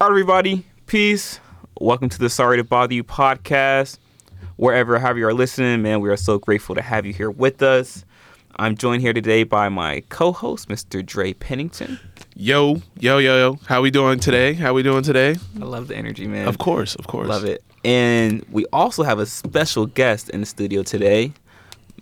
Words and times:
All 0.00 0.08
right, 0.08 0.12
everybody, 0.12 0.66
peace. 0.86 1.38
Welcome 1.80 2.08
to 2.08 2.18
the 2.18 2.28
Sorry 2.28 2.56
to 2.56 2.64
Bother 2.64 2.94
You 2.94 3.04
podcast. 3.04 3.98
Wherever, 4.56 4.98
however 4.98 5.20
you 5.20 5.26
are 5.28 5.32
listening, 5.32 5.82
man, 5.82 6.00
we 6.00 6.08
are 6.10 6.16
so 6.16 6.36
grateful 6.38 6.74
to 6.74 6.82
have 6.82 7.06
you 7.06 7.12
here 7.12 7.30
with 7.30 7.62
us. 7.62 8.04
I'm 8.56 8.76
joined 8.76 9.02
here 9.02 9.12
today 9.12 9.44
by 9.44 9.68
my 9.68 10.02
co-host, 10.08 10.68
Mr. 10.68 11.04
Dre 11.06 11.32
Pennington. 11.32 12.00
Yo, 12.34 12.82
yo, 12.98 13.18
yo, 13.18 13.36
yo. 13.36 13.58
How 13.66 13.82
we 13.82 13.92
doing 13.92 14.18
today? 14.18 14.54
How 14.54 14.74
we 14.74 14.82
doing 14.82 15.04
today? 15.04 15.36
I 15.60 15.64
love 15.64 15.86
the 15.86 15.96
energy, 15.96 16.26
man. 16.26 16.48
Of 16.48 16.58
course, 16.58 16.96
of 16.96 17.06
course. 17.06 17.28
Love 17.28 17.44
it. 17.44 17.62
And 17.84 18.44
we 18.50 18.66
also 18.72 19.04
have 19.04 19.20
a 19.20 19.26
special 19.26 19.86
guest 19.86 20.28
in 20.28 20.40
the 20.40 20.46
studio 20.46 20.82
today, 20.82 21.32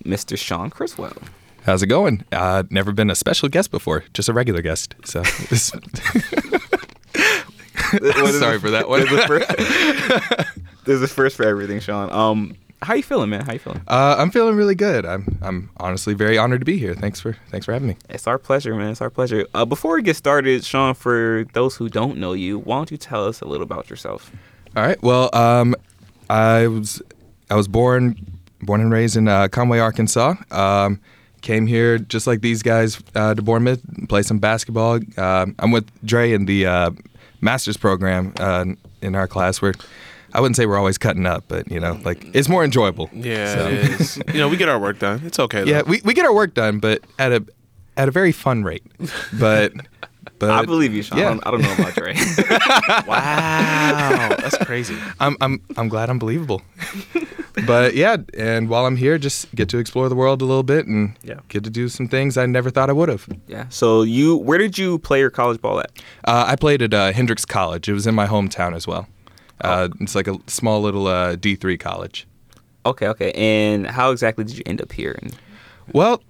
Mr. 0.03 0.35
Sean 0.35 0.71
Criswell. 0.71 1.13
How's 1.63 1.83
it 1.83 1.87
going? 1.87 2.25
Uh, 2.31 2.63
never 2.71 2.91
been 2.91 3.11
a 3.11 3.15
special 3.15 3.49
guest 3.49 3.69
before, 3.69 4.03
just 4.13 4.29
a 4.29 4.33
regular 4.33 4.63
guest. 4.63 4.95
So, 5.05 5.21
this, 5.21 5.71
sorry 8.39 8.59
for 8.59 8.71
that 8.71 8.87
one. 8.87 9.05
There's 9.05 9.23
a 9.23 9.27
first, 9.27 10.55
there's 10.85 11.01
a 11.01 11.07
first 11.07 11.37
for 11.37 11.45
everything, 11.45 11.79
Sean. 11.79 12.11
Um, 12.11 12.55
how 12.81 12.95
you 12.95 13.03
feeling, 13.03 13.29
man? 13.29 13.45
How 13.45 13.53
you 13.53 13.59
feeling? 13.59 13.81
Uh, 13.87 14.15
I'm 14.17 14.29
feeling 14.29 14.55
really 14.55 14.75
good. 14.75 15.05
I'm 15.05 15.37
I'm 15.41 15.69
honestly 15.77 16.13
very 16.13 16.37
honored 16.37 16.61
to 16.61 16.65
be 16.65 16.77
here. 16.77 16.93
Thanks 16.95 17.19
for 17.19 17.37
thanks 17.49 17.65
for 17.65 17.73
having 17.73 17.87
me. 17.87 17.97
It's 18.09 18.27
our 18.27 18.37
pleasure, 18.37 18.75
man. 18.75 18.91
It's 18.91 19.01
our 19.01 19.09
pleasure. 19.09 19.47
Uh, 19.53 19.65
before 19.65 19.95
we 19.95 20.01
get 20.03 20.15
started, 20.15 20.65
Sean, 20.65 20.93
for 20.93 21.45
those 21.53 21.75
who 21.75 21.89
don't 21.89 22.17
know 22.17 22.33
you, 22.33 22.59
why 22.59 22.77
don't 22.77 22.91
you 22.91 22.97
tell 22.97 23.25
us 23.25 23.41
a 23.41 23.45
little 23.45 23.63
about 23.63 23.89
yourself? 23.89 24.31
All 24.75 24.83
right. 24.83 25.01
Well, 25.01 25.29
um, 25.33 25.75
I 26.29 26.67
was 26.67 27.01
I 27.49 27.55
was 27.55 27.67
born 27.67 28.15
born 28.61 28.81
and 28.81 28.91
raised 28.91 29.15
in 29.15 29.27
uh, 29.27 29.47
Conway, 29.47 29.79
Arkansas. 29.79 30.35
Um, 30.51 30.99
came 31.41 31.67
here 31.67 31.97
just 31.99 32.25
like 32.25 32.41
these 32.41 32.63
guys 32.63 33.01
uh, 33.15 33.35
to 33.35 33.41
Bournemouth, 33.41 33.81
play 34.07 34.23
some 34.23 34.39
basketball. 34.39 34.99
Uh, 35.17 35.45
I'm 35.59 35.71
with 35.71 35.87
Dre 36.05 36.31
in 36.31 36.45
the 36.45 36.65
uh, 36.65 36.91
master's 37.43 37.77
program 37.77 38.33
uh, 38.39 38.65
in 39.01 39.15
our 39.15 39.27
class. 39.27 39.61
Where 39.61 39.73
I 40.33 40.39
wouldn't 40.41 40.55
say 40.55 40.65
we're 40.65 40.77
always 40.77 40.97
cutting 40.97 41.25
up, 41.25 41.43
but 41.47 41.69
you 41.69 41.79
know, 41.79 41.99
like 42.03 42.25
it's 42.33 42.49
more 42.49 42.63
enjoyable. 42.63 43.09
Yeah, 43.13 43.53
So- 43.55 43.67
it 43.67 44.01
is. 44.01 44.17
you 44.33 44.39
know, 44.39 44.47
we 44.49 44.57
get 44.57 44.69
our 44.69 44.79
work 44.79 44.99
done. 44.99 45.21
It's 45.25 45.39
okay. 45.39 45.63
Though. 45.63 45.69
Yeah, 45.71 45.81
we, 45.85 46.01
we 46.03 46.13
get 46.13 46.25
our 46.25 46.33
work 46.33 46.53
done, 46.53 46.79
but 46.79 47.01
at 47.19 47.31
a 47.31 47.45
at 47.97 48.07
a 48.07 48.11
very 48.11 48.31
fun 48.31 48.63
rate. 48.63 48.83
But 49.39 49.73
but 50.47 50.51
I 50.61 50.65
believe 50.65 50.93
you, 50.93 51.03
Sean. 51.03 51.17
yeah. 51.19 51.25
I, 51.25 51.29
don't, 51.29 51.47
I 51.47 51.51
don't 51.51 51.61
know 51.61 51.73
about 51.73 51.93
Dre. 51.95 52.13
Wow, 53.07 54.35
that's 54.39 54.57
crazy. 54.59 54.95
I'm 55.19 55.35
I'm 55.41 55.61
I'm 55.77 55.89
glad 55.89 56.09
I'm 56.09 56.19
believable. 56.19 56.61
but 57.67 57.95
yeah, 57.95 58.17
and 58.37 58.69
while 58.69 58.85
I'm 58.85 58.95
here, 58.95 59.17
just 59.17 59.53
get 59.55 59.69
to 59.69 59.77
explore 59.77 60.09
the 60.09 60.15
world 60.15 60.41
a 60.41 60.45
little 60.45 60.63
bit 60.63 60.87
and 60.87 61.15
Yeah. 61.23 61.39
get 61.49 61.63
to 61.63 61.69
do 61.69 61.89
some 61.89 62.07
things 62.07 62.37
I 62.37 62.45
never 62.45 62.69
thought 62.69 62.89
I 62.89 62.93
would 62.93 63.09
have. 63.09 63.27
yeah. 63.47 63.65
So 63.69 64.01
you, 64.03 64.35
where 64.37 64.57
did 64.57 64.77
you 64.77 64.99
play 64.99 65.19
your 65.19 65.29
college 65.29 65.61
ball 65.61 65.79
at? 65.79 65.91
Uh, 66.25 66.45
I 66.47 66.55
played 66.55 66.81
at 66.81 66.93
uh, 66.93 67.11
Hendrix 67.11 67.45
College. 67.45 67.87
It 67.89 67.93
was 67.93 68.07
in 68.07 68.15
my 68.15 68.27
hometown 68.27 68.75
as 68.75 68.87
well. 68.87 69.07
Uh, 69.61 69.89
It's 70.01 70.15
like 70.15 70.27
a 70.27 70.37
small 70.47 70.81
little 70.81 71.07
uh, 71.07 71.35
D3 71.35 71.79
college. 71.79 72.27
Okay, 72.85 73.07
okay. 73.07 73.31
And 73.33 73.87
how 73.87 74.11
exactly 74.11 74.43
did 74.43 74.57
you 74.57 74.63
end 74.65 74.81
up 74.81 74.91
here? 74.91 75.17
And 75.21 75.35
Well, 75.93 76.21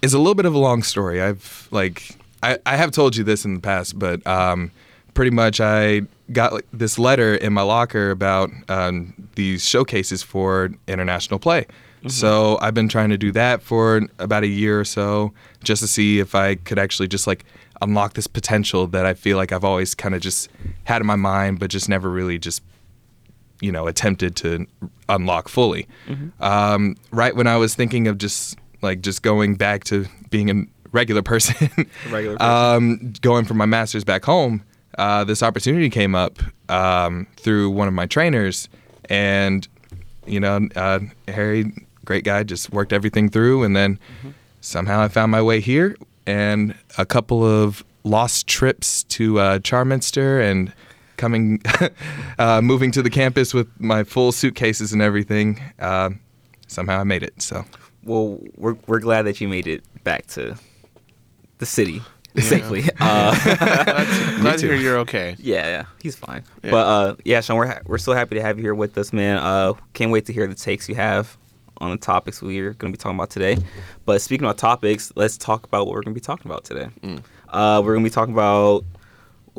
it's 0.00 0.14
a 0.14 0.18
little 0.18 0.34
bit 0.36 0.46
of 0.46 0.54
a 0.54 0.58
long 0.58 0.82
story. 0.82 1.20
I've 1.20 1.68
like 1.70 2.16
I, 2.42 2.58
I 2.66 2.76
have 2.76 2.90
told 2.90 3.16
you 3.16 3.24
this 3.24 3.44
in 3.44 3.54
the 3.54 3.60
past, 3.60 3.98
but 3.98 4.24
um, 4.26 4.70
pretty 5.14 5.30
much 5.30 5.60
I 5.60 6.02
got 6.32 6.52
like, 6.52 6.66
this 6.72 6.98
letter 6.98 7.34
in 7.34 7.52
my 7.52 7.62
locker 7.62 8.10
about 8.10 8.50
um, 8.68 9.14
these 9.34 9.66
showcases 9.66 10.22
for 10.22 10.70
international 10.86 11.38
play. 11.38 11.66
So 12.06 12.58
I've 12.60 12.74
been 12.74 12.88
trying 12.88 13.08
to 13.10 13.18
do 13.18 13.32
that 13.32 13.60
for 13.60 14.02
about 14.20 14.44
a 14.44 14.46
year 14.46 14.78
or 14.78 14.84
so, 14.84 15.32
just 15.64 15.82
to 15.82 15.88
see 15.88 16.20
if 16.20 16.32
I 16.34 16.54
could 16.54 16.78
actually 16.78 17.08
just 17.08 17.26
like 17.26 17.44
unlock 17.82 18.14
this 18.14 18.28
potential 18.28 18.86
that 18.88 19.04
I 19.04 19.14
feel 19.14 19.36
like 19.36 19.50
I've 19.50 19.64
always 19.64 19.96
kind 19.96 20.14
of 20.14 20.20
just 20.20 20.48
had 20.84 21.00
in 21.00 21.06
my 21.08 21.16
mind, 21.16 21.58
but 21.58 21.70
just 21.70 21.88
never 21.88 22.08
really 22.08 22.38
just 22.38 22.62
you 23.60 23.72
know 23.72 23.88
attempted 23.88 24.36
to 24.36 24.64
unlock 25.08 25.48
fully. 25.48 25.88
Um, 26.38 26.94
right 27.10 27.34
when 27.34 27.48
I 27.48 27.56
was 27.56 27.74
thinking 27.74 28.06
of 28.06 28.16
just 28.16 28.56
like 28.80 29.00
just 29.00 29.22
going 29.22 29.56
back 29.56 29.82
to 29.84 30.06
being 30.30 30.50
a 30.50 30.77
regular 30.92 31.22
person, 31.22 31.70
regular 32.10 32.36
person. 32.36 32.52
um, 32.52 33.12
going 33.20 33.44
for 33.44 33.54
my 33.54 33.66
master's 33.66 34.04
back 34.04 34.24
home, 34.24 34.62
uh, 34.96 35.24
this 35.24 35.42
opportunity 35.42 35.90
came 35.90 36.14
up 36.14 36.38
um, 36.68 37.26
through 37.36 37.70
one 37.70 37.88
of 37.88 37.94
my 37.94 38.06
trainers, 38.06 38.68
and 39.08 39.66
you 40.26 40.40
know 40.40 40.68
uh, 40.76 41.00
Harry, 41.28 41.72
great 42.04 42.24
guy, 42.24 42.42
just 42.42 42.72
worked 42.72 42.92
everything 42.92 43.28
through, 43.28 43.62
and 43.62 43.76
then 43.76 43.98
somehow 44.60 45.00
I 45.00 45.08
found 45.08 45.30
my 45.30 45.42
way 45.42 45.60
here, 45.60 45.96
and 46.26 46.74
a 46.96 47.06
couple 47.06 47.44
of 47.44 47.84
lost 48.04 48.46
trips 48.46 49.02
to 49.04 49.38
uh, 49.38 49.58
Charminster 49.58 50.42
and 50.42 50.72
coming 51.16 51.60
uh, 52.38 52.60
moving 52.62 52.90
to 52.92 53.02
the 53.02 53.10
campus 53.10 53.52
with 53.52 53.68
my 53.80 54.04
full 54.04 54.30
suitcases 54.32 54.92
and 54.92 55.02
everything 55.02 55.60
uh, 55.80 56.10
somehow 56.68 57.00
i 57.00 57.04
made 57.04 57.22
it 57.24 57.42
so. 57.42 57.64
Well, 58.04 58.38
we're 58.56 58.76
we're 58.86 59.00
glad 59.00 59.22
that 59.22 59.40
you 59.40 59.48
made 59.48 59.66
it 59.66 59.82
back 60.04 60.26
to 60.28 60.56
the 61.58 61.66
city 61.66 62.02
safely. 62.36 62.84
Uh, 63.00 63.32
Glad, 63.44 64.40
glad 64.40 64.58
to 64.60 64.66
hear 64.66 64.74
you're 64.76 64.98
okay. 64.98 65.36
yeah, 65.38 65.66
yeah, 65.66 65.84
he's 66.02 66.16
fine. 66.16 66.42
Yeah. 66.62 66.70
But 66.70 66.86
uh, 66.86 67.16
yeah, 67.24 67.40
Sean, 67.40 67.56
we're 67.56 67.66
ha- 67.68 67.80
we're 67.86 67.98
so 67.98 68.12
happy 68.12 68.34
to 68.36 68.42
have 68.42 68.58
you 68.58 68.64
here 68.64 68.74
with 68.74 68.96
us, 68.98 69.12
man. 69.12 69.38
Uh, 69.38 69.72
can't 69.94 70.10
wait 70.10 70.26
to 70.26 70.32
hear 70.32 70.46
the 70.46 70.54
takes 70.54 70.88
you 70.88 70.94
have 70.94 71.36
on 71.78 71.90
the 71.92 71.96
topics 71.96 72.42
we're 72.42 72.72
going 72.74 72.92
to 72.92 72.96
be 72.98 73.00
talking 73.00 73.16
about 73.16 73.30
today. 73.30 73.56
But 74.04 74.20
speaking 74.20 74.44
about 74.44 74.58
topics, 74.58 75.12
let's 75.14 75.36
talk 75.36 75.64
about 75.64 75.86
what 75.86 75.94
we're 75.94 76.02
going 76.02 76.14
to 76.14 76.20
be 76.20 76.24
talking 76.24 76.50
about 76.50 76.64
today. 76.64 76.88
Uh, 77.48 77.80
we're 77.84 77.92
going 77.94 78.04
to 78.04 78.10
be 78.10 78.14
talking 78.14 78.34
about 78.34 78.84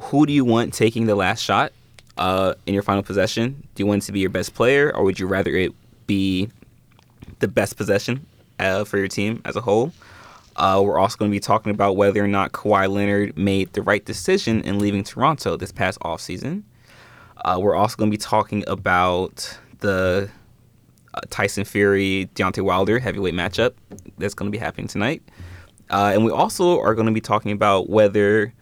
who 0.01 0.25
do 0.25 0.33
you 0.33 0.43
want 0.45 0.73
taking 0.73 1.05
the 1.05 1.15
last 1.15 1.41
shot 1.41 1.71
uh, 2.17 2.53
in 2.65 2.73
your 2.73 2.83
final 2.83 3.03
possession? 3.03 3.65
Do 3.75 3.81
you 3.83 3.87
want 3.87 4.03
it 4.03 4.05
to 4.07 4.11
be 4.11 4.19
your 4.19 4.29
best 4.29 4.53
player, 4.53 4.93
or 4.95 5.03
would 5.05 5.17
you 5.19 5.27
rather 5.27 5.51
it 5.55 5.73
be 6.07 6.49
the 7.39 7.47
best 7.47 7.77
possession 7.77 8.25
uh, 8.59 8.83
for 8.83 8.97
your 8.97 9.07
team 9.07 9.41
as 9.45 9.55
a 9.55 9.61
whole? 9.61 9.93
Uh, 10.59 10.81
we're 10.83 10.99
also 10.99 11.15
going 11.15 11.31
to 11.31 11.35
be 11.35 11.39
talking 11.39 11.71
about 11.71 11.95
whether 11.95 12.21
or 12.21 12.27
not 12.27 12.51
Kawhi 12.51 12.91
Leonard 12.91 13.37
made 13.37 13.71
the 13.71 13.81
right 13.81 14.03
decision 14.03 14.61
in 14.63 14.77
leaving 14.77 15.05
Toronto 15.05 15.55
this 15.55 15.71
past 15.71 15.97
offseason. 16.01 16.63
Uh, 17.45 17.57
we're 17.61 17.75
also 17.75 17.95
going 17.95 18.11
to 18.11 18.13
be 18.13 18.21
talking 18.21 18.65
about 18.67 19.57
the 19.79 20.29
uh, 21.13 21.21
Tyson 21.29 21.63
Fury 21.63 22.29
Deontay 22.35 22.61
Wilder 22.61 22.99
heavyweight 22.99 23.33
matchup 23.33 23.71
that's 24.17 24.33
going 24.33 24.51
to 24.51 24.55
be 24.55 24.57
happening 24.57 24.87
tonight. 24.87 25.23
Uh, 25.89 26.11
and 26.13 26.25
we 26.25 26.31
also 26.31 26.81
are 26.81 26.93
going 26.93 27.07
to 27.07 27.13
be 27.13 27.21
talking 27.21 27.53
about 27.53 27.89
whether 27.89 28.53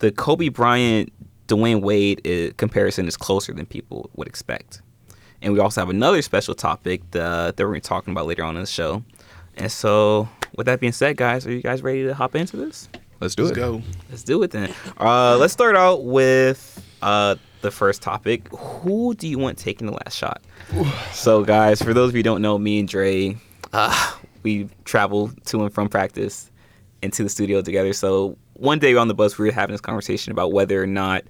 the 0.00 0.10
Kobe 0.10 0.48
Bryant 0.48 1.12
Dwyane 1.46 1.82
Wade 1.82 2.26
uh 2.26 2.52
comparison 2.56 3.06
is 3.06 3.16
closer 3.16 3.52
than 3.52 3.64
people 3.64 4.10
would 4.16 4.26
expect. 4.26 4.82
And 5.40 5.52
we 5.52 5.60
also 5.60 5.80
have 5.80 5.90
another 5.90 6.20
special 6.20 6.56
topic 6.56 7.08
that, 7.12 7.56
that 7.56 7.62
we're 7.62 7.70
going 7.70 7.80
to 7.80 7.86
be 7.86 7.88
talking 7.88 8.12
about 8.12 8.26
later 8.26 8.42
on 8.42 8.56
in 8.56 8.62
the 8.62 8.66
show. 8.66 9.04
And 9.56 9.70
so, 9.70 10.28
with 10.56 10.66
that 10.66 10.80
being 10.80 10.92
said, 10.92 11.16
guys, 11.16 11.46
are 11.46 11.52
you 11.52 11.62
guys 11.62 11.82
ready 11.82 12.04
to 12.04 12.14
hop 12.14 12.34
into 12.34 12.56
this? 12.56 12.88
let's 13.20 13.34
do 13.34 13.42
it. 13.42 13.46
Let's 13.46 13.58
it 13.58 13.60
go. 13.60 13.82
Let's 14.10 14.22
do 14.22 14.42
it 14.42 14.50
then. 14.50 14.74
Uh, 14.98 15.36
let's 15.38 15.52
start 15.52 15.76
out 15.76 16.04
with 16.04 16.82
uh, 17.02 17.36
the 17.62 17.70
first 17.70 18.02
topic. 18.02 18.48
Who 18.48 19.14
do 19.14 19.26
you 19.26 19.38
want 19.38 19.58
taking 19.58 19.86
the 19.86 19.92
last 19.92 20.16
shot? 20.16 20.42
so, 21.12 21.44
guys, 21.44 21.82
for 21.82 21.94
those 21.94 22.10
of 22.10 22.14
you 22.14 22.20
who 22.20 22.24
don't 22.24 22.42
know, 22.42 22.58
me 22.58 22.80
and 22.80 22.88
Dre, 22.88 23.36
uh, 23.72 24.12
we 24.42 24.68
travel 24.84 25.30
to 25.46 25.62
and 25.62 25.72
from 25.72 25.88
practice 25.88 26.50
into 27.02 27.22
the 27.22 27.28
studio 27.28 27.62
together. 27.62 27.92
So, 27.92 28.36
one 28.54 28.78
day 28.78 28.94
on 28.94 29.08
the 29.08 29.14
bus, 29.14 29.38
we 29.38 29.46
were 29.46 29.52
having 29.52 29.72
this 29.72 29.80
conversation 29.80 30.30
about 30.32 30.52
whether 30.52 30.82
or 30.82 30.86
not 30.86 31.24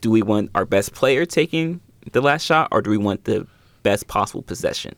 do 0.00 0.10
we 0.10 0.22
want 0.22 0.50
our 0.54 0.64
best 0.64 0.92
player 0.94 1.24
taking 1.26 1.80
the 2.12 2.20
last 2.20 2.44
shot 2.44 2.68
or 2.70 2.82
do 2.82 2.90
we 2.90 2.98
want 2.98 3.24
the 3.24 3.46
best 3.82 4.06
possible 4.06 4.42
possession 4.42 4.94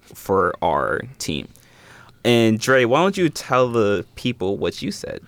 for 0.00 0.54
our 0.62 1.02
team? 1.18 1.48
And 2.24 2.58
Dre, 2.58 2.84
why 2.84 3.00
don't 3.02 3.16
you 3.16 3.28
tell 3.28 3.68
the 3.70 4.04
people 4.16 4.56
what 4.56 4.82
you 4.82 4.90
said? 4.90 5.20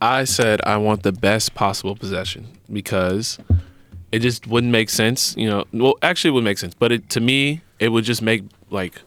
I 0.00 0.24
said 0.24 0.60
I 0.64 0.76
want 0.76 1.02
the 1.02 1.12
best 1.12 1.54
possible 1.54 1.96
possession 1.96 2.48
because 2.70 3.38
it 4.12 4.18
just 4.20 4.46
wouldn't 4.46 4.70
make 4.72 4.90
sense. 4.90 5.34
You 5.36 5.48
know, 5.48 5.64
well, 5.72 5.94
actually, 6.02 6.30
it 6.30 6.34
would 6.34 6.44
make 6.44 6.58
sense, 6.58 6.74
but 6.74 6.92
it, 6.92 7.08
to 7.10 7.20
me, 7.20 7.62
it 7.78 7.88
would 7.90 8.04
just 8.04 8.20
make 8.22 8.42
like 8.70 9.00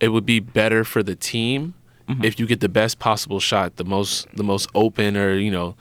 it 0.00 0.08
would 0.08 0.26
be 0.26 0.40
better 0.40 0.84
for 0.84 1.02
the 1.02 1.14
team 1.16 1.74
if 2.22 2.38
you 2.38 2.46
get 2.46 2.60
the 2.60 2.68
best 2.68 3.00
possible 3.00 3.40
shot, 3.40 3.76
the 3.76 3.84
most 3.84 4.28
the 4.36 4.44
most 4.44 4.68
open, 4.74 5.16
or 5.16 5.34
you 5.34 5.50
know, 5.50 5.74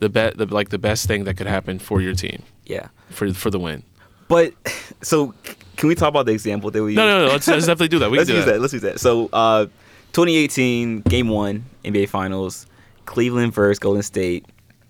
the 0.00 0.08
bet 0.08 0.36
the 0.38 0.46
like 0.46 0.70
the 0.70 0.78
best 0.78 1.06
thing 1.06 1.24
that 1.24 1.36
could 1.36 1.46
happen 1.46 1.78
for 1.78 2.00
your 2.00 2.14
team 2.14 2.42
Yeah. 2.64 2.88
for 3.10 3.32
for 3.34 3.50
the 3.50 3.58
win. 3.60 3.82
But 4.28 4.54
so 5.02 5.34
can 5.76 5.88
we 5.88 5.94
talk 5.94 6.08
about 6.08 6.26
the 6.26 6.32
example 6.32 6.70
that 6.72 6.82
we 6.82 6.94
No, 6.94 7.04
used? 7.04 7.14
no, 7.18 7.26
no. 7.26 7.32
Let's, 7.32 7.46
let's 7.46 7.66
definitely 7.66 7.88
do 7.88 7.98
that. 8.00 8.10
We 8.10 8.18
Let's 8.18 8.28
do 8.30 8.36
use 8.36 8.46
that. 8.46 8.60
Let's 8.60 8.72
use 8.72 8.82
that. 8.82 8.98
So 8.98 9.28
uh 9.32 9.66
2018 10.12 11.00
game 11.02 11.28
1 11.28 11.64
NBA 11.84 12.08
finals 12.08 12.66
Cleveland 13.06 13.52
versus 13.54 13.78
Golden 13.78 14.02
State. 14.02 14.46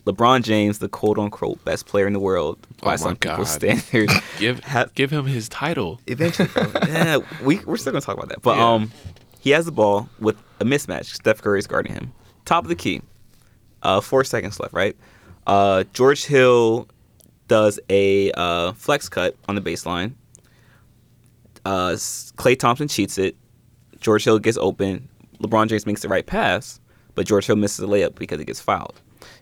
LeBron 0.07 0.43
James, 0.43 0.79
the 0.79 0.89
quote 0.89 1.19
unquote 1.19 1.63
best 1.67 1.85
player 1.87 2.07
in 2.07 2.15
the 2.15 2.19
world 2.21 2.59
by 2.83 2.95
Oh 2.95 2.97
some 2.97 3.17
people's 3.17 3.57
God. 3.59 3.79
standards. 3.79 4.15
Give 4.39 4.59
Ha- 4.65 4.87
give 4.95 5.11
him 5.11 5.27
his 5.27 5.49
title. 5.51 6.01
Eventually, 6.07 6.49
yeah, 6.89 7.19
we 7.43 7.59
we're 7.61 7.77
still 7.77 7.93
gonna 7.93 8.01
talk 8.01 8.17
about 8.17 8.31
that. 8.31 8.41
But 8.41 8.57
Yeah. 8.57 8.73
um, 8.73 8.91
he 9.41 9.51
has 9.51 9.67
the 9.67 9.73
ball 9.73 10.09
with 10.19 10.37
a 10.61 10.65
mismatch. 10.65 11.07
Steph 11.15 11.43
Curry 11.43 11.59
is 11.59 11.67
guarding 11.67 11.93
him. 11.93 12.13
Top 12.47 12.65
of 12.65 12.69
the 12.71 12.75
key. 12.75 13.03
Uh, 13.83 14.01
four 14.01 14.25
seconds 14.25 14.59
left. 14.59 14.73
Right. 14.73 14.97
Uh, 15.47 15.85
George 15.93 16.25
Hill 16.25 16.89
does 17.49 17.79
a 17.91 18.33
uh, 18.33 18.73
flex 18.73 19.09
cut 19.11 19.37
on 19.47 19.57
the 19.57 19.61
baseline. 19.61 20.13
Uh, 21.67 21.91
Klay 21.93 22.59
Thompson 22.59 22.89
cheats 22.89 23.19
it. 23.19 23.37
George 24.01 24.25
Hill 24.25 24.39
gets 24.39 24.57
open. 24.59 25.09
LeBron 25.41 25.69
James 25.69 25.87
makes 25.87 26.03
the 26.03 26.09
right 26.09 26.27
pass, 26.27 26.81
but 27.15 27.27
George 27.27 27.47
Hill 27.47 27.57
misses 27.57 27.79
the 27.79 27.89
layup 27.89 28.15
because 28.17 28.41
it 28.41 28.47
gets 28.47 28.61
fouled. 28.61 29.01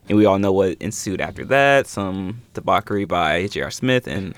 And 0.08 0.16
we 0.16 0.24
all 0.24 0.38
know 0.38 0.52
what 0.52 0.76
ensued 0.80 1.20
after 1.20 1.44
that: 1.46 1.86
some 1.86 2.42
debauchery 2.54 3.04
by 3.04 3.46
J.R. 3.48 3.70
Smith 3.70 4.06
and 4.06 4.34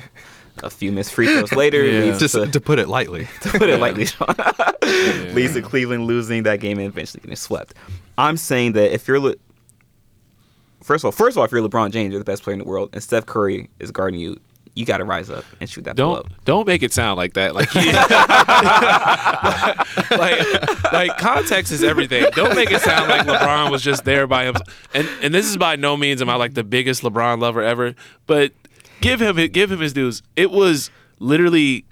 a 0.62 0.70
few 0.70 0.90
missed 0.90 1.12
free 1.12 1.26
throws 1.26 1.52
later. 1.56 1.84
Yeah. 1.84 2.00
leads 2.00 2.18
Just 2.18 2.34
to, 2.34 2.46
to 2.46 2.60
put 2.60 2.78
it 2.78 2.88
lightly. 2.88 3.28
to 3.42 3.50
put 3.50 3.68
it 3.70 3.78
lightly, 3.78 4.06
Sean, 4.06 4.34
leads 5.34 5.54
to 5.54 5.62
Cleveland 5.62 6.06
losing 6.06 6.42
that 6.44 6.60
game 6.60 6.78
and 6.78 6.88
eventually 6.88 7.20
getting 7.20 7.36
swept. 7.36 7.74
I'm 8.16 8.36
saying 8.36 8.72
that 8.72 8.92
if 8.92 9.06
you're, 9.06 9.20
Le- 9.20 9.36
first 10.82 11.02
of 11.02 11.06
all, 11.06 11.12
first 11.12 11.34
of 11.34 11.38
all, 11.38 11.44
if 11.44 11.52
you're 11.52 11.60
LeBron 11.62 11.92
James, 11.92 12.10
you're 12.12 12.18
the 12.18 12.24
best 12.24 12.42
player 12.42 12.54
in 12.54 12.58
the 12.58 12.64
world, 12.64 12.90
and 12.92 13.02
Steph 13.02 13.26
Curry 13.26 13.68
is 13.78 13.90
guarding 13.92 14.18
you, 14.18 14.40
you 14.78 14.86
got 14.86 14.98
to 14.98 15.04
rise 15.04 15.28
up 15.28 15.44
and 15.60 15.68
shoot 15.68 15.84
that 15.84 15.96
ball 15.96 16.14
Don't 16.14 16.26
up. 16.26 16.44
don't 16.44 16.66
make 16.66 16.84
it 16.84 16.92
sound 16.92 17.16
like 17.16 17.34
that. 17.34 17.54
Like, 17.54 17.74
like 20.10 20.92
like 20.92 21.18
context 21.18 21.72
is 21.72 21.82
everything. 21.82 22.26
Don't 22.34 22.54
make 22.54 22.70
it 22.70 22.80
sound 22.80 23.10
like 23.10 23.26
LeBron 23.26 23.72
was 23.72 23.82
just 23.82 24.04
there 24.04 24.28
by 24.28 24.44
himself. 24.44 24.68
And 24.94 25.08
and 25.20 25.34
this 25.34 25.46
is 25.46 25.56
by 25.56 25.74
no 25.74 25.96
means 25.96 26.22
am 26.22 26.30
I 26.30 26.36
like 26.36 26.54
the 26.54 26.62
biggest 26.62 27.02
LeBron 27.02 27.40
lover 27.40 27.60
ever, 27.60 27.96
but 28.26 28.52
give 29.00 29.20
him 29.20 29.34
give 29.48 29.72
him 29.72 29.80
his 29.80 29.92
dues. 29.92 30.22
It 30.36 30.52
was 30.52 30.92
literally 31.18 31.84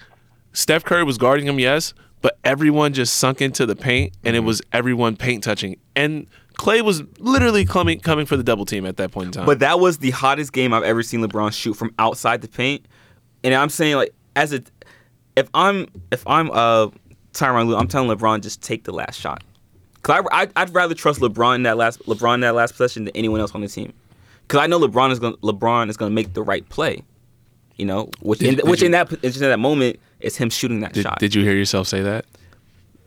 Steph 0.52 0.84
Curry 0.84 1.02
was 1.02 1.18
guarding 1.18 1.46
him, 1.46 1.58
yes, 1.58 1.92
but 2.22 2.38
everyone 2.44 2.92
just 2.92 3.16
sunk 3.16 3.42
into 3.42 3.66
the 3.66 3.76
paint, 3.76 4.14
and 4.24 4.36
it 4.36 4.38
mm-hmm. 4.38 4.46
was 4.46 4.62
everyone 4.72 5.16
paint 5.16 5.42
touching. 5.42 5.76
And 5.96 6.28
Klay 6.58 6.82
was 6.82 7.02
literally 7.18 7.64
coming 7.64 8.00
coming 8.00 8.26
for 8.26 8.36
the 8.36 8.42
double 8.42 8.64
team 8.64 8.86
at 8.86 8.96
that 8.96 9.12
point 9.12 9.26
in 9.26 9.32
time. 9.32 9.46
But 9.46 9.58
that 9.60 9.78
was 9.80 9.98
the 9.98 10.10
hottest 10.10 10.52
game 10.52 10.72
I've 10.72 10.82
ever 10.84 11.02
seen 11.02 11.20
LeBron 11.20 11.52
shoot 11.52 11.74
from 11.74 11.94
outside 11.98 12.40
the 12.42 12.48
paint. 12.48 12.86
And 13.44 13.54
I'm 13.54 13.68
saying 13.68 13.96
like 13.96 14.14
as 14.34 14.52
a 14.52 14.62
if 15.36 15.48
I'm 15.54 15.86
if 16.10 16.26
I'm 16.26 16.50
uh 16.50 16.88
Tyronn 17.32 17.68
Lue, 17.68 17.76
I'm 17.76 17.88
telling 17.88 18.08
LeBron 18.16 18.40
just 18.40 18.62
take 18.62 18.84
the 18.84 18.92
last 18.92 19.20
shot. 19.20 19.44
Cause 20.02 20.24
I, 20.32 20.44
I 20.44 20.48
I'd 20.56 20.74
rather 20.74 20.94
trust 20.94 21.20
LeBron 21.20 21.56
in 21.56 21.62
that 21.64 21.76
last 21.76 22.00
LeBron 22.06 22.34
in 22.34 22.40
that 22.40 22.54
last 22.54 22.72
possession 22.72 23.04
than 23.04 23.14
anyone 23.16 23.40
else 23.40 23.54
on 23.54 23.60
the 23.60 23.68
team. 23.68 23.92
Cause 24.48 24.60
I 24.60 24.66
know 24.66 24.80
LeBron 24.80 25.10
is 25.12 25.18
gonna 25.18 25.36
LeBron 25.38 25.90
is 25.90 25.96
gonna 25.96 26.10
make 26.14 26.32
the 26.32 26.42
right 26.42 26.66
play. 26.68 27.02
You 27.76 27.84
know, 27.84 28.08
which 28.20 28.38
Did- 28.38 28.48
in, 28.48 28.54
did 28.56 28.68
which 28.68 28.80
you- 28.80 28.86
in 28.86 28.92
that 28.92 29.12
in 29.22 29.32
that 29.32 29.58
moment 29.58 30.00
is 30.20 30.36
him 30.36 30.48
shooting 30.48 30.80
that 30.80 30.94
did, 30.94 31.02
shot. 31.02 31.18
did 31.18 31.34
you 31.34 31.42
hear 31.42 31.54
yourself 31.54 31.86
say 31.86 32.00
that? 32.02 32.24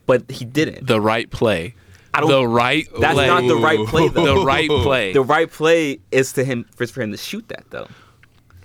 but 0.06 0.30
he 0.32 0.44
didn't. 0.44 0.88
The 0.88 1.00
right 1.00 1.30
play. 1.30 1.76
I 2.20 2.28
don't- 2.28 2.30
the 2.30 2.48
right 2.48 2.88
That's 3.00 3.14
play. 3.16 3.28
not 3.28 3.48
the 3.48 3.56
right 3.56 3.88
play 3.88 4.08
though. 4.10 4.40
the 4.40 4.46
right 4.46 4.70
play. 4.70 5.14
The 5.14 5.22
right 5.22 5.52
play 5.52 6.00
is 6.12 6.34
to 6.34 6.44
him 6.44 6.66
for, 6.76 6.86
for 6.88 7.02
him 7.02 7.12
to 7.12 7.18
shoot 7.18 7.48
that 7.50 7.66
though. 7.72 7.88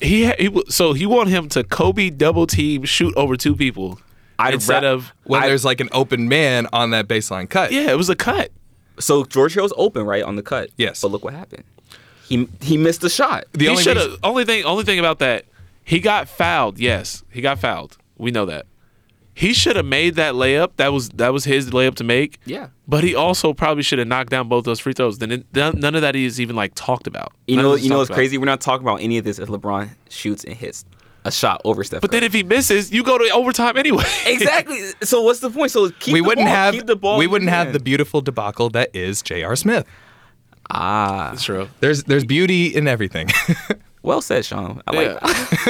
he, 0.01 0.27
ha- 0.27 0.35
he 0.39 0.45
w- 0.47 0.65
so 0.69 0.93
he 0.93 1.07
want 1.07 1.29
him 1.31 1.49
to 1.51 1.65
Kobe 1.65 2.11
double 2.11 2.47
team 2.47 2.85
shoot 2.85 3.15
over 3.17 3.37
two 3.37 3.55
people 3.57 3.99
I'd 4.39 4.55
instead 4.55 4.83
ra- 4.83 4.91
of 4.93 5.13
When 5.25 5.43
I- 5.43 5.47
there's 5.49 5.65
like 5.65 5.81
an 5.81 5.89
open 5.93 6.29
man 6.29 6.67
on 6.73 6.91
that 6.91 7.07
baseline 7.09 7.49
cut. 7.49 7.73
yeah, 7.73 7.91
it 7.91 7.97
was 7.97 8.09
a 8.11 8.17
cut. 8.17 8.51
So 8.99 9.25
George 9.25 9.55
Hill's 9.55 9.73
open 9.77 10.05
right 10.05 10.23
on 10.23 10.37
the 10.37 10.43
cut. 10.43 10.71
Yes. 10.77 11.01
But 11.01 11.11
look 11.11 11.25
what 11.25 11.35
happened. 11.35 11.65
He 12.29 12.49
he 12.61 12.77
missed 12.77 13.01
the 13.03 13.11
shot. 13.11 13.45
The 13.53 13.65
he 13.67 13.69
only 13.69 13.85
reason- 13.85 14.17
Only 14.23 14.45
thing. 14.45 14.65
Only 14.65 14.85
thing 14.85 14.99
about 14.99 15.19
that, 15.19 15.45
he 15.85 16.01
got 16.01 16.29
fouled. 16.29 16.79
Yes, 16.79 17.23
he 17.31 17.41
got 17.41 17.59
fouled. 17.59 17.97
We 18.19 18.31
know 18.31 18.47
that. 18.47 18.67
He 19.37 19.53
should 19.53 19.75
have 19.77 19.85
made 19.87 20.15
that 20.15 20.35
layup. 20.35 20.71
That 20.77 20.93
was 20.93 21.09
that 21.11 21.33
was 21.33 21.45
his 21.45 21.71
layup 21.71 21.97
to 21.97 22.05
make. 22.05 22.39
Yeah. 22.45 22.69
But 22.87 23.03
he 23.03 23.15
also 23.17 23.53
probably 23.53 23.83
should 23.83 23.99
have 23.99 24.07
knocked 24.09 24.31
down 24.31 24.49
both 24.49 24.65
those 24.65 24.79
free 24.79 24.93
throws. 24.93 25.19
Then 25.19 25.33
it, 25.33 25.47
none 25.55 25.81
none 25.81 25.95
of 25.97 26.03
that 26.03 26.15
is 26.15 26.41
even 26.41 26.55
like 26.55 26.73
talked 26.75 27.07
about. 27.09 27.33
You 27.49 27.57
None 27.57 27.65
know 27.65 27.73
it's 27.73 27.83
you 27.83 27.89
know 27.91 27.97
talked 27.97 28.01
what's 28.01 28.11
about. 28.11 28.15
crazy? 28.17 28.39
We're 28.39 28.45
not 28.47 28.61
talking 28.61 28.87
about 28.87 29.01
any 29.01 29.19
of 29.19 29.25
this 29.25 29.39
if 29.41 29.49
LeBron 29.49 29.91
shoots 30.09 30.45
and 30.45 30.55
hits 30.55 30.85
a 31.25 31.33
shot 31.33 31.61
over 31.65 31.83
Steph. 31.83 32.01
But 32.03 32.11
then 32.13 32.23
if 32.23 32.33
he 32.33 32.43
misses, 32.45 32.93
you 32.93 33.03
go 33.03 33.19
to 33.19 33.29
overtime 33.31 33.77
anyway. 33.77 34.05
exactly. 34.27 34.79
So 35.03 35.23
what's 35.23 35.41
the 35.41 35.51
point? 35.51 35.71
So 35.73 35.91
keep 35.91 36.13
we 36.13 36.21
the 36.21 36.27
wouldn't 36.29 36.47
ball, 36.47 36.55
have 36.55 36.75
keep 36.75 36.87
the 36.87 36.97
ball. 36.97 37.19
we 37.19 37.27
wouldn't 37.27 37.51
have 37.51 37.73
the 37.73 37.81
beautiful 37.81 38.21
debacle 38.21 38.71
that 38.71 38.91
is 38.95 39.21
J.R. 39.23 39.57
Smith. 39.57 39.87
ah. 40.71 41.31
That's 41.31 41.45
true. 41.45 41.69
There's 41.81 42.05
there's 42.05 42.25
beauty 42.25 42.67
in 42.67 42.87
everything. 42.87 43.31
Well 44.05 44.21
said, 44.21 44.45
Sean. 44.45 44.83
I 44.87 44.93
Yeah. 44.95 45.01
like 45.01 45.21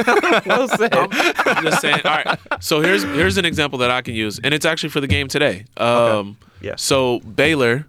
that. 0.07 0.43
well 0.47 0.67
said. 0.69 0.93
I'm 0.93 1.63
just 1.65 1.81
saying. 1.81 2.01
All 2.05 2.17
right. 2.25 2.39
So 2.61 2.81
here's 2.81 3.05
here's 3.05 3.37
an 3.39 3.45
example 3.45 3.79
that 3.79 3.91
I 3.93 4.03
can 4.03 4.15
use, 4.15 4.41
and 4.43 4.53
it's 4.53 4.67
actually 4.67 4.89
for 4.91 5.01
the 5.01 5.07
game 5.07 5.29
today. 5.29 5.67
Um, 5.77 6.37
Yeah. 6.61 6.75
So 6.77 7.21
Baylor, 7.21 7.87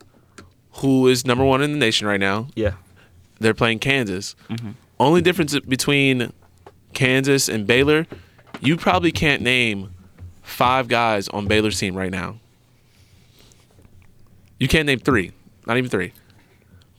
who 0.74 1.08
is 1.08 1.26
number 1.26 1.44
one 1.44 1.64
in 1.64 1.72
the 1.72 1.78
nation 1.80 2.06
right 2.08 2.20
now, 2.20 2.48
yeah. 2.56 2.74
they're 3.40 3.56
playing 3.56 3.80
Kansas. 3.80 4.36
Only 5.00 5.22
difference 5.22 5.58
between 5.62 6.32
Kansas 6.94 7.50
and 7.50 7.66
Baylor, 7.66 8.06
you 8.62 8.78
probably 8.78 9.12
can't 9.12 9.42
name 9.42 9.90
five 10.44 10.88
guys 10.88 11.28
on 11.30 11.48
Baylor's 11.48 11.80
team 11.80 11.96
right 11.98 12.12
now. 12.12 12.38
You 14.60 14.68
can't 14.68 14.86
name 14.86 15.00
three, 15.00 15.32
not 15.66 15.78
even 15.78 15.90
three. 15.90 16.14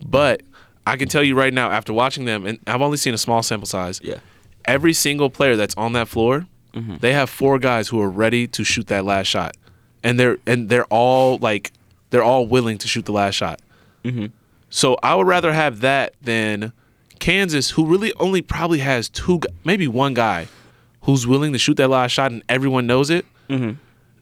But 0.04 0.42
I 0.86 0.96
can 0.96 1.08
tell 1.08 1.22
you 1.22 1.34
right 1.34 1.52
now, 1.52 1.70
after 1.70 1.92
watching 1.92 2.24
them, 2.24 2.46
and 2.46 2.58
I've 2.66 2.80
only 2.80 2.96
seen 2.96 3.12
a 3.12 3.18
small 3.18 3.42
sample 3.42 3.66
size. 3.66 4.00
Yeah. 4.02 4.18
Every 4.64 4.92
single 4.92 5.30
player 5.30 5.56
that's 5.56 5.74
on 5.76 5.92
that 5.92 6.08
floor, 6.08 6.46
mm-hmm. 6.72 6.96
they 6.98 7.12
have 7.12 7.28
four 7.28 7.58
guys 7.58 7.88
who 7.88 8.00
are 8.00 8.10
ready 8.10 8.46
to 8.48 8.64
shoot 8.64 8.86
that 8.86 9.04
last 9.04 9.26
shot, 9.26 9.56
and 10.02 10.18
they're 10.18 10.38
and 10.46 10.68
they're 10.68 10.86
all 10.86 11.38
like, 11.38 11.72
they're 12.10 12.22
all 12.22 12.46
willing 12.46 12.78
to 12.78 12.88
shoot 12.88 13.04
the 13.04 13.12
last 13.12 13.34
shot. 13.34 13.60
Mm-hmm. 14.04 14.26
So 14.70 14.96
I 15.02 15.14
would 15.14 15.26
rather 15.26 15.52
have 15.52 15.80
that 15.80 16.14
than 16.20 16.72
Kansas, 17.18 17.70
who 17.70 17.86
really 17.86 18.12
only 18.14 18.42
probably 18.42 18.78
has 18.80 19.08
two, 19.08 19.40
maybe 19.64 19.88
one 19.88 20.14
guy 20.14 20.48
who's 21.02 21.26
willing 21.26 21.52
to 21.52 21.58
shoot 21.58 21.76
that 21.76 21.88
last 21.88 22.12
shot 22.12 22.32
and 22.32 22.42
everyone 22.48 22.86
knows 22.86 23.10
it. 23.10 23.24
Mm-hmm. 23.48 23.72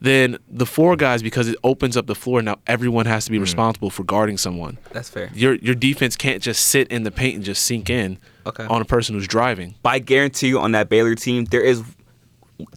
Than 0.04 0.36
the 0.50 0.66
four 0.66 0.96
guys 0.96 1.22
because 1.22 1.48
it 1.48 1.56
opens 1.64 1.96
up 1.96 2.06
the 2.06 2.14
floor. 2.14 2.42
Now 2.42 2.56
everyone 2.66 3.06
has 3.06 3.24
to 3.24 3.30
be 3.30 3.38
mm. 3.38 3.40
responsible 3.40 3.88
for 3.88 4.04
guarding 4.04 4.36
someone. 4.36 4.76
That's 4.92 5.08
fair. 5.08 5.30
Your 5.32 5.54
your 5.54 5.74
defense 5.74 6.14
can't 6.14 6.42
just 6.42 6.68
sit 6.68 6.88
in 6.88 7.04
the 7.04 7.10
paint 7.10 7.36
and 7.36 7.42
just 7.44 7.64
sink 7.64 7.88
in 7.88 8.18
Okay. 8.44 8.64
on 8.66 8.82
a 8.82 8.84
person 8.84 9.14
who's 9.14 9.26
driving. 9.26 9.76
But 9.82 9.88
I 9.94 9.98
guarantee 10.00 10.48
you 10.48 10.58
on 10.60 10.72
that 10.72 10.90
Baylor 10.90 11.14
team, 11.14 11.46
there 11.46 11.62
is 11.62 11.82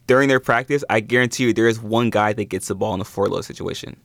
during 0.08 0.30
their 0.30 0.40
practice, 0.40 0.86
I 0.90 1.02
guarantee 1.02 1.44
you 1.44 1.54
there 1.54 1.68
is 1.68 1.82
one 1.82 2.10
guy 2.12 2.32
that 2.32 2.46
gets 2.46 2.70
the 2.70 2.76
ball 2.76 2.94
in 2.94 3.02
a 3.02 3.04
four 3.04 3.28
low 3.28 3.42
situation. 3.42 3.98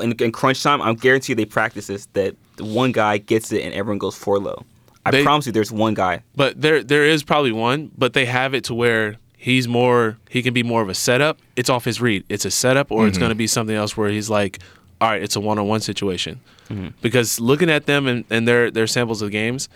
In, 0.00 0.12
in 0.12 0.30
crunch 0.30 0.62
time, 0.62 0.80
I 0.80 0.94
guarantee 0.94 1.32
you 1.32 1.36
they 1.36 1.46
practice 1.46 1.88
this 1.88 2.06
that 2.12 2.36
the 2.58 2.64
one 2.64 2.92
guy 2.92 3.18
gets 3.18 3.50
it 3.50 3.62
and 3.64 3.74
everyone 3.74 3.98
goes 3.98 4.14
four 4.16 4.38
low. 4.38 4.64
I 5.04 5.10
They- 5.10 5.24
promise 5.24 5.46
you, 5.46 5.52
there's 5.52 5.72
one 5.72 5.94
guy. 5.94 6.22
But 6.36 6.60
there 6.60 6.84
there 6.84 7.04
is 7.04 7.24
probably 7.24 7.50
one, 7.50 7.90
but 7.98 8.12
they 8.12 8.26
have 8.26 8.54
it 8.54 8.62
to 8.64 8.74
where 8.74 9.16
he's 9.40 9.66
more 9.66 10.18
he 10.28 10.42
can 10.42 10.52
be 10.52 10.62
more 10.62 10.82
of 10.82 10.90
a 10.90 10.94
setup. 10.94 11.38
It's 11.56 11.70
off 11.70 11.86
his 11.86 11.98
read. 11.98 12.24
It's 12.28 12.44
a 12.44 12.50
setup 12.50 12.92
or 12.92 13.06
it's 13.06 13.14
mm-hmm. 13.14 13.22
going 13.22 13.30
to 13.30 13.34
be 13.34 13.46
something 13.46 13.74
else 13.74 13.96
where 13.96 14.10
he's 14.10 14.28
like, 14.28 14.58
all 15.00 15.08
right, 15.08 15.22
it's 15.22 15.34
a 15.34 15.40
one 15.40 15.58
on 15.58 15.66
one 15.66 15.80
situation. 15.80 16.40
Mm-hmm. 16.68 16.88
Because 17.00 17.40
looking 17.40 17.70
at 17.70 17.86
them 17.86 18.06
and, 18.06 18.24
and 18.28 18.46
their 18.46 18.70
their 18.70 18.86
samples 18.86 19.22
of 19.22 19.30
games, 19.30 19.70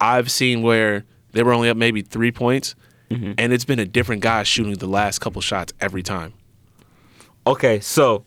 I've 0.00 0.30
seen 0.30 0.62
where 0.62 1.04
they 1.32 1.42
were 1.42 1.52
only 1.52 1.68
up 1.68 1.76
maybe 1.76 2.00
three 2.00 2.30
points, 2.30 2.76
mm-hmm. 3.10 3.32
and 3.36 3.52
it's 3.52 3.64
been 3.64 3.80
a 3.80 3.84
different 3.84 4.22
guy 4.22 4.44
shooting 4.44 4.74
the 4.74 4.86
last 4.86 5.18
couple 5.18 5.42
shots 5.42 5.72
every 5.80 6.04
time. 6.04 6.32
Okay, 7.44 7.80
so 7.80 8.24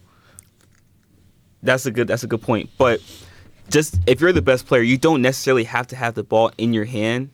that's 1.64 1.86
a 1.86 1.92
good 1.92 2.10
that's 2.10 2.24
a 2.24 2.28
good 2.28 2.42
point. 2.42 2.70
But 2.78 3.02
just 3.70 3.98
if 4.08 4.20
you're 4.20 4.34
the 4.34 4.42
best 4.42 4.68
player, 4.68 4.82
you 4.82 4.98
don't 4.98 5.22
necessarily 5.22 5.64
have 5.64 5.88
to 5.88 5.96
have 5.96 6.16
the 6.16 6.24
ball 6.24 6.52
in 6.58 6.74
your 6.74 6.86
hand 6.86 7.30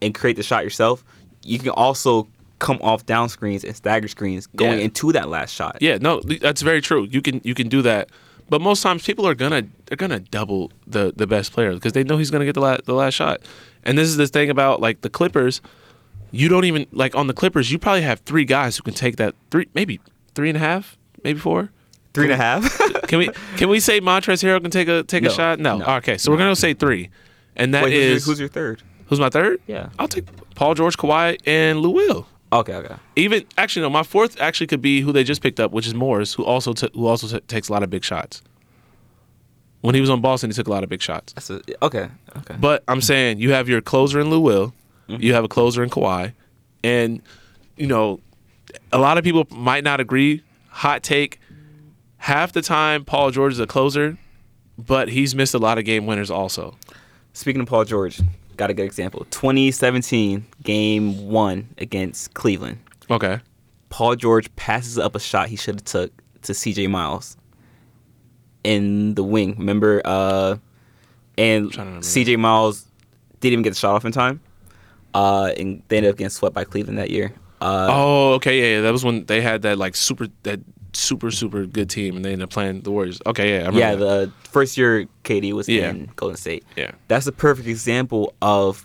and 0.00 0.14
create 0.14 0.36
the 0.36 0.44
shot 0.44 0.62
yourself. 0.62 1.04
You 1.42 1.58
can 1.58 1.70
also 1.70 2.28
come 2.58 2.78
off 2.82 3.06
down 3.06 3.28
screens 3.28 3.64
and 3.64 3.74
stagger 3.76 4.08
screens 4.08 4.46
going 4.48 4.78
Yeah. 4.78 4.84
into 4.84 5.12
that 5.12 5.28
last 5.28 5.54
shot. 5.54 5.78
Yeah, 5.80 5.98
no, 6.00 6.20
that's 6.20 6.62
very 6.62 6.80
true. 6.80 7.06
You 7.10 7.22
can 7.22 7.40
you 7.44 7.54
can 7.54 7.68
do 7.68 7.82
that, 7.82 8.10
but 8.48 8.60
most 8.60 8.82
times 8.82 9.04
people 9.04 9.26
are 9.26 9.34
gonna 9.34 9.62
they're 9.86 9.96
gonna 9.96 10.20
double 10.20 10.72
the 10.86 11.12
the 11.16 11.26
best 11.26 11.52
player 11.52 11.72
because 11.74 11.92
they 11.92 12.04
know 12.04 12.18
he's 12.18 12.30
gonna 12.30 12.44
get 12.44 12.54
the 12.54 12.60
la- 12.60 12.78
the 12.84 12.94
last 12.94 13.14
shot. 13.14 13.40
And 13.84 13.96
this 13.96 14.08
is 14.08 14.16
the 14.16 14.26
thing 14.26 14.50
about 14.50 14.80
like 14.80 15.00
the 15.02 15.10
Clippers. 15.10 15.60
You 16.30 16.48
don't 16.48 16.64
even 16.64 16.86
like 16.92 17.14
on 17.14 17.26
the 17.26 17.32
Clippers. 17.32 17.70
You 17.72 17.78
probably 17.78 18.02
have 18.02 18.20
three 18.20 18.44
guys 18.44 18.76
who 18.76 18.82
can 18.82 18.92
take 18.94 19.16
that 19.16 19.34
three, 19.50 19.68
maybe 19.74 19.98
three 20.34 20.48
and 20.50 20.56
a 20.56 20.60
half, 20.60 20.98
maybe 21.24 21.38
four. 21.38 21.70
Three 22.14 22.24
and 22.24 22.32
a 22.32 22.36
half. 22.36 22.78
Can 23.08 23.18
we 23.20 23.30
can 23.56 23.68
we 23.68 23.80
say 23.80 24.00
Montrezl 24.00 24.42
Harrell 24.42 24.60
can 24.60 24.70
take 24.70 24.88
a 24.88 25.02
take 25.04 25.22
No, 25.22 25.30
a 25.30 25.32
shot? 25.32 25.58
No. 25.60 25.78
no. 25.78 25.86
Okay, 25.96 26.18
so 26.18 26.30
we're 26.32 26.36
gonna 26.38 26.56
say 26.56 26.74
three, 26.74 27.08
and 27.56 27.72
that 27.72 27.84
Wait, 27.84 27.92
is 27.94 28.24
who's, 28.24 28.26
your, 28.26 28.32
who's 28.32 28.40
your 28.40 28.48
third? 28.48 28.82
who's 29.06 29.20
my 29.20 29.30
third? 29.30 29.60
Yeah. 29.66 29.88
I'll 29.98 30.08
take 30.08 30.24
Paul 30.54 30.74
George, 30.74 30.96
Kawhi, 30.98 31.38
and 31.46 31.80
Lou 31.80 31.90
Will. 31.90 32.26
Okay, 32.52 32.74
okay. 32.74 32.96
Even 33.16 33.44
actually, 33.58 33.82
no. 33.82 33.90
My 33.90 34.02
fourth 34.02 34.40
actually 34.40 34.68
could 34.68 34.80
be 34.80 35.00
who 35.00 35.12
they 35.12 35.24
just 35.24 35.42
picked 35.42 35.60
up, 35.60 35.70
which 35.72 35.86
is 35.86 35.94
Morris, 35.94 36.32
who 36.32 36.44
also 36.44 36.72
t- 36.72 36.90
who 36.94 37.06
also 37.06 37.26
t- 37.26 37.44
takes 37.46 37.68
a 37.68 37.72
lot 37.72 37.82
of 37.82 37.90
big 37.90 38.04
shots. 38.04 38.42
When 39.82 39.94
he 39.94 40.00
was 40.00 40.10
on 40.10 40.20
Boston, 40.20 40.50
he 40.50 40.54
took 40.54 40.66
a 40.66 40.70
lot 40.70 40.82
of 40.82 40.88
big 40.88 41.02
shots. 41.02 41.34
That's 41.34 41.50
a, 41.50 41.60
okay. 41.82 42.08
Okay. 42.38 42.56
But 42.58 42.84
I'm 42.88 43.00
saying 43.00 43.38
you 43.38 43.52
have 43.52 43.68
your 43.68 43.80
closer 43.80 44.18
in 44.18 44.30
Lou 44.30 44.40
Will, 44.40 44.72
mm-hmm. 45.08 45.22
you 45.22 45.34
have 45.34 45.44
a 45.44 45.48
closer 45.48 45.82
in 45.82 45.90
Kawhi, 45.90 46.32
and 46.82 47.22
you 47.76 47.86
know 47.86 48.20
a 48.92 48.98
lot 48.98 49.18
of 49.18 49.24
people 49.24 49.46
might 49.50 49.84
not 49.84 50.00
agree. 50.00 50.42
Hot 50.70 51.02
take: 51.02 51.40
half 52.16 52.52
the 52.52 52.62
time 52.62 53.04
Paul 53.04 53.30
George 53.30 53.52
is 53.52 53.60
a 53.60 53.66
closer, 53.66 54.16
but 54.78 55.10
he's 55.10 55.34
missed 55.34 55.54
a 55.54 55.58
lot 55.58 55.76
of 55.76 55.84
game 55.84 56.06
winners 56.06 56.30
also. 56.30 56.76
Speaking 57.34 57.60
of 57.60 57.68
Paul 57.68 57.84
George, 57.84 58.20
got 58.58 58.68
a 58.68 58.74
good 58.74 58.84
example. 58.84 59.26
2017 59.30 60.46
game 60.62 61.28
one 61.28 61.68
against 61.78 62.34
Cleveland. 62.34 62.78
Okay. 63.10 63.40
Paul 63.88 64.16
George 64.16 64.54
passes 64.56 64.98
up 64.98 65.14
a 65.14 65.20
shot 65.20 65.48
he 65.48 65.56
should 65.56 65.76
have 65.76 65.84
took 65.84 66.12
to 66.42 66.52
CJ 66.52 66.90
Miles 66.90 67.38
in 68.64 69.14
the 69.14 69.22
wing. 69.24 69.54
Remember, 69.58 70.02
uh, 70.04 70.56
and 71.38 71.72
Trying 71.72 71.86
to 71.86 71.90
remember. 71.92 72.06
CJ 72.06 72.38
Miles 72.38 72.84
didn't 73.40 73.52
even 73.54 73.62
get 73.62 73.70
the 73.70 73.76
shot 73.76 73.94
off 73.94 74.04
in 74.04 74.12
time. 74.12 74.40
Uh, 75.14 75.52
and 75.56 75.82
they 75.88 75.96
ended 75.96 76.10
up 76.12 76.18
getting 76.18 76.28
swept 76.28 76.54
by 76.54 76.64
Cleveland 76.64 76.98
that 76.98 77.10
year. 77.10 77.32
Uh, 77.60 77.86
Oh, 77.90 78.32
okay, 78.34 78.60
yeah, 78.60 78.76
yeah. 78.76 78.80
That 78.82 78.92
was 78.92 79.04
when 79.04 79.24
they 79.24 79.40
had 79.40 79.62
that 79.62 79.78
like 79.78 79.96
super 79.96 80.26
that 80.42 80.60
super 80.98 81.30
super 81.30 81.64
good 81.66 81.88
team, 81.90 82.16
and 82.16 82.24
they 82.24 82.32
ended 82.32 82.44
up 82.44 82.50
playing 82.50 82.80
the 82.82 82.90
Warriors. 82.90 83.20
Okay, 83.26 83.50
yeah, 83.50 83.56
I 83.56 83.58
remember 83.68 83.78
yeah, 83.78 83.94
that. 83.94 84.32
the 84.42 84.48
first 84.48 84.76
year 84.76 85.06
KD 85.24 85.52
was 85.52 85.68
Yeah. 85.68 85.90
in 85.90 86.10
Golden 86.16 86.36
State. 86.36 86.64
yeah. 86.76 86.92
That's 87.08 87.26
a 87.26 87.32
perfect 87.32 87.68
example 87.68 88.34
of 88.42 88.84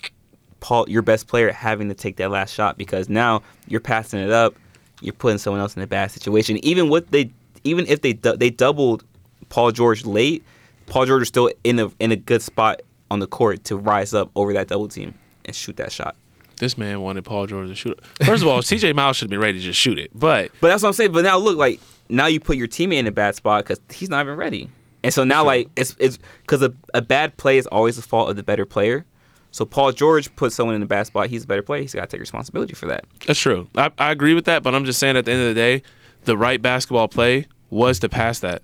Paul, 0.60 0.86
your 0.89 1.01
best 1.01 1.27
player, 1.27 1.51
having 1.51 1.89
to 1.89 1.96
take 1.96 2.17
that 2.17 2.32
last 2.32 2.53
shot 2.53 2.77
because 2.77 3.10
now 3.10 3.41
you're 3.67 3.82
passing 3.82 4.20
it 4.20 4.29
up, 4.32 4.55
you're 5.01 5.13
putting 5.13 5.38
someone 5.38 5.60
else 5.60 5.75
in 5.75 5.82
a 5.82 5.88
bad 5.88 6.12
situation. 6.12 6.58
Even 6.63 6.88
what 6.89 7.12
they, 7.12 7.32
even 7.63 7.86
if 7.88 8.01
they 8.01 8.13
they 8.13 8.50
doubled 8.50 9.03
Paul 9.50 9.72
George 9.72 10.05
late, 10.05 10.43
Paul 10.86 11.05
George 11.05 11.24
is 11.24 11.27
still 11.27 11.51
in 11.63 11.79
a 11.79 11.91
in 12.00 12.12
a 12.12 12.15
good 12.15 12.41
spot 12.41 12.82
on 13.12 13.20
the 13.20 13.27
court 13.27 13.63
to 13.65 13.75
rise 13.75 14.13
up 14.13 14.32
over 14.36 14.53
that 14.53 14.67
double 14.67 14.88
team 14.88 15.13
and 15.46 15.55
shoot 15.55 15.75
that 15.77 15.91
shot. 15.91 16.15
This 16.60 16.77
man 16.77 17.01
wanted 17.01 17.25
Paul 17.25 17.46
George 17.48 17.67
to 17.67 17.75
shoot. 17.75 18.00
it. 18.20 18.25
First 18.25 18.41
of 18.43 18.48
all, 18.48 18.60
CJ 18.62 18.93
Miles 18.96 19.17
should 19.17 19.25
have 19.25 19.29
been 19.32 19.39
ready 19.41 19.58
to 19.60 19.63
just 19.65 19.79
shoot 19.79 20.00
it, 20.00 20.12
but 20.13 20.51
But 20.62 20.70
that's 20.70 20.82
what 20.84 20.89
I'm 20.89 20.93
saying. 20.93 21.12
But 21.12 21.24
now 21.24 21.38
look, 21.38 21.58
like 21.58 21.82
now 22.10 22.27
you 22.27 22.39
put 22.39 22.57
your 22.57 22.67
teammate 22.67 23.00
in 23.00 23.07
a 23.07 23.12
bad 23.12 23.36
spot 23.36 23.63
because 23.63 23.79
he's 23.91 24.10
not 24.10 24.25
even 24.25 24.38
ready. 24.38 24.69
And 25.03 25.13
so 25.13 25.24
now, 25.24 25.43
like 25.43 25.69
it's 25.75 25.95
it's 26.00 26.17
because 26.41 26.62
a, 26.62 26.74
a 26.93 27.01
bad 27.01 27.36
play 27.38 27.57
is 27.57 27.67
always 27.67 27.98
the 27.98 28.01
fault 28.01 28.29
of 28.29 28.36
the 28.36 28.43
better 28.43 28.65
player. 28.65 29.05
So 29.51 29.65
Paul 29.65 29.91
George 29.91 30.36
put 30.36 30.51
someone 30.51 30.75
in 30.75 30.81
a 30.81 30.88
bad 30.88 31.05
spot. 31.05 31.27
He's 31.27 31.43
a 31.43 31.48
better 31.48 31.62
player. 31.62 31.81
He's 31.81 31.93
got 31.93 32.01
to 32.01 32.07
take 32.07 32.19
responsibility 32.19 32.74
for 32.74 32.88
that. 32.88 33.05
That's 33.27 33.39
true. 33.39 33.67
I, 33.75 33.91
I 34.00 34.12
agree 34.12 34.33
with 34.33 34.45
that, 34.45 34.63
but 34.63 34.74
I'm 34.74 34.83
just 34.83 35.00
saying 35.00 35.15
at 35.15 35.25
the 35.25 35.31
end 35.31 35.41
of 35.41 35.48
the 35.48 35.53
day, 35.53 35.83
the 36.24 36.36
right 36.36 36.60
basketball 36.60 37.07
play 37.07 37.45
was 37.69 38.00
to 38.00 38.10
pass 38.10 38.39
that 38.39 38.63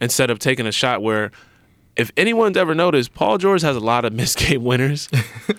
instead 0.00 0.30
of 0.30 0.38
taking 0.38 0.66
a 0.66 0.72
shot 0.72 1.02
where, 1.02 1.30
if 1.96 2.10
anyone's 2.16 2.56
ever 2.56 2.74
noticed, 2.74 3.12
Paul 3.12 3.36
George 3.36 3.60
has 3.60 3.76
a 3.76 3.80
lot 3.80 4.06
of 4.06 4.12
missed 4.14 4.38
game 4.38 4.64
winners. 4.64 5.10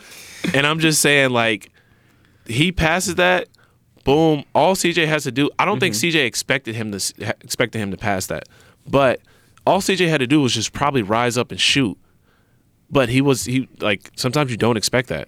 and 0.54 0.66
I'm 0.66 0.80
just 0.80 1.00
saying, 1.00 1.30
like, 1.30 1.72
he 2.48 2.72
passes 2.72 3.16
that, 3.16 3.50
boom. 4.04 4.44
All 4.54 4.76
CJ 4.76 5.08
has 5.08 5.24
to 5.24 5.32
do, 5.32 5.50
I 5.60 5.66
don't 5.66 5.80
think 5.80 5.96
CJ 5.96 6.26
expected 6.26 6.76
him 6.76 6.92
to 6.92 7.36
expected 7.42 7.80
him 7.80 7.92
to 7.92 7.98
pass 7.98 8.28
that, 8.28 8.44
but 8.88 9.22
all 9.66 9.82
CJ 9.82 10.10
had 10.10 10.20
to 10.20 10.28
do 10.28 10.42
was 10.42 10.54
just 10.54 10.74
probably 10.74 11.04
rise 11.04 11.38
up 11.38 11.52
and 11.52 11.60
shoot. 11.60 11.98
But 12.90 13.10
he 13.10 13.22
was 13.22 13.46
he 13.46 13.70
like 13.80 14.12
sometimes 14.16 14.52
you 14.52 14.58
don't 14.58 14.78
expect 14.78 15.10
that. 15.10 15.28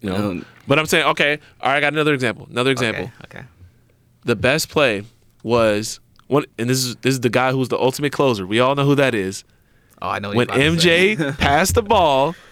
You 0.00 0.10
know? 0.10 0.42
But 0.66 0.78
I'm 0.78 0.86
saying, 0.86 1.04
okay, 1.08 1.38
all 1.60 1.70
right, 1.70 1.76
I 1.76 1.80
got 1.80 1.92
another 1.92 2.14
example. 2.14 2.46
Another 2.50 2.70
example. 2.70 3.10
Okay. 3.24 3.38
okay. 3.38 3.46
The 4.24 4.36
best 4.36 4.68
play 4.68 5.04
was 5.42 6.00
one 6.26 6.44
and 6.58 6.68
this 6.68 6.84
is 6.84 6.96
this 6.96 7.14
is 7.14 7.20
the 7.20 7.28
guy 7.28 7.52
who's 7.52 7.68
the 7.68 7.78
ultimate 7.78 8.12
closer. 8.12 8.46
We 8.46 8.60
all 8.60 8.74
know 8.74 8.84
who 8.84 8.94
that 8.96 9.14
is. 9.14 9.44
Oh, 10.02 10.08
I 10.08 10.18
know. 10.18 10.32
When 10.32 10.46
MJ 10.48 11.36
passed 11.38 11.74
the 11.74 11.82
ball, 11.82 12.34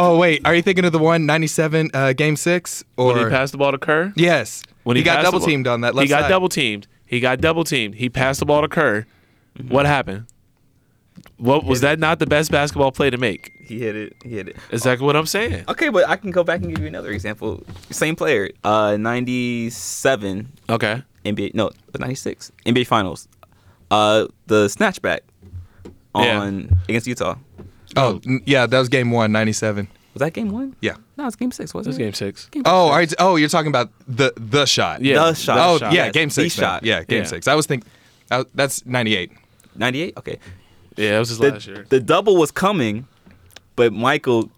Oh 0.00 0.16
wait, 0.18 0.42
are 0.44 0.54
you 0.54 0.62
thinking 0.62 0.84
of 0.84 0.92
the 0.92 0.98
one 0.98 1.26
'97 1.26 1.90
uh, 1.92 2.12
Game 2.12 2.36
Six? 2.36 2.84
Or 2.96 3.08
when 3.14 3.18
he 3.18 3.30
passed 3.30 3.52
the 3.52 3.58
ball 3.58 3.72
to 3.72 3.78
Kerr, 3.78 4.12
yes, 4.16 4.62
when 4.84 4.96
he, 4.96 5.02
got 5.02 5.22
double 5.22 5.40
teamed 5.40 5.66
on 5.66 5.80
that 5.82 5.94
left 5.94 6.04
he 6.04 6.08
got 6.08 6.22
side. 6.22 6.28
double 6.28 6.48
teamed. 6.48 6.86
He 7.04 7.20
got 7.20 7.40
double 7.40 7.64
teamed. 7.64 7.94
He 7.96 8.08
passed 8.08 8.40
the 8.40 8.46
ball 8.46 8.62
to 8.62 8.68
Kerr. 8.68 9.06
Mm-hmm. 9.58 9.68
What 9.74 9.86
happened? 9.86 10.26
What 11.38 11.64
was 11.64 11.80
that 11.80 11.98
not 11.98 12.18
the 12.20 12.26
best 12.26 12.50
basketball 12.50 12.92
play 12.92 13.10
to 13.10 13.16
make? 13.16 13.52
he 13.64 13.78
hit 13.80 13.96
it. 13.96 14.14
He 14.22 14.30
hit 14.30 14.48
it. 14.48 14.56
Exactly 14.70 15.04
what 15.04 15.14
I'm 15.16 15.26
saying. 15.26 15.64
Okay, 15.68 15.88
but 15.90 16.08
I 16.08 16.16
can 16.16 16.30
go 16.30 16.42
back 16.42 16.62
and 16.62 16.70
give 16.70 16.80
you 16.80 16.86
another 16.88 17.10
example. 17.10 17.62
Same 17.90 18.16
player. 18.16 18.50
Uh, 18.64 18.96
'97 18.98 20.52
Okay. 20.70 21.02
NBA. 21.24 21.54
No, 21.54 21.70
'96 21.98 22.52
NBA 22.66 22.86
Finals. 22.86 23.28
Uh, 23.90 24.26
the 24.46 24.66
snatchback 24.66 25.20
Yeah. 26.14 26.40
on 26.40 26.78
against 26.88 27.06
Utah. 27.06 27.36
Oh 27.96 28.20
n- 28.26 28.42
yeah, 28.44 28.66
that 28.66 28.78
was 28.78 28.88
Game 28.88 29.10
One, 29.10 29.32
'97. 29.32 29.88
Was 30.14 30.20
that 30.20 30.32
game 30.32 30.50
one? 30.50 30.74
Yeah. 30.80 30.96
No, 31.16 31.26
it's 31.28 31.36
game 31.36 31.52
six. 31.52 31.70
This 31.70 31.74
Wasn't 31.74 31.92
is 31.92 31.98
it? 31.98 32.02
game 32.02 32.12
six. 32.12 32.46
Game 32.46 32.62
Oh, 32.66 32.68
six. 32.68 32.72
all 32.90 32.90
right. 32.90 33.14
Oh, 33.20 33.36
you're 33.36 33.48
talking 33.48 33.68
about 33.68 33.90
the 34.08 34.32
the 34.36 34.64
shot. 34.66 35.00
Yeah. 35.00 35.16
The 35.18 35.34
shot. 35.34 35.58
Oh 35.58 35.78
shot. 35.78 35.92
yeah, 35.92 36.06
Yes, 36.06 36.12
Game 36.12 36.28
the 36.28 36.34
Six. 36.34 36.56
then. 36.56 36.62
shot. 36.64 36.82
Yeah, 36.84 37.04
Game 37.04 37.18
Yeah. 37.22 37.24
Six. 37.28 37.46
I 37.46 37.54
was 37.54 37.66
thinking. 37.66 37.88
Uh, 38.30 38.44
that's 38.54 38.84
'98. 38.84 39.30
98? 39.76 40.14
Okay. 40.18 40.38
Yeah, 40.96 41.12
that 41.12 41.18
was 41.20 41.28
his 41.28 41.38
The, 41.38 41.50
last 41.52 41.66
year. 41.68 41.86
the 41.88 42.00
double 42.00 42.36
was 42.36 42.50
coming, 42.50 43.06
but 43.76 43.92
Michael, 43.92 44.50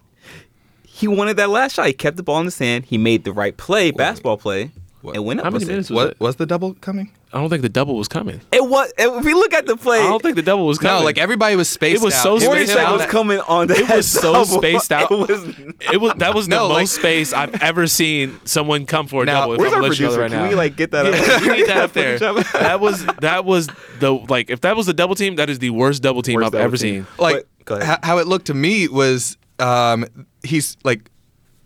he 0.83 1.07
wanted 1.07 1.37
that 1.37 1.49
last 1.49 1.75
shot. 1.75 1.85
He 1.87 1.93
kept 1.93 2.17
the 2.17 2.23
ball 2.23 2.39
in 2.39 2.45
his 2.45 2.57
hand. 2.57 2.85
He 2.85 2.97
made 2.97 3.23
the 3.23 3.31
right 3.31 3.55
play, 3.55 3.91
basketball 3.91 4.37
play, 4.37 4.71
What? 5.01 5.15
and 5.15 5.23
went 5.25 5.39
up 5.41 5.43
How 5.45 5.49
many 5.51 5.59
with 5.65 5.69
it. 5.69 5.71
minutes 5.73 5.89
was 5.91 5.95
What 5.95 6.07
it? 6.11 6.19
was 6.19 6.35
the 6.37 6.45
double 6.47 6.73
coming? 6.75 7.11
I 7.33 7.39
don't 7.39 7.49
think 7.49 7.61
the 7.61 7.69
double 7.69 7.95
was 7.95 8.07
coming. 8.09 8.41
It 8.51 8.67
was. 8.67 8.91
If 8.97 9.23
we 9.23 9.33
look 9.33 9.53
at 9.53 9.65
the 9.65 9.77
play, 9.77 9.99
I 9.99 10.03
don't 10.03 10.21
think 10.21 10.35
the 10.35 10.41
double 10.41 10.65
was 10.65 10.77
coming. 10.77 10.99
No, 10.99 11.05
like 11.05 11.17
everybody 11.17 11.55
was 11.55 11.69
spaced. 11.69 11.99
Out. 11.99 12.01
It 12.01 12.05
was 12.05 12.13
out. 12.15 12.23
so 12.23 12.35
It 12.35 12.41
Hornacek 12.41 12.63
spaced 12.65 12.77
out. 12.77 12.97
was 12.97 13.05
coming 13.07 13.39
on 13.39 13.67
that 13.67 13.77
It 13.77 13.89
was 13.89 14.07
so 14.11 14.33
double. 14.33 14.45
spaced 14.45 14.91
out. 14.91 15.09
It 15.11 15.17
was. 15.29 15.55
It 15.93 16.01
was 16.01 16.13
that 16.17 16.33
was 16.35 16.47
the 16.47 16.55
No, 16.57 16.69
most 16.69 16.95
space 16.95 17.31
I've 17.33 17.61
ever 17.61 17.87
seen 17.87 18.39
someone 18.45 18.85
come 18.85 19.07
for 19.07 19.23
a 19.23 19.25
Now, 19.25 19.41
double. 19.41 19.53
if 19.53 19.59
Where's 19.59 19.71
I'm 19.71 19.75
our 19.77 19.81
gonna 19.81 19.89
let 19.91 19.99
you 19.99 20.05
know 20.07 20.13
producer? 20.15 20.21
right 20.21 20.31
Can 20.31 20.43
now. 20.43 20.49
we 20.49 20.55
like 20.55 20.75
get 20.75 20.91
that 20.91 21.05
up? 21.05 21.41
We 21.41 21.57
need 21.57 21.67
that 21.67 21.77
up 21.77 21.93
there. 21.93 22.15
It? 22.15 22.19
That 22.19 22.79
was 22.81 23.05
that 23.21 23.45
was 23.45 23.67
the 23.99 24.11
like 24.11 24.49
if 24.49 24.61
that 24.61 24.75
was 24.75 24.85
the 24.85 24.93
double 24.93 25.15
team, 25.15 25.37
that 25.37 25.49
is 25.49 25.59
the 25.59 25.69
worst 25.69 26.01
double 26.03 26.21
team 26.21 26.35
Worst 26.35 26.47
I've 26.47 26.51
double 26.53 26.63
ever 26.65 26.77
team. 26.77 27.05
seen. 27.05 27.07
like 27.17 27.35
But- 27.35 27.65
go 27.65 27.75
ahead. 27.75 27.87
ho- 27.87 28.07
how 28.07 28.17
it 28.17 28.27
looked 28.27 28.47
to 28.47 28.53
me 28.53 28.87
was 28.87 29.37
um, 29.59 30.05
he's 30.43 30.75
like 30.83 31.09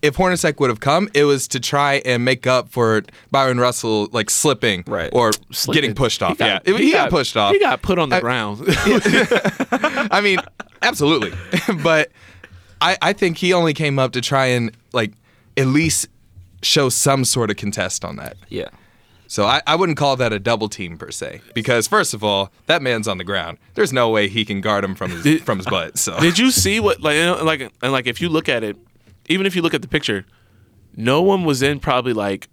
if 0.05 0.15
Hornacek 0.17 0.59
would 0.59 0.69
have 0.69 0.79
come, 0.79 1.09
it 1.13 1.23
was 1.25 1.47
to 1.49 1.59
try 1.59 1.95
and 2.05 2.23
make 2.23 2.45
up 2.47 2.69
for 2.69 3.03
Bryon 3.31 3.59
Russell 3.59 4.07
like 4.11 4.29
slipping 4.29 4.83
Right. 4.87 5.09
or 5.13 5.31
Slipping. 5.51 5.81
getting 5.81 5.95
pushed 5.95 6.21
off. 6.23 6.33
He 6.33 6.35
got- 6.37 6.67
yeah, 6.67 6.77
he, 6.77 6.91
got, 6.91 7.09
pushed 7.09 7.35
off. 7.35 7.53
He 7.53 7.59
got 7.59 7.81
put 7.81 7.97
on 7.99 8.09
the 8.09 8.19
ground. 8.21 8.63
I 10.11 10.21
mean, 10.23 10.39
absolutely. 10.81 11.31
but 11.83 12.11
I, 12.81 12.97
I 13.01 13.13
think 13.13 13.37
he 13.37 13.53
only 13.53 13.73
came 13.73 13.99
up 13.99 14.11
to 14.13 14.21
try 14.21 14.45
and 14.47 14.71
like 14.93 15.13
at 15.57 15.67
least 15.67 16.07
show 16.61 16.89
some 16.89 17.25
sort 17.25 17.49
of 17.49 17.57
contest 17.57 18.03
on 18.05 18.15
that. 18.17 18.37
yeah. 18.49 18.69
So 19.27 19.45
I, 19.45 19.59
I 19.65 19.75
wouldn't 19.75 19.97
call 19.97 20.15
that 20.17 20.31
a 20.33 20.39
double 20.39 20.69
team 20.69 20.99
per 20.99 21.09
se, 21.09 21.41
because 21.55 21.87
first 21.87 22.13
of 22.13 22.23
all, 22.23 22.51
that 22.67 22.83
man's 22.83 23.07
on 23.07 23.17
the 23.17 23.23
ground. 23.23 23.57
There's 23.73 23.91
no 23.91 24.11
way 24.11 24.27
he 24.27 24.45
can 24.45 24.61
guard 24.61 24.83
him 24.83 24.93
from 24.93 25.09
his 25.09 25.41
from 25.41 25.57
his 25.57 25.65
butt. 25.65 25.97
So 25.97 26.19
Did 26.19 26.37
you 26.37 26.51
see 26.51 26.79
what 26.79 27.01
like 27.01 27.15
you 27.15 27.23
know, 27.25 27.43
like 27.43 27.61
and 27.81 27.91
like 27.91 28.05
if 28.05 28.21
you 28.21 28.29
look 28.29 28.47
at 28.47 28.63
it, 28.63 28.77
even 29.29 29.45
if 29.45 29.55
you 29.55 29.61
look 29.61 29.73
at 29.73 29.81
the 29.81 29.87
picture, 29.87 30.25
no 30.95 31.21
one 31.21 31.43
was 31.43 31.61
in 31.61 31.79
probably 31.79 32.13
like 32.13 32.47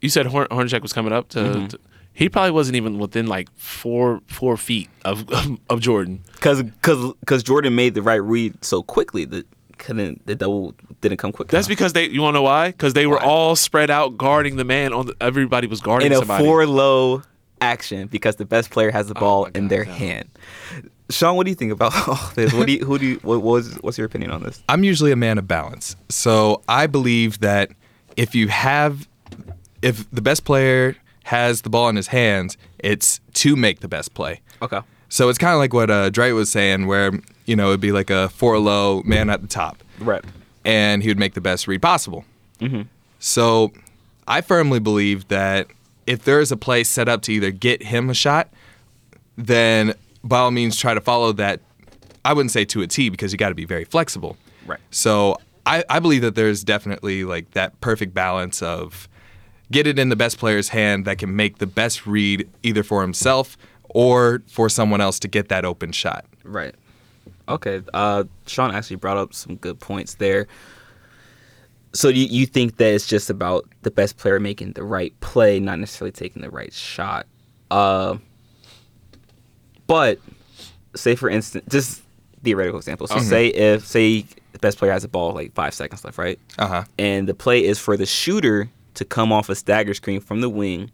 you 0.00 0.08
said 0.08 0.26
Horn- 0.26 0.48
Hornacek 0.50 0.82
was 0.82 0.92
coming 0.92 1.12
up 1.12 1.28
to, 1.30 1.38
Mm-hmm. 1.40 1.66
to- 1.68 1.78
he 2.12 2.28
probably 2.28 2.50
wasn't 2.50 2.76
even 2.76 2.98
within 2.98 3.26
like 3.28 3.48
four 3.56 4.20
four 4.26 4.56
feet 4.56 4.90
of 5.04 5.24
of 5.70 5.80
Jordan. 5.80 6.22
Because 6.34 6.62
because 6.62 7.14
cause 7.26 7.42
Jordan 7.42 7.74
made 7.74 7.94
the 7.94 8.02
right 8.02 8.16
read 8.22 8.62
so 8.64 8.82
quickly 8.82 9.24
that 9.26 9.46
couldn't 9.78 10.26
the 10.26 10.34
double 10.34 10.74
didn't 11.00 11.18
come 11.18 11.32
quick. 11.32 11.48
That's 11.48 11.66
enough. 11.68 11.78
because 11.78 11.92
they 11.94 12.08
you 12.08 12.20
want 12.20 12.34
to 12.34 12.38
know 12.38 12.42
why? 12.42 12.72
Because 12.72 12.94
they 12.94 13.06
were 13.06 13.16
Why? 13.16 13.24
all 13.24 13.56
spread 13.56 13.90
out 13.90 14.18
guarding 14.18 14.56
the 14.56 14.64
man 14.64 14.92
on 14.92 15.06
the, 15.06 15.16
everybody 15.20 15.66
was 15.68 15.80
guarding 15.80 16.06
in 16.08 16.12
a 16.12 16.16
somebody. 16.16 16.44
four 16.44 16.66
low 16.66 17.22
action 17.62 18.08
because 18.08 18.36
the 18.36 18.44
best 18.44 18.70
player 18.70 18.90
has 18.90 19.06
the 19.06 19.14
ball 19.14 19.42
my 19.44 19.50
in 19.54 19.62
God, 19.64 19.70
their 19.70 19.84
no. 19.84 19.92
hand. 19.92 20.28
Sean, 21.10 21.36
what 21.36 21.44
do 21.44 21.50
you 21.50 21.56
think 21.56 21.72
about 21.72 21.92
all 22.08 22.30
this? 22.34 22.52
What 22.52 22.66
do 22.66 22.72
you 22.72 22.84
who 22.84 22.98
do 22.98 23.06
you 23.06 23.16
what 23.22 23.42
was 23.42 23.74
what's 23.82 23.98
your 23.98 24.06
opinion 24.06 24.30
on 24.30 24.42
this? 24.42 24.62
I'm 24.68 24.84
usually 24.84 25.12
a 25.12 25.16
man 25.16 25.38
of 25.38 25.46
balance. 25.48 25.96
So 26.08 26.62
I 26.68 26.86
believe 26.86 27.40
that 27.40 27.70
if 28.16 28.34
you 28.34 28.48
have, 28.48 29.08
if 29.82 30.08
the 30.10 30.22
best 30.22 30.44
player 30.44 30.96
has 31.24 31.62
the 31.62 31.70
ball 31.70 31.88
in 31.88 31.96
his 31.96 32.08
hands, 32.08 32.56
it's 32.78 33.20
to 33.34 33.56
make 33.56 33.80
the 33.80 33.88
best 33.88 34.14
play. 34.14 34.40
Okay. 34.62 34.80
So 35.08 35.28
it's 35.28 35.38
kind 35.38 35.52
of 35.54 35.58
like 35.58 35.72
what 35.74 35.90
uh, 35.90 36.10
Dre 36.10 36.32
was 36.32 36.50
saying, 36.50 36.86
where 36.86 37.12
you 37.46 37.56
know 37.56 37.68
it'd 37.68 37.80
be 37.80 37.92
like 37.92 38.10
a 38.10 38.28
four 38.28 38.58
low 38.58 39.02
man 39.04 39.28
at 39.30 39.42
the 39.42 39.48
top, 39.48 39.82
Right. 39.98 40.24
and 40.64 41.02
he 41.02 41.08
would 41.08 41.18
make 41.18 41.34
the 41.34 41.40
best 41.40 41.66
read 41.66 41.82
possible. 41.82 42.24
Mm-hmm. 42.60 42.82
So 43.18 43.72
I 44.28 44.40
firmly 44.40 44.78
believe 44.78 45.26
that 45.28 45.66
if 46.06 46.24
there 46.24 46.40
is 46.40 46.52
a 46.52 46.56
play 46.56 46.84
set 46.84 47.08
up 47.08 47.22
to 47.22 47.32
either 47.32 47.50
get 47.50 47.82
him 47.82 48.08
a 48.10 48.14
shot, 48.14 48.48
then 49.36 49.94
by 50.22 50.38
all 50.38 50.50
means 50.50 50.76
try 50.76 50.94
to 50.94 51.00
follow 51.00 51.32
that. 51.32 51.60
I 52.24 52.32
wouldn't 52.32 52.50
say 52.50 52.64
to 52.66 52.82
a 52.82 52.86
T 52.86 53.08
because 53.08 53.32
you 53.32 53.38
got 53.38 53.48
to 53.48 53.54
be 53.54 53.64
very 53.64 53.84
flexible. 53.84 54.36
Right. 54.66 54.80
So 54.90 55.38
I, 55.66 55.84
I 55.88 56.00
believe 56.00 56.22
that 56.22 56.34
there's 56.34 56.64
definitely 56.64 57.24
like 57.24 57.52
that 57.52 57.80
perfect 57.80 58.12
balance 58.12 58.62
of 58.62 59.08
get 59.72 59.86
it 59.86 59.98
in 59.98 60.08
the 60.08 60.16
best 60.16 60.38
player's 60.38 60.68
hand 60.68 61.04
that 61.04 61.18
can 61.18 61.34
make 61.34 61.58
the 61.58 61.66
best 61.66 62.06
read 62.06 62.48
either 62.62 62.82
for 62.82 63.02
himself 63.02 63.56
or 63.88 64.42
for 64.48 64.68
someone 64.68 65.00
else 65.00 65.18
to 65.20 65.28
get 65.28 65.48
that 65.48 65.64
open 65.64 65.92
shot. 65.92 66.24
Right. 66.44 66.74
Okay. 67.48 67.82
Uh, 67.94 68.24
Sean 68.46 68.74
actually 68.74 68.96
brought 68.96 69.16
up 69.16 69.34
some 69.34 69.56
good 69.56 69.80
points 69.80 70.14
there. 70.14 70.46
So 71.92 72.08
you, 72.08 72.26
you 72.26 72.46
think 72.46 72.76
that 72.76 72.94
it's 72.94 73.06
just 73.06 73.30
about 73.30 73.68
the 73.82 73.90
best 73.90 74.16
player 74.16 74.38
making 74.38 74.72
the 74.72 74.84
right 74.84 75.18
play, 75.20 75.58
not 75.58 75.78
necessarily 75.78 76.12
taking 76.12 76.42
the 76.42 76.50
right 76.50 76.72
shot. 76.72 77.26
Uh, 77.70 78.18
but 79.90 80.18
say 80.94 81.16
for 81.16 81.28
instance, 81.28 81.64
just 81.68 82.02
theoretical 82.44 82.78
example. 82.78 83.06
So 83.08 83.18
say 83.18 83.48
if 83.48 83.84
say 83.86 84.24
the 84.52 84.58
best 84.60 84.78
player 84.78 84.92
has 84.92 85.02
the 85.02 85.08
ball 85.08 85.32
like 85.34 85.52
five 85.52 85.74
seconds 85.74 86.04
left, 86.04 86.16
right? 86.16 86.38
Uh 86.58 86.66
huh. 86.68 86.84
And 86.98 87.28
the 87.28 87.34
play 87.34 87.64
is 87.64 87.78
for 87.78 87.96
the 87.96 88.06
shooter 88.06 88.70
to 88.94 89.04
come 89.04 89.32
off 89.32 89.48
a 89.48 89.54
stagger 89.54 89.94
screen 89.94 90.20
from 90.20 90.40
the 90.40 90.48
wing 90.48 90.90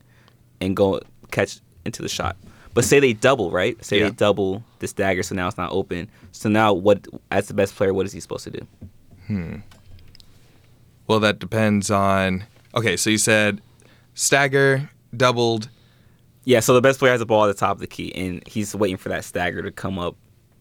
and 0.60 0.74
go 0.74 1.00
catch 1.30 1.60
into 1.84 2.00
the 2.02 2.08
shot. 2.08 2.36
But 2.74 2.84
say 2.84 3.00
they 3.00 3.12
double, 3.12 3.50
right? 3.50 3.82
Say 3.84 3.98
Yeah. 3.98 4.08
they 4.08 4.14
double 4.14 4.62
the 4.80 4.88
stagger, 4.88 5.22
so 5.22 5.34
now 5.34 5.46
it's 5.48 5.56
not 5.58 5.72
open. 5.72 6.08
So 6.32 6.48
now, 6.48 6.72
what 6.74 7.06
as 7.30 7.48
the 7.48 7.54
best 7.54 7.74
player, 7.74 7.92
what 7.94 8.06
is 8.06 8.12
he 8.12 8.20
supposed 8.20 8.44
to 8.44 8.50
do? 8.50 8.66
Hmm. 9.26 9.56
Well, 11.06 11.20
that 11.20 11.38
depends 11.38 11.90
on. 11.90 12.44
Okay, 12.74 12.96
so 12.96 13.08
you 13.10 13.18
said 13.18 13.60
stagger, 14.14 14.90
doubled. 15.16 15.68
Yeah, 16.46 16.60
so 16.60 16.72
the 16.74 16.80
best 16.80 16.98
player 17.00 17.10
has 17.10 17.18
the 17.18 17.26
ball 17.26 17.44
at 17.44 17.48
the 17.48 17.58
top 17.58 17.72
of 17.76 17.80
the 17.80 17.86
key, 17.88 18.14
and 18.14 18.40
he's 18.46 18.74
waiting 18.74 18.96
for 18.96 19.08
that 19.10 19.24
stagger 19.24 19.62
to 19.62 19.70
come 19.72 19.98
up 19.98 20.16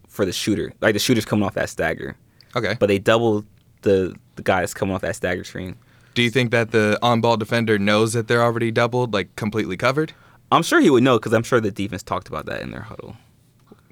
for 0.09 0.25
the 0.25 0.33
shooter. 0.33 0.73
Like 0.81 0.93
the 0.93 0.99
shooter's 0.99 1.25
coming 1.25 1.45
off 1.45 1.53
that 1.53 1.69
stagger, 1.69 2.17
Okay. 2.55 2.75
but 2.79 2.87
they 2.87 2.97
double 2.99 3.45
the 3.83 4.15
the 4.35 4.41
guy 4.43 4.59
that's 4.61 4.73
coming 4.73 4.93
off 4.93 5.01
that 5.01 5.15
stagger 5.15 5.43
screen. 5.45 5.75
Do 6.15 6.21
you 6.23 6.29
think 6.31 6.51
that 6.51 6.71
the 6.71 6.97
on-ball 7.01 7.37
defender 7.37 7.77
knows 7.77 8.13
that 8.13 8.27
they're 8.27 8.41
already 8.41 8.71
doubled, 8.71 9.13
like 9.13 9.33
completely 9.35 9.77
covered? 9.77 10.11
I'm 10.51 10.63
sure 10.63 10.79
he 10.81 10.89
would 10.89 11.03
know 11.03 11.17
because 11.19 11.33
I'm 11.33 11.43
sure 11.43 11.61
the 11.61 11.71
defense 11.71 12.03
talked 12.03 12.27
about 12.27 12.45
that 12.47 12.61
in 12.61 12.71
their 12.71 12.81
huddle. 12.81 13.15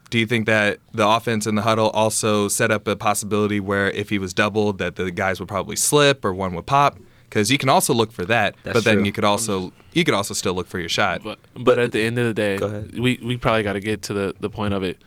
Do 0.09 0.19
you 0.19 0.25
think 0.25 0.45
that 0.47 0.79
the 0.93 1.07
offense 1.07 1.45
in 1.47 1.55
the 1.55 1.61
huddle 1.61 1.89
also 1.91 2.47
set 2.47 2.71
up 2.71 2.87
a 2.87 2.95
possibility 2.95 3.59
where 3.59 3.89
if 3.91 4.09
he 4.09 4.19
was 4.19 4.33
doubled, 4.33 4.77
that 4.79 4.95
the 4.95 5.11
guys 5.11 5.39
would 5.39 5.49
probably 5.49 5.75
slip 5.75 6.23
or 6.25 6.33
one 6.33 6.53
would 6.55 6.65
pop? 6.65 6.97
Because 7.33 7.49
you 7.49 7.57
can 7.57 7.67
also 7.67 7.95
look 7.95 8.11
for 8.11 8.25
that, 8.25 8.53
That's 8.61 8.75
but 8.75 8.83
then 8.83 8.97
true. 8.97 9.05
you 9.05 9.11
could 9.11 9.23
also 9.23 9.73
you 9.93 10.03
could 10.03 10.13
also 10.13 10.35
still 10.35 10.53
look 10.53 10.67
for 10.67 10.77
your 10.77 10.87
shot. 10.89 11.23
But 11.23 11.39
but 11.55 11.79
at 11.79 11.91
the 11.91 12.01
end 12.03 12.19
of 12.19 12.27
the 12.27 12.33
day, 12.35 12.59
we 12.99 13.19
we 13.23 13.37
probably 13.37 13.63
got 13.63 13.73
to 13.73 13.79
get 13.79 14.03
to 14.03 14.13
the 14.13 14.35
the 14.39 14.51
point 14.51 14.75
of 14.75 14.83
it. 14.83 15.01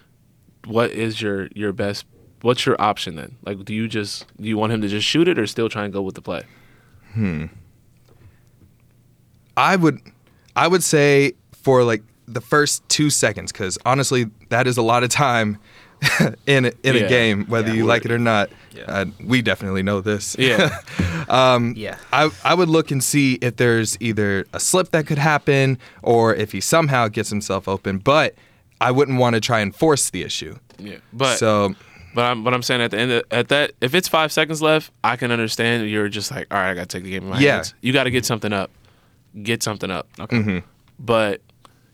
What 0.66 0.90
is 0.90 1.22
your 1.22 1.46
your 1.54 1.72
best? 1.72 2.04
What's 2.42 2.66
your 2.66 2.74
option 2.82 3.14
then? 3.14 3.36
Like, 3.44 3.64
do 3.64 3.72
you 3.72 3.86
just 3.86 4.26
do 4.40 4.48
you 4.48 4.58
want 4.58 4.72
him 4.72 4.80
to 4.80 4.88
just 4.88 5.06
shoot 5.06 5.28
it 5.28 5.38
or 5.38 5.46
still 5.46 5.68
try 5.68 5.84
and 5.84 5.92
go 5.92 6.02
with 6.02 6.16
the 6.16 6.20
play? 6.22 6.42
Hmm. 7.12 7.44
I 9.56 9.76
would 9.76 10.00
I 10.56 10.66
would 10.66 10.82
say 10.82 11.32
for 11.52 11.84
like 11.84 12.02
the 12.26 12.40
first 12.40 12.86
two 12.88 13.08
seconds, 13.08 13.52
because 13.52 13.78
honestly, 13.86 14.26
that 14.48 14.66
is 14.66 14.76
a 14.76 14.82
lot 14.82 15.04
of 15.04 15.10
time 15.10 15.58
in 16.46 16.64
a, 16.66 16.72
in 16.82 16.96
Yeah. 16.96 17.02
a 17.02 17.08
game, 17.08 17.44
whether 17.46 17.68
Yeah. 17.68 17.74
you 17.74 17.86
like 17.86 18.04
it 18.04 18.10
or 18.10 18.18
not. 18.18 18.50
Yeah. 18.76 18.84
Uh, 18.86 19.04
we 19.24 19.42
definitely 19.42 19.82
know 19.82 20.00
this. 20.00 20.36
Yeah, 20.38 20.78
Yeah, 21.76 21.96
I, 22.12 22.30
I 22.44 22.54
would 22.54 22.68
look 22.68 22.90
and 22.90 23.02
see 23.02 23.34
if 23.42 23.56
there's 23.56 23.96
either 24.00 24.46
a 24.52 24.60
slip 24.60 24.90
that 24.90 25.06
could 25.06 25.18
happen 25.18 25.78
or 26.02 26.34
if 26.34 26.52
he 26.52 26.60
somehow 26.60 27.08
gets 27.08 27.30
himself 27.30 27.66
open, 27.68 27.98
but 27.98 28.34
I 28.80 28.90
wouldn't 28.90 29.18
want 29.18 29.34
to 29.34 29.40
try 29.40 29.60
and 29.60 29.74
force 29.74 30.10
the 30.10 30.22
issue. 30.22 30.56
yeah. 30.78 30.96
But 31.12 31.36
so 31.38 31.74
But 32.14 32.24
I'm 32.26 32.44
but 32.44 32.52
I'm 32.54 32.62
saying 32.62 32.80
at 32.82 32.90
the 32.90 32.98
end 32.98 33.10
of, 33.12 33.24
at 33.30 33.48
that 33.48 33.72
if 33.80 33.94
it's 33.94 34.08
five 34.08 34.30
seconds 34.32 34.60
left, 34.62 34.92
I 35.02 35.16
can 35.16 35.30
understand 35.32 35.88
you're 35.88 36.08
just 36.08 36.30
like, 36.30 36.46
all 36.50 36.58
right, 36.58 36.70
I 36.70 36.74
gotta 36.74 36.86
take 36.86 37.04
the 37.04 37.10
game 37.10 37.24
in 37.24 37.30
my 37.30 37.40
Yeah. 37.40 37.54
hands. 37.56 37.74
You 37.80 37.92
got 37.92 38.04
to 38.04 38.10
get 38.10 38.24
something 38.26 38.52
up, 38.52 38.70
get 39.42 39.62
something 39.62 39.90
up. 39.90 40.08
Okay. 40.20 40.36
Mm-hmm. 40.36 40.58
But 40.98 41.40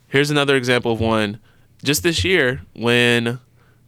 here's 0.09 0.31
another 0.31 0.57
example 0.57 0.93
of 0.93 1.01
one. 1.01 1.39
Just 1.85 2.03
this 2.05 2.25
year, 2.25 2.63
when 2.75 3.41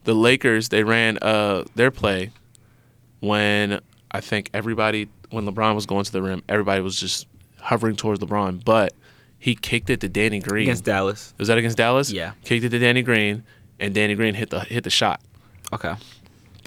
the 0.04 0.14
Lakers 0.14 0.68
they 0.70 0.82
ran 0.82 1.18
uh 1.22 1.64
their 1.76 1.90
play, 1.90 2.30
when 3.26 3.80
I 4.10 4.20
think 4.20 4.50
everybody 4.54 5.08
when 5.30 5.46
LeBron 5.46 5.74
was 5.74 5.86
going 5.86 6.04
to 6.04 6.12
the 6.12 6.22
rim, 6.22 6.42
everybody 6.48 6.80
was 6.80 6.98
just 6.98 7.26
hovering 7.60 7.96
towards 7.96 8.20
LeBron, 8.20 8.64
but 8.64 8.92
he 9.38 9.54
kicked 9.54 9.90
it 9.90 10.00
to 10.00 10.08
Danny 10.08 10.38
Green. 10.40 10.64
against 10.64 10.84
Dallas. 10.84 11.34
was 11.38 11.48
that 11.48 11.58
against 11.58 11.76
Dallas? 11.76 12.10
Yeah. 12.10 12.32
Kicked 12.44 12.64
it 12.64 12.68
to 12.70 12.78
Danny 12.78 13.02
Green, 13.02 13.42
and 13.80 13.94
Danny 13.94 14.14
Green 14.14 14.34
hit 14.34 14.50
the 14.50 14.60
hit 14.60 14.84
the 14.84 14.90
shot 14.90 15.20
Okay. 15.72 15.94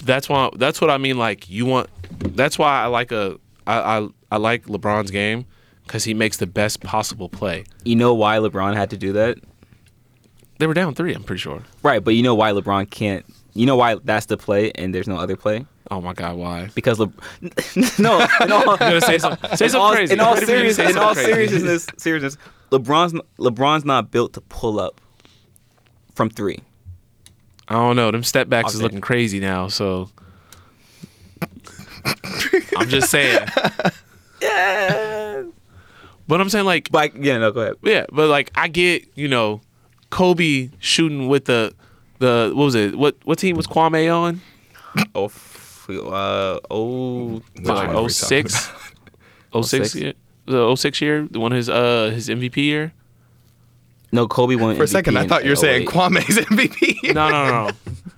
that's 0.04 0.28
why 0.28 0.50
that's 0.56 0.82
what 0.82 0.90
I 0.90 0.98
mean. 0.98 1.18
Like 1.18 1.50
you 1.50 1.66
want. 1.66 1.90
That's 2.36 2.58
why 2.60 2.82
I 2.84 2.86
like 2.88 3.12
a 3.12 3.40
I 3.66 3.80
I, 4.00 4.08
I 4.32 4.38
like 4.38 4.66
LeBron's 4.66 5.12
game 5.12 5.46
because 5.86 6.04
he 6.04 6.14
makes 6.14 6.38
the 6.38 6.48
best 6.48 6.82
possible 6.82 7.30
play. 7.30 7.64
You 7.86 7.96
know 7.96 8.14
why 8.14 8.38
LeBron 8.38 8.76
had 8.76 8.90
to 8.90 8.98
do 8.98 9.14
that? 9.14 9.38
They 10.60 10.68
were 10.68 10.74
down 10.74 10.96
three. 10.96 11.14
I'm 11.14 11.24
pretty 11.24 11.40
sure. 11.40 11.62
Right, 11.84 12.04
but 12.04 12.16
you 12.16 12.24
know 12.24 12.36
why 12.36 12.52
LeBron 12.52 12.90
can't. 12.90 13.26
You 13.58 13.66
know 13.66 13.76
why 13.76 13.96
that's 14.04 14.28
the 14.28 14.38
play 14.38 14.72
and 14.74 14.94
there's 14.94 15.08
no 15.08 15.18
other 15.18 15.36
play? 15.36 15.66
Oh 15.90 16.00
my 16.02 16.14
God, 16.14 16.36
why? 16.36 16.70
Because 16.76 17.00
Le- 17.00 17.12
no, 18.00 18.26
in 18.42 18.52
all, 18.52 18.78
say 19.02 19.18
something? 19.18 19.56
Say 19.56 19.68
something 19.70 19.82
all, 19.82 19.94
crazy. 19.94 20.14
in 20.14 20.20
all 20.20 20.34
Ready 20.36 20.46
for 20.46 20.52
you 20.58 20.64
to 20.68 20.74
serious, 20.74 20.96
in 20.96 20.98
all 21.02 21.16
seriousness, 21.16 21.88
seriousness, 21.98 22.38
LeBron's 22.72 23.20
LeBron's 23.40 23.86
not 23.86 24.12
built 24.12 24.34
to 24.34 24.42
pull 24.42 24.80
up 24.80 25.00
from 26.14 26.30
three. 26.30 26.60
I 27.70 27.74
don't 27.76 27.96
know. 27.96 28.12
Them 28.12 28.24
step 28.24 28.48
backs 28.50 28.74
is 28.74 28.82
looking 28.82 29.02
crazy 29.02 29.40
now. 29.40 29.68
So 29.70 30.10
I'm 32.78 32.90
just 32.90 33.10
saying. 33.10 33.48
Yeah, 34.40 35.46
But 36.28 36.40
I'm 36.42 36.50
saying 36.50 36.66
like 36.66 36.92
but 36.92 37.16
yeah, 37.16 37.40
no, 37.40 37.52
go 37.52 37.62
ahead. 37.62 37.74
yeah. 37.82 38.06
But 38.12 38.30
like 38.30 38.52
I 38.54 38.68
get 38.68 39.08
you 39.16 39.28
know 39.28 39.62
Kobe 40.12 40.70
shooting 40.78 41.28
with 41.28 41.46
the 41.46 41.74
the 42.20 42.52
what 42.54 42.64
was 42.66 42.76
it? 42.76 42.98
What 42.98 43.16
what 43.26 43.40
team 43.40 43.56
was 43.56 43.68
Kwame 43.68 44.14
on? 44.14 44.42
Oh, 45.16 45.26
f- 45.26 45.90
uh, 45.90 46.60
oh, 46.72 47.42
Like 47.62 47.88
one 47.88 47.96
are 47.96 48.04
we 48.04 48.10
06? 48.10 48.72
06 49.54 49.70
06? 49.70 49.96
year? 50.02 50.14
The 50.46 50.76
06 50.76 51.02
year, 51.02 51.28
the 51.30 51.40
one 51.40 51.52
his 51.52 51.70
uh 51.70 52.10
his 52.14 52.30
MVP 52.30 52.58
year. 52.58 52.94
no, 54.12 54.28
Kobe 54.28 54.56
won. 54.56 54.76
for 54.76 54.84
a 54.84 54.88
second, 54.88 55.18
I 55.18 55.28
thought 55.28 55.44
you 55.44 55.50
were 55.52 55.56
saying 55.58 55.82
08. 55.84 55.88
Kwame's 55.90 56.38
MVP. 56.52 57.14
No, 57.14 57.30
no, 57.30 57.46
no, 57.46 57.68
no. 57.68 57.72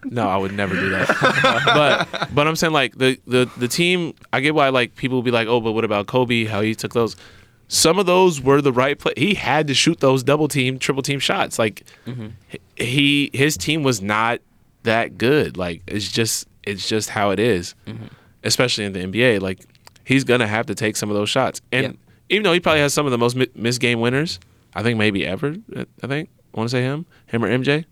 No, 0.05 0.29
I 0.29 0.37
would 0.37 0.53
never 0.53 0.75
do 0.75 0.89
that. 0.91 1.07
but 2.09 2.33
but 2.33 2.47
I'm 2.47 2.55
saying 2.55 2.73
like 2.73 2.97
the 2.97 3.19
the 3.27 3.49
the 3.57 3.67
team. 3.67 4.13
I 4.31 4.39
get 4.39 4.55
why 4.55 4.69
like 4.69 4.95
people 4.95 5.17
will 5.17 5.23
be 5.23 5.31
like, 5.31 5.47
oh, 5.47 5.59
but 5.59 5.73
what 5.73 5.83
about 5.83 6.07
Kobe? 6.07 6.45
How 6.45 6.61
he 6.61 6.73
took 6.75 6.93
those. 6.93 7.15
Some 7.71 7.99
of 7.99 8.07
those 8.07 8.41
were 8.41 8.61
the 8.61 8.73
right 8.73 8.97
play. 8.97 9.13
He 9.15 9.35
had 9.35 9.67
to 9.67 9.73
shoot 9.75 9.99
those 9.99 10.23
double 10.23 10.47
team, 10.47 10.79
triple 10.79 11.03
team 11.03 11.19
shots. 11.19 11.59
Like 11.59 11.85
mm-hmm. 12.05 12.29
he 12.75 13.29
his 13.31 13.57
team 13.57 13.83
was 13.83 14.01
not 14.01 14.39
that 14.83 15.17
good. 15.17 15.55
Like 15.55 15.83
it's 15.87 16.11
just 16.11 16.47
it's 16.63 16.89
just 16.89 17.11
how 17.11 17.29
it 17.29 17.39
is. 17.39 17.75
Mm-hmm. 17.85 18.07
especially 18.43 18.85
in 18.85 18.93
the 18.93 18.99
NBA. 18.99 19.39
Like 19.41 19.59
he's 20.03 20.23
gonna 20.23 20.47
have 20.47 20.65
to 20.65 20.75
take 20.75 20.97
some 20.97 21.09
of 21.09 21.15
those 21.15 21.29
shots, 21.29 21.61
and 21.71 21.83
Yeah. 21.85 21.91
even 22.29 22.43
though 22.43 22.53
he 22.53 22.59
probably 22.59 22.81
has 22.81 22.93
some 22.93 23.05
of 23.05 23.11
the 23.11 23.17
most 23.19 23.35
mi- 23.35 23.47
missed 23.53 23.79
game 23.79 23.99
winners, 23.99 24.39
I 24.73 24.81
think 24.81 24.97
maybe 24.97 25.25
ever. 25.25 25.55
Uh, 25.75 25.85
I 26.03 26.07
think 26.07 26.29
I 26.53 26.57
want 26.57 26.69
to 26.69 26.75
say 26.75 26.81
him, 26.81 27.05
him 27.27 27.45
or 27.45 27.49
MJ. 27.49 27.85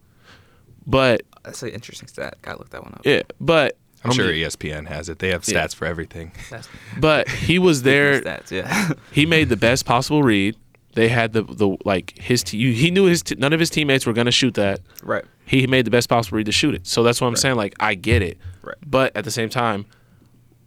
But 0.88 1.22
That's 1.44 1.62
an 1.62 1.70
interesting 1.70 2.08
stat. 2.08 2.38
Gotta 2.42 2.58
look 2.58 2.70
that 2.72 2.82
one 2.82 2.94
up. 2.94 3.02
yeah, 3.06 3.22
but 3.40 3.78
I'm 4.08 4.14
sure 4.14 4.28
mean, 4.28 4.46
ESPN 4.46 4.88
has 4.88 5.10
it. 5.10 5.20
They 5.20 5.30
have 5.30 5.44
stats 5.44 5.54
Yeah. 5.54 5.68
for 5.68 5.86
everything. 5.86 6.32
That's 6.50 6.68
But 7.00 7.28
he 7.30 7.60
was 7.60 7.84
there. 7.84 8.22
stats. 8.22 8.52
Yeah. 8.52 8.92
he 9.12 9.26
made 9.26 9.50
the 9.50 9.58
best 9.58 9.86
possible 9.86 10.24
read. 10.24 10.56
They 10.94 11.10
had 11.10 11.34
the 11.34 11.44
the 11.44 11.78
like 11.86 12.18
his 12.18 12.44
te- 12.44 12.74
he 12.74 12.90
knew 12.90 13.06
his 13.06 13.22
t- 13.22 13.36
none 13.38 13.54
of 13.54 13.60
his 13.60 13.70
teammates 13.70 14.06
were 14.06 14.14
gonna 14.14 14.32
shoot 14.32 14.56
that. 14.56 14.82
right. 15.04 15.26
He 15.46 15.66
made 15.68 15.86
the 15.86 15.92
best 15.92 16.10
possible 16.10 16.38
read 16.38 16.48
to 16.48 16.52
shoot 16.52 16.74
it. 16.76 16.86
So 16.88 17.04
that's 17.04 17.22
what 17.22 17.28
I'm 17.28 17.36
saying. 17.38 17.56
Like 17.56 17.74
I 17.80 17.94
get 17.96 18.22
it, 18.22 18.38
Right. 18.64 18.76
but 18.86 19.16
at 19.16 19.24
the 19.24 19.32
same 19.32 19.48
time, 19.50 19.86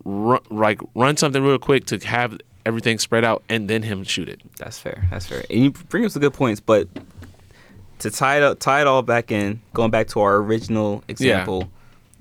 run, 0.05 0.40
like 0.50 0.81
run 0.94 1.16
something 1.16 1.42
real 1.42 1.59
quick 1.59 1.85
to 1.87 1.98
have 2.07 2.38
everything 2.64 2.98
spread 2.98 3.24
out 3.24 3.42
and 3.48 3.68
then 3.68 3.83
him 3.83 4.05
shoot 4.05 4.29
it. 4.29 4.40
That's 4.57 4.79
fair. 4.79 5.07
That's 5.11 5.26
fair. 5.26 5.42
And 5.50 5.64
you 5.64 5.70
bring 5.72 6.05
up 6.05 6.11
some 6.12 6.20
good 6.20 6.33
points, 6.35 6.61
but 6.61 6.88
to 8.00 8.11
tie 8.11 8.37
it 8.38 8.42
up, 8.42 8.59
tie 8.59 8.81
it 8.81 8.87
all 8.87 9.03
back 9.03 9.31
in, 9.31 9.61
going 9.74 9.90
back 9.90 10.07
to 10.09 10.20
our 10.20 10.37
original 10.37 11.03
example, 11.09 11.70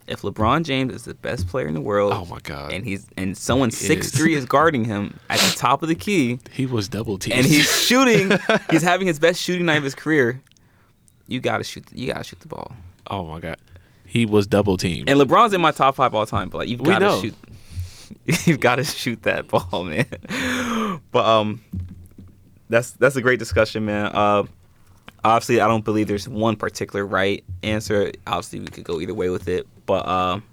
if 0.10 0.22
LeBron 0.24 0.64
James 0.64 0.94
is 0.94 1.04
the 1.04 1.14
best 1.14 1.48
player 1.48 1.68
in 1.68 1.74
the 1.74 1.82
world, 1.82 2.12
Oh 2.14 2.26
my 2.26 2.40
God. 2.44 2.72
and 2.74 2.84
he's 2.86 3.08
and 3.16 3.38
someone 3.38 3.72
six 3.72 4.12
three 4.12 4.34
is 4.34 4.46
guarding 4.46 4.84
him 4.86 5.18
at 5.30 5.40
the 5.40 5.56
top 5.56 5.82
of 5.84 5.88
the 5.90 5.96
key, 5.96 6.40
He 6.52 6.66
was 6.66 6.88
double 6.90 7.18
teamed. 7.18 7.38
and 7.38 7.46
he's 7.46 7.70
shooting, 7.88 8.32
he's 8.72 8.82
having 8.82 9.08
his 9.08 9.20
best 9.20 9.42
shooting 9.42 9.66
night 9.68 9.78
of 9.78 9.84
his 9.84 9.96
career. 9.96 10.42
You 11.28 11.40
gotta 11.40 11.64
shoot. 11.64 11.86
You 11.94 12.08
gotta 12.12 12.24
shoot 12.24 12.40
the 12.40 12.48
ball. 12.48 12.76
oh 13.10 13.24
my 13.26 13.40
god, 13.40 13.58
he 14.06 14.26
was 14.26 14.48
double 14.48 14.78
teamed. 14.78 15.10
And 15.10 15.20
LeBron's 15.20 15.54
in 15.54 15.62
my 15.62 15.72
top 15.72 15.96
five 15.96 16.14
all 16.16 16.26
time, 16.26 16.50
but 16.50 16.58
like 16.60 16.70
you've 16.70 16.84
got 16.84 17.00
to 17.00 17.22
shoot. 17.22 17.36
You've 18.46 18.60
got 18.60 18.78
to 18.78 18.84
shoot 18.84 19.22
that 19.24 19.48
ball, 19.48 19.84
man. 19.86 20.08
But 21.12 21.26
um, 21.26 21.62
that's 22.68 22.90
that's 22.94 23.16
a 23.16 23.22
great 23.22 23.38
discussion, 23.38 23.86
man. 23.86 24.08
Uh, 24.08 24.44
obviously, 25.24 25.62
I 25.62 25.68
don't 25.68 25.86
believe 25.86 26.08
there's 26.08 26.28
one 26.28 26.56
particular 26.56 27.06
right 27.06 27.44
answer. 27.62 28.12
Obviously, 28.26 28.62
we 28.62 28.66
could 28.68 28.84
go 28.84 29.00
either 29.00 29.14
way 29.14 29.30
with 29.30 29.48
it. 29.48 29.68
But 29.90 30.08
um, 30.08 30.44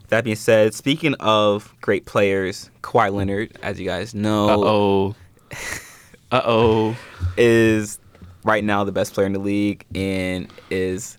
with 0.00 0.10
that 0.10 0.22
being 0.22 0.36
said, 0.36 0.74
speaking 0.74 1.14
of 1.14 1.74
great 1.80 2.06
players, 2.06 2.70
Kawhi 2.82 3.12
Leonard, 3.12 3.58
as 3.64 3.80
you 3.80 3.84
guys 3.84 4.14
know, 4.14 4.48
Uh 4.48 4.56
oh. 4.58 5.14
Uh 6.30 6.42
oh. 6.44 6.96
is 7.36 7.98
right 8.44 8.62
now 8.62 8.84
the 8.84 8.92
best 8.92 9.12
player 9.12 9.26
in 9.26 9.32
the 9.32 9.40
league 9.40 9.84
and 9.92 10.46
is 10.70 11.18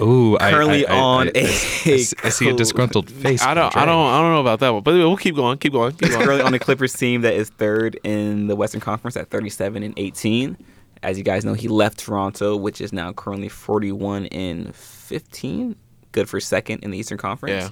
Ooh, 0.00 0.36
Currently 0.40 0.84
on 0.88 1.28
a 1.28 1.44
I 1.44 1.46
see 1.46 2.48
a 2.48 2.52
disgruntled 2.56 3.08
face. 3.22 3.40
I 3.42 3.54
don't. 3.54 3.76
I 3.76 3.84
don't. 3.84 4.06
I 4.06 4.20
don't 4.20 4.32
know 4.32 4.40
about 4.40 4.58
that 4.58 4.70
one. 4.70 4.82
But 4.82 4.94
we'll 4.94 5.16
keep 5.16 5.36
going. 5.36 5.58
Keep 5.58 5.74
going. 5.74 5.92
Keep 5.92 6.10
going. 6.10 6.24
currently 6.24 6.44
on 6.44 6.50
the 6.50 6.58
Clippers 6.58 6.92
team 6.92 7.20
that 7.20 7.34
is 7.34 7.50
third 7.50 8.00
in 8.02 8.48
the 8.48 8.56
Western 8.56 8.80
Conference 8.80 9.16
at 9.16 9.30
37 9.30 9.84
and 9.84 9.94
18. 9.96 10.56
As 11.04 11.18
you 11.18 11.22
guys 11.22 11.44
know, 11.44 11.54
he 11.54 11.68
left 11.68 12.00
Toronto, 12.00 12.56
which 12.56 12.80
is 12.80 12.92
now 12.92 13.12
currently 13.12 13.48
41 13.48 14.26
and 14.26 14.74
15. 14.74 15.76
Good 16.12 16.28
for 16.28 16.40
second 16.40 16.82
in 16.84 16.90
the 16.90 16.98
Eastern 16.98 17.18
Conference. 17.18 17.70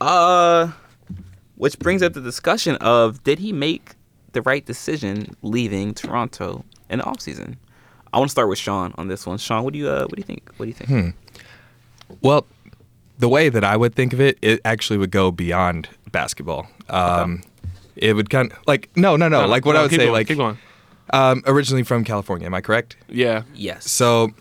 Yeah. 0.00 0.06
Uh, 0.06 0.72
which 1.56 1.78
brings 1.78 2.02
up 2.02 2.12
the 2.12 2.20
discussion 2.20 2.76
of 2.76 3.22
did 3.24 3.38
he 3.38 3.52
make 3.52 3.92
the 4.32 4.42
right 4.42 4.64
decision 4.64 5.36
leaving 5.42 5.94
Toronto 5.94 6.64
in 6.90 6.98
the 6.98 7.04
offseason? 7.04 7.56
I 8.12 8.18
want 8.18 8.28
to 8.28 8.32
start 8.32 8.48
with 8.48 8.58
Sean 8.58 8.92
on 8.98 9.08
this 9.08 9.26
one. 9.26 9.38
Sean, 9.38 9.64
what 9.64 9.72
do 9.72 9.78
you 9.78 9.88
uh, 9.88 10.02
what 10.02 10.14
do 10.14 10.18
you 10.20 10.24
think? 10.24 10.50
What 10.56 10.66
do 10.66 10.68
you 10.68 10.74
think? 10.74 10.90
Hmm. 10.90 12.16
Well, 12.20 12.46
the 13.18 13.28
way 13.28 13.48
that 13.48 13.64
I 13.64 13.76
would 13.76 13.94
think 13.94 14.12
of 14.12 14.20
it, 14.20 14.38
it 14.42 14.60
actually 14.64 14.98
would 14.98 15.10
go 15.10 15.30
beyond 15.30 15.88
basketball. 16.10 16.66
Um, 16.90 17.42
It 17.96 18.14
would 18.14 18.30
kind 18.30 18.50
of 18.50 18.58
like 18.66 18.88
no, 18.96 19.16
no, 19.16 19.28
no. 19.28 19.46
like 19.46 19.64
what 19.64 19.74
no, 19.74 19.80
I 19.80 19.82
would 19.82 19.90
keep 19.90 20.00
say, 20.00 20.06
going, 20.06 20.12
like 20.12 20.26
keep 20.26 20.38
going. 20.38 20.58
Um, 21.12 21.42
originally 21.46 21.82
from 21.82 22.04
California. 22.04 22.46
Am 22.46 22.54
I 22.54 22.60
correct? 22.60 22.96
Yeah. 23.08 23.42
Yes. 23.54 23.90
So, 23.90 24.28
yes. 24.28 24.34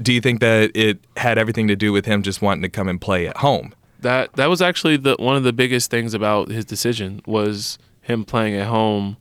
Do 0.00 0.12
you 0.12 0.20
think 0.20 0.40
that 0.40 0.70
it 0.74 0.98
had 1.16 1.38
everything 1.38 1.68
to 1.68 1.76
do 1.76 1.92
with 1.92 2.06
him 2.06 2.22
just 2.22 2.40
wanting 2.40 2.62
to 2.62 2.68
come 2.68 2.88
and 2.88 3.00
play 3.00 3.26
at 3.26 3.38
home? 3.38 3.74
That 4.00 4.32
that 4.34 4.46
was 4.46 4.62
actually 4.62 4.96
the 4.96 5.16
one 5.18 5.36
of 5.36 5.42
the 5.42 5.52
biggest 5.52 5.90
things 5.90 6.14
about 6.14 6.48
his 6.50 6.64
decision 6.64 7.20
was 7.26 7.78
him 8.02 8.24
playing 8.24 8.54
at 8.54 8.68
home, 8.68 9.16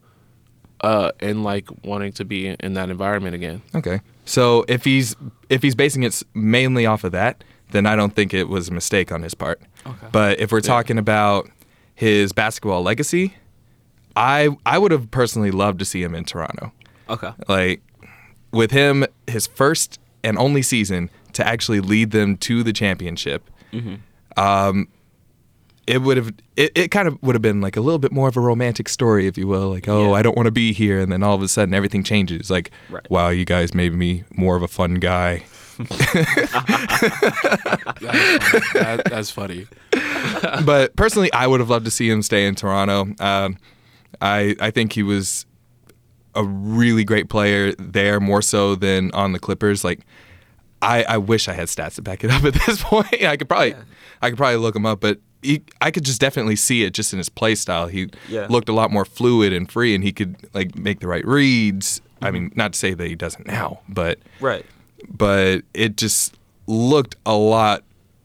uh, 0.82 1.12
and 1.20 1.44
like 1.44 1.68
wanting 1.84 2.12
to 2.14 2.26
be 2.26 2.48
in 2.48 2.74
that 2.74 2.90
environment 2.90 3.34
again. 3.36 3.62
Okay. 3.74 4.02
So 4.26 4.66
if 4.68 4.84
he's 4.84 5.16
if 5.50 5.64
he's 5.64 5.76
basing 5.76 6.04
it 6.04 6.22
mainly 6.36 6.86
off 6.86 7.04
of 7.04 7.12
that, 7.14 7.44
then 7.72 7.86
I 7.86 7.96
don't 7.96 8.14
think 8.14 8.34
it 8.34 8.50
was 8.50 8.70
a 8.70 8.72
mistake 8.72 9.12
on 9.12 9.24
his 9.24 9.34
part. 9.34 9.62
Okay. 9.86 10.08
But 10.12 10.40
if 10.40 10.52
we're 10.52 10.62
talking 10.62 10.98
about 10.98 11.50
his 11.96 12.32
basketball 12.34 12.84
legacy, 12.84 13.34
I 14.16 14.56
I 14.66 14.78
would 14.78 14.92
have 14.92 15.10
personally 15.10 15.52
loved 15.52 15.80
to 15.80 15.86
see 15.86 16.04
him 16.04 16.14
in 16.14 16.24
Toronto. 16.24 16.72
Okay. 17.10 17.32
Like 17.48 17.82
with 18.52 18.72
him, 18.72 19.06
his 19.28 19.48
first 19.48 20.00
and 20.28 20.38
only 20.38 20.62
season 20.62 21.10
to 21.34 21.46
actually 21.48 21.80
lead 21.80 22.12
them 22.12 22.38
to 22.38 22.64
the 22.64 22.74
championship. 22.74 23.50
Um, 24.38 24.88
it 25.88 26.02
would 26.02 26.18
have 26.18 26.34
it, 26.58 26.72
it 26.76 26.92
kind 26.92 27.08
of 27.08 27.18
would 27.24 27.34
have 27.34 27.42
been 27.42 27.62
like 27.62 27.78
a 27.78 27.82
little 27.82 28.00
bit 28.00 28.12
more 28.12 28.28
of 28.28 28.36
a 28.36 28.42
romantic 28.42 28.90
story, 28.90 29.26
if 29.26 29.38
you 29.38 29.48
will. 29.48 29.70
Like, 29.70 29.88
oh, 29.88 30.08
Yeah. 30.10 30.14
I 30.14 30.22
don't 30.22 30.36
want 30.36 30.48
to 30.48 30.52
be 30.52 30.74
here, 30.74 31.00
and 31.00 31.12
then 31.12 31.24
all 31.24 31.34
of 31.36 31.42
a 31.42 31.48
sudden 31.48 31.74
everything 31.74 32.04
changes. 32.04 32.50
Like, 32.52 32.72
Right. 32.90 33.10
wow, 33.10 33.30
you 33.30 33.46
guys 33.46 33.74
made 33.74 33.94
me 33.94 34.24
more 34.36 34.56
of 34.58 34.64
a 34.64 34.68
fun 34.68 34.96
guy. 34.96 35.46
That, 38.02 39.04
that's 39.10 39.32
funny. 39.32 39.68
but 40.66 40.96
personally, 40.96 41.32
I 41.34 41.48
would 41.48 41.60
have 41.60 41.70
loved 41.70 41.86
to 41.86 41.92
see 41.92 42.10
him 42.10 42.22
stay 42.22 42.48
in 42.48 42.56
Toronto. 42.56 43.14
Um, 43.20 43.58
I 44.22 44.56
I 44.60 44.72
think 44.72 44.94
he 44.94 45.04
was 45.04 45.46
a 46.38 46.44
really 46.44 47.04
great 47.04 47.30
player 47.30 47.74
there, 47.74 48.20
more 48.20 48.42
so 48.42 48.76
than 48.76 49.12
on 49.12 49.32
the 49.34 49.40
Clippers. 49.40 49.84
Like, 49.84 50.06
I, 50.82 51.04
I 51.04 51.18
wish 51.18 51.48
I 51.48 51.54
had 51.54 51.68
stats 51.68 51.96
to 51.96 52.02
back 52.02 52.24
it 52.24 52.30
up 52.32 52.44
at 52.44 52.54
this 52.66 52.82
point. 52.84 53.24
I 53.24 53.36
could 53.36 53.50
probably 53.50 53.72
Yeah. 53.72 53.84
I 54.22 54.30
could 54.30 54.38
probably 54.38 54.58
look 54.58 54.76
him 54.76 54.86
up, 54.86 55.00
but 55.00 55.20
he, 55.42 55.64
I 55.82 55.92
could 55.92 56.04
just 56.04 56.20
definitely 56.22 56.56
see 56.56 56.84
it 56.84 56.94
just 56.94 57.14
in 57.14 57.18
his 57.18 57.30
play 57.30 57.56
style. 57.56 57.88
He 57.88 58.10
Yeah. 58.30 58.48
looked 58.50 58.70
a 58.70 58.74
lot 58.74 58.92
more 58.92 59.06
fluid 59.06 59.54
and 59.54 59.70
free, 59.72 59.94
and 59.96 60.04
he 60.04 60.12
could 60.14 60.36
like 60.54 60.78
make 60.78 61.00
the 61.00 61.08
right 61.08 61.26
reads. 61.26 62.02
I 62.22 62.26
mm-hmm. 62.28 62.34
mean, 62.34 62.52
not 62.56 62.74
to 62.74 62.80
say 62.80 62.94
that 62.94 63.08
he 63.08 63.16
doesn't 63.16 63.46
now, 63.48 63.82
but 63.90 64.20
Right. 64.40 64.66
but 65.10 65.62
it 65.74 65.98
just 65.98 66.36
looked 66.68 67.16
a 67.26 67.36
lot 67.36 67.84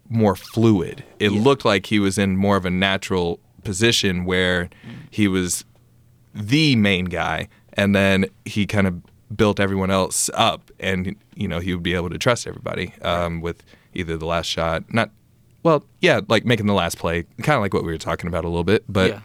more 0.08 0.36
fluid. 0.36 1.04
It 1.18 1.32
Yeah. 1.32 1.40
looked 1.40 1.64
like 1.64 1.86
he 1.86 1.98
was 1.98 2.18
in 2.18 2.36
more 2.36 2.56
of 2.56 2.66
a 2.66 2.70
natural 2.70 3.40
position 3.64 4.24
where 4.24 4.64
mm. 4.64 4.94
he 5.10 5.28
was 5.28 5.64
the 6.34 6.76
main 6.76 7.06
guy, 7.06 7.48
and 7.74 7.94
then 7.94 8.26
he 8.44 8.66
kind 8.66 8.86
of 8.86 9.02
built 9.36 9.60
everyone 9.60 9.90
else 9.90 10.30
up, 10.34 10.70
and 10.80 11.16
you 11.34 11.48
know 11.48 11.60
he 11.60 11.74
would 11.74 11.82
be 11.82 11.94
able 11.94 12.10
to 12.10 12.18
trust 12.18 12.46
everybody 12.46 12.92
um, 13.02 13.40
with 13.40 13.62
either 13.94 14.16
the 14.16 14.26
last 14.26 14.46
shot, 14.46 14.84
not 14.92 15.10
well, 15.62 15.84
yeah, 16.00 16.20
like 16.28 16.44
making 16.44 16.66
the 16.66 16.74
last 16.74 16.98
play, 16.98 17.24
kind 17.42 17.56
of 17.56 17.62
like 17.62 17.72
what 17.72 17.84
we 17.84 17.92
were 17.92 17.98
talking 17.98 18.28
about 18.28 18.44
a 18.44 18.48
little 18.48 18.64
bit, 18.64 18.84
but. 18.88 19.10
yeah. 19.10 19.20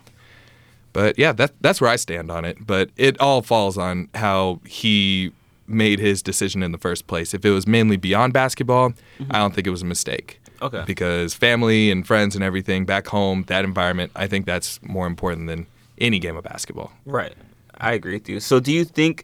But 0.93 1.19
yeah, 1.19 1.31
that 1.33 1.51
that's 1.61 1.79
where 1.79 1.91
I 1.91 1.95
stand 1.95 2.31
on 2.31 2.43
it. 2.43 2.65
But 2.65 2.89
it 2.97 3.21
all 3.21 3.43
falls 3.43 3.77
on 3.77 4.09
how 4.15 4.61
he 4.65 5.31
made 5.67 5.99
his 5.99 6.23
decision 6.23 6.63
in 6.63 6.71
the 6.71 6.79
first 6.79 7.05
place. 7.05 7.35
If 7.35 7.45
it 7.45 7.51
was 7.51 7.67
mainly 7.67 7.97
beyond 7.97 8.33
basketball, 8.33 8.93
I 9.29 9.37
don't 9.37 9.53
think 9.53 9.67
it 9.67 9.69
was 9.69 9.83
a 9.83 9.85
mistake. 9.85 10.39
Okay. 10.61 10.83
Because 10.87 11.35
family 11.35 11.91
and 11.91 12.07
friends 12.07 12.33
and 12.33 12.43
everything 12.43 12.85
back 12.85 13.07
home, 13.07 13.43
that 13.47 13.63
environment, 13.63 14.11
I 14.15 14.25
think 14.25 14.47
that's 14.47 14.81
more 14.81 15.05
important 15.05 15.47
than 15.47 15.67
any 15.99 16.17
game 16.17 16.35
of 16.35 16.45
basketball. 16.45 16.91
Right. 17.05 17.33
I 17.79 17.93
agree 17.93 18.13
with 18.13 18.27
you. 18.29 18.39
So 18.39 18.59
do 18.59 18.71
you 18.71 18.83
think 18.85 19.23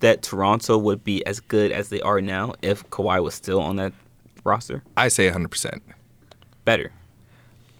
that 0.00 0.22
Toronto 0.22 0.78
would 0.78 1.04
be 1.04 1.24
as 1.26 1.40
good 1.40 1.70
as 1.72 1.88
they 1.90 2.00
are 2.00 2.20
now 2.20 2.54
if 2.62 2.88
Kawhi 2.90 3.22
was 3.22 3.34
still 3.34 3.60
on 3.60 3.76
that 3.76 3.92
roster? 4.44 4.82
I 4.96 5.08
say 5.08 5.30
100%. 5.30 5.80
Better. 6.64 6.92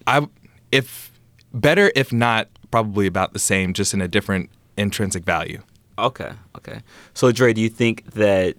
I 0.07 0.27
if 0.71 1.11
better 1.53 1.91
if 1.95 2.11
not 2.11 2.49
probably 2.71 3.07
about 3.07 3.33
the 3.33 3.39
same 3.39 3.73
just 3.73 3.93
in 3.93 4.01
a 4.01 4.07
different 4.07 4.49
intrinsic 4.77 5.23
value. 5.23 5.61
Okay. 5.97 6.31
Okay. 6.57 6.81
So 7.13 7.31
Dre, 7.31 7.53
do 7.53 7.61
you 7.61 7.69
think 7.69 8.11
that 8.13 8.55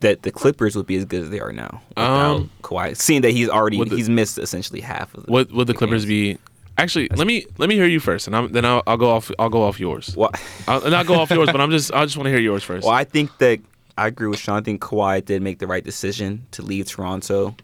that 0.00 0.22
the 0.22 0.30
Clippers 0.30 0.76
would 0.76 0.86
be 0.86 0.96
as 0.96 1.04
good 1.06 1.22
as 1.22 1.30
they 1.30 1.40
are 1.40 1.52
now 1.52 1.80
without 1.90 2.36
Um, 2.36 2.50
Kawhi? 2.62 2.96
Seeing 2.96 3.22
that 3.22 3.30
he's 3.30 3.48
already 3.48 3.82
the- 3.82 3.96
he's 3.96 4.08
missed 4.10 4.38
essentially 4.38 4.80
half 4.82 5.14
of 5.14 5.24
the 5.26 5.32
Would 5.32 5.50
would 5.52 5.66
the 5.66 5.74
Clippers 5.74 6.04
games. 6.04 6.36
be? 6.36 6.38
Actually, 6.78 7.08
let 7.16 7.26
me 7.26 7.46
let 7.58 7.68
me 7.68 7.74
hear 7.74 7.86
you 7.86 8.00
first, 8.00 8.26
and 8.26 8.36
I'm, 8.36 8.52
then 8.52 8.64
I'll, 8.64 8.82
I'll 8.86 8.96
go 8.96 9.10
off. 9.10 9.30
I'll 9.38 9.48
go 9.48 9.62
off 9.62 9.80
yours. 9.80 10.14
Well, 10.16 10.30
I'll 10.68 10.90
not 10.90 11.06
go 11.06 11.14
off 11.14 11.30
yours, 11.30 11.48
but 11.50 11.60
I'm 11.60 11.70
just 11.70 11.92
I 11.92 12.04
just 12.04 12.16
want 12.16 12.26
to 12.26 12.30
hear 12.30 12.40
yours 12.40 12.62
first. 12.62 12.84
well, 12.84 12.94
I 12.94 13.04
think 13.04 13.36
that 13.38 13.60
I 13.96 14.08
agree 14.08 14.28
with 14.28 14.38
Sean. 14.38 14.58
I 14.58 14.60
think 14.60 14.82
Kawhi 14.82 15.24
did 15.24 15.40
make 15.40 15.58
the 15.58 15.66
right 15.66 15.82
decision 15.82 16.46
to 16.52 16.62
leave 16.62 16.86
Toronto. 16.86 17.56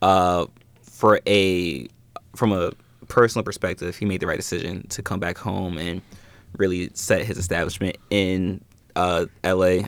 Uh, 0.00 0.46
for 0.82 1.20
a 1.26 1.86
from 2.34 2.52
a 2.52 2.72
personal 3.08 3.44
perspective, 3.44 3.96
he 3.96 4.04
made 4.04 4.20
the 4.20 4.26
right 4.26 4.38
decision 4.38 4.86
to 4.88 5.02
come 5.02 5.20
back 5.20 5.38
home 5.38 5.78
and 5.78 6.02
really 6.56 6.90
set 6.94 7.24
his 7.24 7.38
establishment 7.38 7.96
in 8.10 8.60
uh, 8.96 9.26
L.A. 9.44 9.86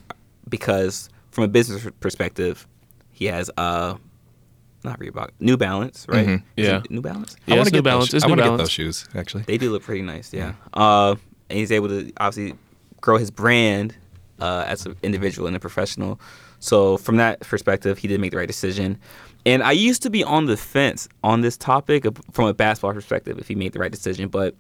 Because 0.49 1.09
from 1.33 1.45
a 1.45 1.49
business 1.49 1.87
perspective, 1.99 2.69
he 3.13 3.25
has 3.27 3.51
uh, 3.57 3.97
not 4.85 4.99
Reebok, 5.01 5.31
New 5.41 5.57
Balance, 5.57 6.07
right? 6.09 6.27
Mhm. 6.27 6.43
It 6.57 6.65
Yeah. 6.65 6.83
New 6.91 7.01
Balance. 7.01 7.37
Yeah, 7.47 7.55
I 7.55 7.59
wanna 7.59 7.71
New 7.71 7.79
get 7.79 7.85
those 7.85 7.91
Balance. 7.93 8.11
sho- 8.11 8.19
I 8.23 8.29
want 8.29 8.41
to 8.43 8.49
get 8.51 8.57
those 8.59 8.71
shoes 8.71 9.07
actually. 9.15 9.43
They 9.45 9.59
do 9.59 9.71
look 9.71 9.83
pretty 9.83 10.03
nice, 10.03 10.33
yeah. 10.33 10.53
Uh, 10.73 11.15
and 11.51 11.59
he's 11.59 11.73
able 11.73 11.89
to 11.89 12.13
obviously 12.19 12.57
grow 13.01 13.17
his 13.19 13.31
brand 13.31 13.95
uh, 14.41 14.65
as 14.67 14.85
an 14.85 14.97
individual 15.03 15.47
and 15.47 15.57
a 15.57 15.61
professional. 15.61 16.21
So 16.59 16.97
from 16.99 17.17
that 17.17 17.41
perspective, 17.41 17.99
he 17.99 18.09
did 18.09 18.21
make 18.21 18.33
the 18.33 18.37
right 18.39 18.49
decision. 18.49 18.99
And 19.47 19.63
I 19.63 19.73
used 19.73 20.03
to 20.03 20.11
be 20.11 20.25
on 20.25 20.47
the 20.47 20.57
fence 20.57 21.09
on 21.23 21.43
this 21.43 21.57
topic 21.57 22.05
from 22.33 22.47
a 22.47 22.55
basketball 22.55 22.93
perspective 22.95 23.39
if 23.39 23.47
he 23.49 23.55
made 23.55 23.73
the 23.73 23.79
right 23.79 23.93
decision, 23.93 24.29
but 24.29 24.55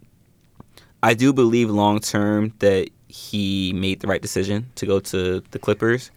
I 1.02 1.14
do 1.14 1.32
believe 1.32 1.70
long 1.70 2.00
term 2.00 2.52
that 2.60 2.88
he 3.08 3.72
made 3.74 4.00
the 4.00 4.06
right 4.06 4.22
decision 4.22 4.66
to 4.76 4.86
go 4.86 5.00
to 5.00 5.42
the 5.50 5.58
Clippers 5.58 6.10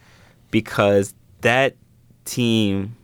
because 0.50 1.14
that 1.42 1.76
team 2.24 2.94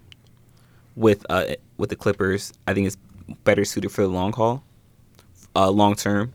with 0.96 1.24
uh, 1.28 1.54
with 1.78 1.90
the 1.90 1.96
Clippers, 1.96 2.52
I 2.66 2.74
think 2.74 2.86
it's 2.86 2.96
better 3.44 3.64
suited 3.64 3.90
for 3.90 4.02
the 4.02 4.08
long 4.08 4.32
haul, 4.32 4.62
uh, 5.54 5.70
long 5.70 5.94
term. 5.94 6.32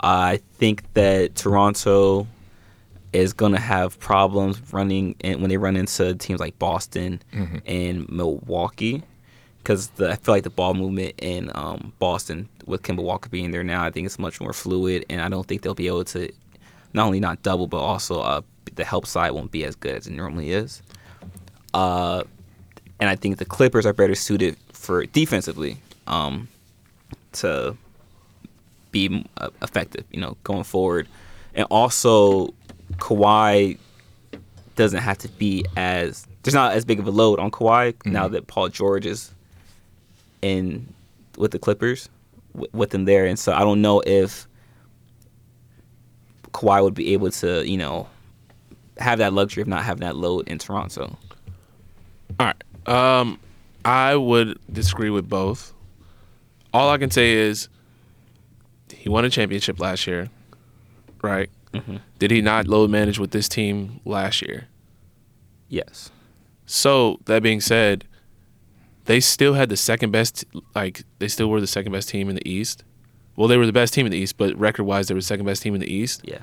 I 0.00 0.40
think 0.54 0.82
that 0.94 1.34
Toronto 1.34 2.26
is 3.12 3.32
going 3.32 3.52
to 3.52 3.60
have 3.60 3.98
problems 3.98 4.60
running 4.72 5.14
in, 5.20 5.40
when 5.40 5.48
they 5.48 5.56
run 5.56 5.76
into 5.76 6.14
teams 6.16 6.38
like 6.38 6.58
Boston 6.58 7.22
and 7.64 8.08
Milwaukee 8.10 9.02
because 9.66 9.90
I 9.98 10.14
feel 10.14 10.32
like 10.32 10.44
the 10.44 10.50
ball 10.50 10.74
movement 10.74 11.14
in 11.18 11.50
um, 11.56 11.92
Boston 11.98 12.48
with 12.66 12.82
Kemba 12.82 13.02
Walker 13.02 13.28
being 13.28 13.50
there 13.50 13.64
now, 13.64 13.82
I 13.84 13.90
think 13.90 14.06
it's 14.06 14.16
much 14.16 14.40
more 14.40 14.52
fluid, 14.52 15.04
and 15.10 15.20
I 15.20 15.28
don't 15.28 15.44
think 15.44 15.62
they'll 15.62 15.74
be 15.74 15.88
able 15.88 16.04
to 16.04 16.30
not 16.92 17.06
only 17.06 17.18
not 17.18 17.42
double, 17.42 17.66
but 17.66 17.78
also 17.78 18.20
uh, 18.20 18.42
the 18.76 18.84
help 18.84 19.06
side 19.06 19.32
won't 19.32 19.50
be 19.50 19.64
as 19.64 19.74
good 19.74 19.96
as 19.96 20.06
it 20.06 20.12
normally 20.12 20.52
is. 20.52 20.82
Uh, 21.74 22.22
and 23.00 23.10
I 23.10 23.16
think 23.16 23.38
the 23.38 23.44
Clippers 23.44 23.86
are 23.86 23.92
better 23.92 24.14
suited 24.14 24.56
for 24.72 25.04
defensively 25.06 25.78
um, 26.06 26.48
to 27.32 27.76
be 28.90 29.26
uh, 29.38 29.50
effective, 29.62 30.04
you 30.10 30.20
know, 30.20 30.36
going 30.44 30.64
forward. 30.64 31.06
And 31.54 31.66
also, 31.70 32.54
Kawhi 32.94 33.78
doesn't 34.76 35.00
have 35.00 35.18
to 35.18 35.28
be 35.28 35.64
as 35.76 36.26
there's 36.42 36.54
not 36.54 36.72
as 36.72 36.84
big 36.84 36.98
of 36.98 37.06
a 37.06 37.10
load 37.10 37.38
on 37.38 37.50
Kawhi 37.50 37.94
now 38.06 38.28
that 38.28 38.46
Paul 38.46 38.68
George 38.68 39.06
is 39.06 39.32
in 40.42 40.86
with 41.36 41.50
the 41.50 41.58
Clippers 41.58 42.08
w- 42.52 42.70
with 42.72 42.90
them 42.90 43.04
there, 43.04 43.26
and 43.26 43.38
so 43.38 43.52
I 43.52 43.60
don't 43.60 43.82
know 43.82 44.00
if 44.06 44.46
Kawhi 46.52 46.82
would 46.82 46.94
be 46.94 47.12
able 47.12 47.30
to, 47.30 47.68
you 47.68 47.76
know, 47.76 48.08
have 48.98 49.18
that 49.18 49.32
luxury 49.32 49.60
of 49.60 49.68
not 49.68 49.84
having 49.84 50.02
that 50.02 50.16
load 50.16 50.48
in 50.48 50.58
Toronto. 50.58 51.18
All 52.38 52.46
right. 52.46 52.62
Um, 52.86 53.38
I 53.84 54.16
would 54.16 54.58
disagree 54.72 55.10
with 55.10 55.28
both. 55.28 55.72
All 56.72 56.90
I 56.90 56.98
can 56.98 57.10
say 57.10 57.32
is 57.34 57.68
he 58.92 59.08
won 59.08 59.24
a 59.24 59.30
championship 59.30 59.80
last 59.80 60.06
year, 60.06 60.28
right? 61.22 61.50
Did 62.18 62.30
he 62.30 62.40
not 62.40 62.66
load 62.66 62.88
manage 62.90 63.18
with 63.18 63.32
this 63.32 63.48
team 63.50 64.00
last 64.06 64.40
year? 64.40 64.68
Yes. 65.68 66.10
So 66.64 67.18
that 67.26 67.42
being 67.42 67.60
said, 67.60 68.06
they 69.04 69.20
still 69.20 69.52
had 69.54 69.68
the 69.68 69.76
second 69.76 70.10
best. 70.10 70.44
Like 70.74 71.02
they 71.18 71.28
still 71.28 71.48
were 71.48 71.60
the 71.60 71.66
second 71.66 71.92
best 71.92 72.08
team 72.08 72.28
in 72.30 72.36
the 72.36 72.48
East. 72.48 72.82
Well, 73.36 73.46
they 73.46 73.58
were 73.58 73.66
the 73.66 73.72
best 73.72 73.92
team 73.92 74.06
in 74.06 74.12
the 74.12 74.18
East, 74.18 74.38
but 74.38 74.58
record 74.58 74.84
wise, 74.84 75.08
they 75.08 75.14
were 75.14 75.20
the 75.20 75.26
second 75.26 75.44
best 75.44 75.62
team 75.62 75.74
in 75.74 75.80
the 75.80 75.92
East. 75.92 76.22
Yeah. 76.24 76.38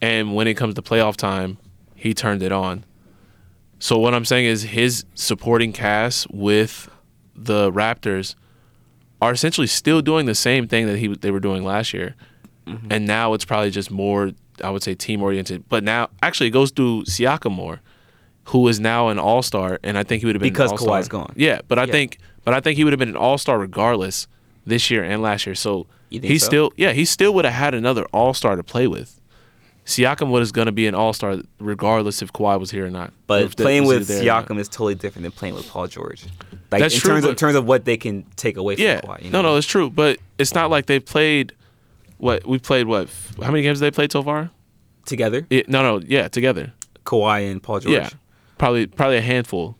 And 0.00 0.34
when 0.34 0.48
it 0.48 0.54
comes 0.54 0.74
to 0.74 0.82
playoff 0.82 1.16
time, 1.16 1.58
he 1.94 2.14
turned 2.14 2.42
it 2.42 2.50
on. 2.50 2.84
So 3.78 3.98
what 3.98 4.14
I'm 4.14 4.24
saying 4.24 4.46
is 4.46 4.62
his 4.62 5.04
supporting 5.14 5.72
cast 5.72 6.30
with 6.30 6.88
the 7.34 7.70
Raptors 7.72 8.34
are 9.20 9.32
essentially 9.32 9.66
still 9.66 10.00
doing 10.02 10.26
the 10.26 10.34
same 10.34 10.68
thing 10.68 10.86
that 10.86 10.98
he 10.98 11.08
they 11.08 11.30
were 11.30 11.40
doing 11.40 11.64
last 11.64 11.92
year. 11.92 12.14
Mm-hmm. 12.66 12.86
And 12.90 13.06
now 13.06 13.34
it's 13.34 13.44
probably 13.44 13.70
just 13.70 13.90
more 13.90 14.32
I 14.62 14.70
would 14.70 14.82
say 14.82 14.94
team 14.94 15.22
oriented. 15.22 15.68
But 15.68 15.84
now 15.84 16.08
actually 16.22 16.46
it 16.48 16.52
goes 16.52 16.70
through 16.70 17.04
Siakam 17.04 17.52
more, 17.52 17.80
who 18.44 18.66
is 18.68 18.78
now 18.80 19.08
an 19.08 19.18
all 19.18 19.42
star 19.42 19.78
and 19.82 19.98
I 19.98 20.02
think 20.04 20.20
he 20.20 20.26
would 20.26 20.34
have 20.34 20.40
been 20.40 20.48
an 20.48 20.52
Because 20.54 20.70
all-star. 20.72 21.00
Kawhi's 21.00 21.08
gone. 21.08 21.32
Yeah, 21.36 21.60
but 21.68 21.78
I 21.78 21.84
Yeah. 21.84 21.92
think 21.92 22.18
but 22.44 22.54
I 22.54 22.60
think 22.60 22.76
he 22.76 22.84
would 22.84 22.92
have 22.92 23.00
been 23.00 23.08
an 23.10 23.16
all 23.16 23.38
star 23.38 23.58
regardless 23.58 24.26
this 24.66 24.90
year 24.90 25.02
and 25.02 25.20
last 25.22 25.46
year. 25.46 25.54
So 25.54 25.86
he 26.10 26.38
so? 26.38 26.46
still 26.46 26.72
yeah, 26.76 26.92
he 26.92 27.04
still 27.04 27.34
would 27.34 27.44
have 27.44 27.54
had 27.54 27.74
another 27.74 28.04
all 28.12 28.32
star 28.34 28.56
to 28.56 28.62
play 28.62 28.86
with. 28.86 29.20
Siakam 29.86 30.30
was 30.30 30.50
going 30.50 30.66
to 30.66 30.72
be 30.72 30.86
an 30.86 30.94
all 30.94 31.12
star 31.12 31.38
regardless 31.58 32.22
if 32.22 32.32
Kawhi 32.32 32.58
was 32.58 32.70
here 32.70 32.86
or 32.86 32.90
not. 32.90 33.12
But 33.26 33.42
If 33.42 33.56
playing 33.56 33.86
with 33.86 34.08
he 34.08 34.14
there 34.14 34.22
or 34.22 34.24
not. 34.24 34.48
Siakam 34.48 34.58
is 34.58 34.68
totally 34.68 34.94
different 34.94 35.24
than 35.24 35.32
playing 35.32 35.54
with 35.54 35.68
Paul 35.68 35.86
George. 35.88 36.24
Like 36.70 36.80
That's 36.80 36.94
in 36.94 37.00
true, 37.00 37.10
terms 37.12 37.24
of, 37.24 37.30
in 37.30 37.36
terms 37.36 37.54
of 37.56 37.66
what 37.66 37.84
they 37.84 37.96
can 37.96 38.24
take 38.36 38.56
away 38.56 38.76
from 38.76 38.84
Yeah, 38.84 39.00
Kawhi. 39.02 39.24
You 39.24 39.30
no, 39.30 39.42
know? 39.42 39.52
no, 39.52 39.56
it's 39.56 39.66
true. 39.66 39.90
But 39.90 40.18
it's 40.38 40.54
not 40.54 40.70
like 40.70 40.86
they've 40.86 41.04
played. 41.04 41.52
What 42.18 42.46
we 42.46 42.58
played? 42.58 42.86
What? 42.86 43.10
How 43.42 43.50
many 43.50 43.62
games 43.62 43.80
have 43.80 43.92
they 43.92 43.94
played 43.94 44.12
so 44.12 44.22
far? 44.22 44.50
together, 45.04 45.46
Yeah, 45.50 45.62
no, 45.68 45.82
no, 45.82 46.04
yeah, 46.06 46.28
together. 46.28 46.72
Kawhi 47.04 47.50
and 47.50 47.62
Paul 47.62 47.80
George. 47.80 47.94
Yeah, 47.94 48.08
probably 48.58 48.86
probably 48.86 49.18
a 49.18 49.22
handful. 49.22 49.76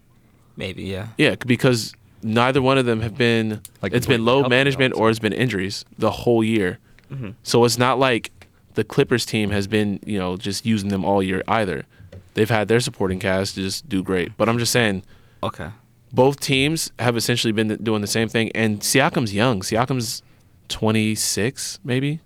Maybe, 0.57 0.85
yeah. 0.85 1.09
Yeah, 1.17 1.35
because 1.37 1.95
neither 2.23 2.61
one 2.63 2.79
of 2.79 2.87
them 2.87 3.01
have 3.01 3.17
been. 3.17 3.61
Like, 3.83 3.93
it's 3.93 4.07
been 4.07 4.25
low 4.25 4.47
management 4.49 4.95
or 4.95 5.11
it's 5.11 5.19
been 5.19 5.33
injuries 5.33 5.85
the 5.99 6.11
whole 6.11 6.45
year. 6.45 6.79
Mm-hmm. 7.11 7.31
So 7.43 7.65
it's 7.65 7.79
not 7.79 7.99
like 7.99 8.31
the 8.75 8.85
Clippers 8.85 9.25
team 9.25 9.51
has 9.51 9.67
been 9.67 10.01
you 10.05 10.19
know 10.19 10.37
just 10.37 10.67
using 10.67 10.91
them 10.91 11.05
all 11.05 11.23
year 11.23 11.43
either. 11.49 11.85
They've 12.35 12.51
had 12.51 12.69
their 12.69 12.81
supporting 12.81 13.19
cast 13.19 13.55
just 13.55 13.89
do 13.89 14.03
great. 14.03 14.37
But 14.37 14.49
I'm 14.49 14.59
just 14.59 14.73
saying 14.73 15.05
Okay. 15.43 15.71
both 16.13 16.41
teams 16.41 16.91
have 16.99 17.17
essentially 17.17 17.53
been 17.53 17.77
doing 17.83 18.01
the 18.01 18.09
same 18.09 18.29
thing. 18.29 18.51
And 18.55 18.81
Siakam's 18.81 19.33
young. 19.33 19.61
Siakam's 19.61 20.23
26, 20.69 21.79
maybe 21.85 22.21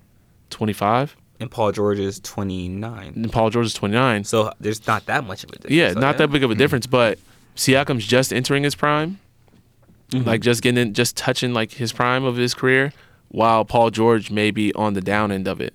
25. 0.51 1.17
And 1.41 1.51
Paul 1.51 1.73
George 1.73 1.99
is 1.99 2.19
29. 2.21 3.13
And 3.15 3.33
Paul 3.33 3.51
George 3.51 3.67
is 3.67 3.75
29. 3.75 4.25
So 4.25 4.45
uh, 4.45 4.53
there's 4.61 4.87
not 4.87 5.07
that 5.07 5.25
much 5.25 5.45
of 5.45 5.51
a 5.51 5.53
difference. 5.53 5.75
Yeah, 5.75 5.93
not 5.93 6.19
that 6.19 6.33
big 6.33 6.43
of 6.43 6.51
a 6.51 6.55
difference, 6.55 6.87
mm-hmm. 6.87 6.93
but 6.93 7.19
Siakam's 7.55 8.07
just 8.07 8.33
entering 8.33 8.65
his 8.65 8.75
prime, 8.75 9.21
mm-hmm. 10.11 10.27
like 10.27 10.41
just 10.41 10.63
getting 10.63 10.81
in, 10.81 10.95
just 10.95 11.17
touching 11.17 11.53
like 11.53 11.73
his 11.73 11.93
prime 11.93 12.25
of 12.25 12.37
his 12.37 12.55
career, 12.55 12.93
while 13.29 13.65
Paul 13.65 13.91
George 13.91 14.31
may 14.31 14.51
be 14.51 14.75
on 14.75 14.95
the 14.95 15.01
down 15.01 15.31
end 15.31 15.47
of 15.47 15.61
it. 15.61 15.75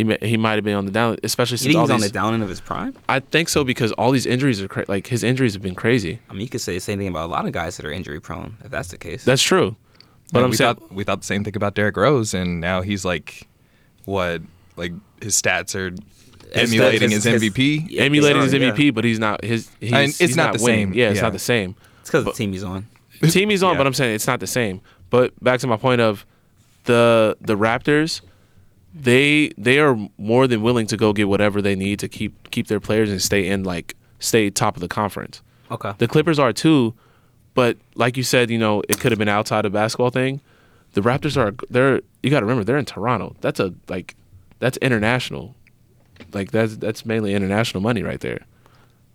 He 0.00 0.04
may, 0.04 0.18
he 0.22 0.36
might 0.38 0.54
have 0.54 0.64
been 0.64 0.76
on 0.76 0.86
the 0.86 0.90
down, 0.92 1.18
especially 1.22 1.58
since 1.58 1.66
think 1.66 1.76
all 1.76 1.82
he's 1.84 1.90
on 1.90 2.00
these. 2.00 2.10
the 2.10 2.14
down 2.14 2.32
end 2.32 2.42
of 2.42 2.48
his 2.48 2.60
prime? 2.60 2.94
I 3.06 3.20
think 3.20 3.50
so 3.50 3.64
because 3.64 3.92
all 3.92 4.12
these 4.12 4.24
injuries 4.24 4.62
are 4.62 4.68
cra- 4.68 4.86
like 4.88 5.08
his 5.08 5.22
injuries 5.22 5.52
have 5.52 5.62
been 5.62 5.74
crazy. 5.74 6.20
I 6.30 6.32
mean, 6.32 6.40
you 6.42 6.48
could 6.48 6.62
say 6.62 6.72
the 6.74 6.80
same 6.80 6.98
thing 6.98 7.08
about 7.08 7.26
a 7.28 7.32
lot 7.32 7.44
of 7.44 7.52
guys 7.52 7.76
that 7.76 7.84
are 7.84 7.92
injury 7.92 8.18
prone, 8.20 8.56
if 8.64 8.70
that's 8.70 8.88
the 8.88 8.96
case. 8.98 9.24
That's 9.24 9.42
true, 9.42 9.76
but 10.32 10.38
And 10.38 10.44
I'm 10.44 10.50
we 10.52 10.56
saying 10.56 10.76
thought 10.76 10.92
we 10.92 11.04
thought 11.04 11.20
the 11.20 11.26
same 11.26 11.44
thing 11.44 11.54
about 11.54 11.74
Derrick 11.74 11.96
Rose, 11.98 12.32
and 12.32 12.60
now 12.60 12.80
he's 12.80 13.04
like, 13.04 13.46
what? 14.06 14.40
Like 14.76 14.92
his 15.22 15.34
stats 15.40 15.74
are 15.74 15.94
emulating 16.52 17.10
his, 17.10 17.24
his- 17.24 17.42
MVP. 17.42 17.86
Yeah, 17.90 18.02
emulating 18.04 18.40
his 18.42 18.52
sorry, 18.52 18.64
yeah. 18.64 18.72
MVP, 18.72 18.94
but 18.94 19.04
he's 19.04 19.18
not 19.18 19.44
his. 19.44 19.68
He's, 19.80 19.92
And 19.92 20.08
it's 20.08 20.18
he's 20.18 20.36
not 20.36 20.56
the 20.56 20.62
winning. 20.64 20.88
same, 20.88 20.94
Yeah, 20.94 21.08
it's 21.10 21.16
yeah. 21.16 21.22
not 21.22 21.32
the 21.32 21.38
same. 21.38 21.76
It's 22.00 22.10
because 22.10 22.24
the 22.24 22.32
team 22.32 22.52
he's 22.52 22.64
on. 22.64 22.86
The 23.20 23.28
team 23.28 23.50
he's 23.50 23.62
on, 23.62 23.72
Yeah. 23.72 23.78
but 23.78 23.86
I'm 23.86 23.92
saying 23.94 24.14
it's 24.14 24.26
not 24.26 24.40
the 24.40 24.46
same. 24.46 24.80
But 25.10 25.32
back 25.44 25.60
to 25.60 25.66
my 25.66 25.76
point 25.76 26.00
of 26.00 26.24
the 26.84 27.36
the 27.40 27.56
Raptors, 27.56 28.22
they 28.94 29.52
they 29.56 29.78
are 29.78 29.96
more 30.18 30.46
than 30.46 30.62
willing 30.62 30.86
to 30.88 30.96
go 30.96 31.12
get 31.12 31.28
whatever 31.28 31.62
they 31.62 31.74
need 31.74 31.98
to 32.00 32.08
keep 32.08 32.50
keep 32.50 32.66
their 32.66 32.80
players 32.80 33.10
and 33.10 33.22
stay 33.22 33.46
in 33.46 33.64
like 33.64 33.94
stay 34.18 34.50
top 34.50 34.76
of 34.76 34.80
the 34.80 34.88
conference. 34.88 35.42
Okay. 35.70 35.92
The 35.98 36.08
Clippers 36.08 36.38
are 36.38 36.52
too, 36.52 36.94
but 37.54 37.76
like 37.94 38.16
you 38.16 38.22
said, 38.22 38.50
you 38.50 38.58
know, 38.58 38.82
it 38.88 38.98
could 38.98 39.12
have 39.12 39.18
been 39.18 39.28
outside 39.28 39.64
of 39.64 39.72
basketball 39.72 40.10
thing. 40.10 40.40
The 40.94 41.00
Raptors 41.00 41.36
are 41.36 41.54
they're 41.70 42.00
you 42.22 42.30
got 42.30 42.40
to 42.40 42.46
remember 42.46 42.64
they're 42.64 42.78
in 42.78 42.84
Toronto. 42.84 43.36
That's 43.40 43.60
a 43.60 43.72
like 43.88 44.16
that's 44.58 44.76
international. 44.78 45.54
Like 46.32 46.50
that's 46.50 46.76
that's 46.76 47.06
mainly 47.06 47.34
international 47.34 47.82
money 47.82 48.02
right 48.02 48.20
there. 48.20 48.40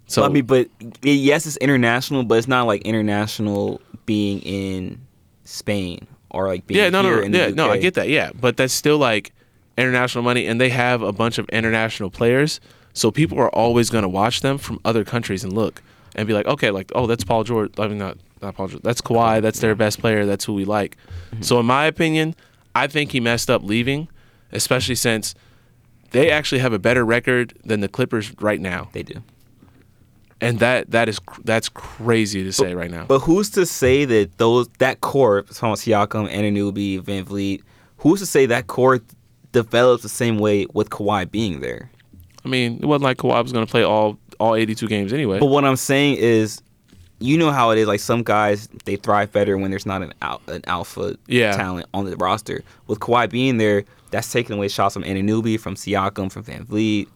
So 0.08 0.24
I 0.24 0.30
mean, 0.30 0.46
but 0.46 0.70
yes, 1.02 1.46
it's 1.46 1.58
international, 1.58 2.24
but 2.24 2.38
it's 2.38 2.48
not 2.48 2.68
like 2.68 2.84
international 2.84 3.82
being 4.06 4.40
in 4.42 5.02
Spain 5.46 6.08
or 6.30 6.48
like 6.48 6.68
being 6.68 6.80
yeah, 6.80 6.90
no, 6.90 7.02
no, 7.02 7.22
no, 7.22 7.38
yeah, 7.38 7.48
no, 7.50 7.72
I 7.72 7.80
get 7.80 7.96
that, 7.96 8.08
yeah, 8.08 8.32
but 8.40 8.56
that's 8.56 8.74
still 8.74 8.98
like 8.98 9.34
international 9.78 10.24
money, 10.24 10.46
and 10.48 10.60
they 10.60 10.70
have 10.70 11.02
a 11.02 11.12
bunch 11.12 11.38
of 11.38 11.48
international 11.50 12.10
players, 12.10 12.60
so 12.94 13.12
people 13.12 13.38
are 13.40 13.50
always 13.50 13.90
going 13.90 14.04
to 14.04 14.10
watch 14.10 14.42
them 14.42 14.58
from 14.58 14.80
other 14.86 15.04
countries 15.04 15.44
and 15.44 15.54
look 15.54 15.82
and 16.16 16.28
be 16.28 16.34
like, 16.34 16.46
okay, 16.48 16.72
like, 16.72 16.92
oh, 16.96 17.08
that's 17.08 17.24
Paul 17.24 17.44
George. 17.44 17.72
I 17.78 17.88
mean, 17.88 17.98
not 17.98 18.18
not 18.42 18.56
Paul 18.56 18.68
George. 18.70 18.84
That's 18.84 19.02
Kawhi. 19.02 19.42
That's 19.42 19.60
their 19.60 19.76
best 19.76 20.00
player. 20.00 20.26
That's 20.26 20.46
who 20.46 20.54
we 20.54 20.66
like. 20.66 20.96
Mm-hmm. 21.32 21.42
So, 21.42 21.60
in 21.60 21.66
my 21.66 21.86
opinion, 21.86 22.36
I 22.74 22.88
think 22.88 23.12
he 23.12 23.20
messed 23.20 23.50
up 23.50 23.64
leaving, 23.64 24.08
especially 24.52 24.96
since 24.96 25.36
they 26.12 26.32
actually 26.32 26.60
have 26.60 26.72
a 26.74 26.80
better 26.80 27.04
record 27.06 27.54
than 27.66 27.82
the 27.82 27.88
Clippers 27.90 28.32
right 28.40 28.62
now, 28.62 28.90
They 28.94 29.04
do. 29.04 29.22
and 30.40 30.60
that 30.60 30.92
that 30.92 31.10
is 31.10 31.20
that's 31.44 31.68
crazy 31.70 32.44
to 32.44 32.54
say 32.54 32.74
right 32.76 32.92
now. 32.92 33.06
But 33.06 33.20
who's 33.20 33.50
to 33.52 33.66
say 33.66 34.06
that 34.06 34.38
those 34.38 34.68
that 34.80 35.02
core, 35.02 35.42
Thomas 35.44 35.84
Siakam, 35.86 36.30
Anunoby, 36.32 37.02
VanVleet, 37.02 37.62
who's 37.98 38.20
to 38.22 38.26
say 38.26 38.46
that 38.46 38.68
core 38.68 39.00
develops 39.56 40.04
the 40.04 40.10
same 40.10 40.38
way 40.38 40.68
with 40.74 40.90
Kawhi 40.92 41.30
being 41.32 41.62
there? 41.62 41.90
I 42.44 42.48
mean, 42.48 42.78
it 42.82 42.86
wasn't 42.86 43.04
like 43.06 43.18
Kawhi 43.18 43.42
was 43.42 43.52
going 43.52 43.66
to 43.66 43.72
play 43.72 43.84
all 43.84 44.18
all 44.40 44.54
82 44.54 44.88
games 44.88 45.14
anyway. 45.14 45.40
But 45.40 45.46
what 45.48 45.64
I'm 45.66 45.78
saying 45.78 46.18
is, 46.18 46.62
you 47.20 47.38
know 47.38 47.52
how 47.52 47.72
it 47.72 47.78
is. 47.80 47.88
Like 47.88 48.02
some 48.02 48.22
guys, 48.22 48.68
they 48.84 48.98
thrive 48.98 49.32
better 49.32 49.58
when 49.58 49.72
there's 49.72 49.86
not 49.86 50.02
an 50.02 50.14
al- 50.22 50.42
an 50.48 50.62
alpha 50.68 51.18
Yeah. 51.28 51.54
talent 51.54 51.88
on 51.94 52.06
the 52.06 52.16
roster. 52.18 52.62
With 52.88 53.00
Kawhi 53.00 53.30
being 53.30 53.58
there, 53.58 53.86
that's 54.12 54.30
taking 54.32 54.58
away 54.58 54.68
shots 54.68 54.94
from 54.94 55.04
Anunoby, 55.04 55.58
from 55.60 55.76
Siakam, 55.76 56.30
from 56.32 56.44
VanVleet, 56.44 57.08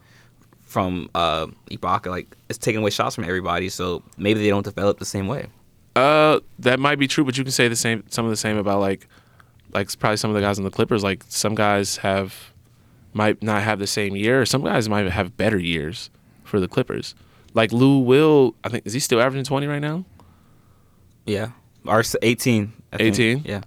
from 0.62 1.10
uh, 1.14 1.48
Ibaka. 1.72 2.08
Like 2.08 2.36
it's 2.48 2.58
taking 2.58 2.80
away 2.82 2.90
shots 2.90 3.16
from 3.16 3.26
everybody. 3.26 3.68
So 3.70 4.02
maybe 4.18 4.40
they 4.42 4.50
don't 4.50 4.64
develop 4.64 4.98
the 5.00 5.06
same 5.06 5.28
way. 5.28 5.48
Uh, 5.96 6.40
that 6.60 6.80
might 6.80 6.98
be 6.98 7.08
true, 7.08 7.26
but 7.26 7.38
you 7.38 7.44
can 7.44 7.52
say 7.52 7.68
the 7.68 7.76
same, 7.76 8.04
some 8.10 8.24
of 8.24 8.32
the 8.32 8.38
same 8.38 8.58
about 8.58 8.80
like, 8.80 9.08
like 9.74 9.98
probably 10.00 10.18
some 10.18 10.30
of 10.32 10.36
the 10.36 10.42
guys 10.42 10.58
on 10.58 10.66
the 10.66 10.72
Clippers. 10.72 11.04
Like 11.04 11.24
some 11.28 11.56
guys 11.56 11.98
have, 11.98 12.54
might 13.14 13.42
not 13.44 13.64
have 13.64 13.80
the 13.80 13.88
same 13.88 14.16
year. 14.16 14.42
Or 14.42 14.46
some 14.46 14.64
guys 14.64 14.88
might 14.90 15.10
have 15.10 15.36
better 15.38 15.58
years 15.60 16.10
for 16.44 16.60
the 16.60 16.68
Clippers. 16.68 17.16
Like 17.54 17.72
Lou 17.72 18.00
Will, 18.00 18.56
I 18.64 18.70
think 18.70 18.86
is 18.86 18.94
he 18.94 19.00
still 19.00 19.20
averaging 19.22 19.44
twenty 19.46 19.68
right 19.68 19.80
now? 19.82 20.06
Yeah, 21.26 21.50
or 21.86 22.00
s- 22.00 22.16
18. 22.22 22.72
I 22.94 22.98
think. 22.98 23.16
18? 23.16 23.42
Yeah. 23.46 23.62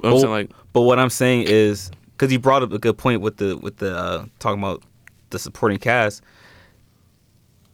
But- 0.00 0.18
saying 0.20 0.30
like, 0.30 0.50
But 0.72 0.82
what 0.82 0.98
I'm 0.98 1.10
saying 1.10 1.44
is, 1.48 1.90
because 2.12 2.30
you 2.32 2.38
brought 2.38 2.62
up 2.62 2.72
a 2.72 2.78
good 2.78 2.96
point 2.98 3.20
with 3.22 3.36
the 3.38 3.56
with 3.56 3.76
the 3.78 3.96
uh, 3.96 4.24
talking 4.38 4.58
about 4.62 4.82
the 5.30 5.38
supporting 5.38 5.78
cast. 5.78 6.22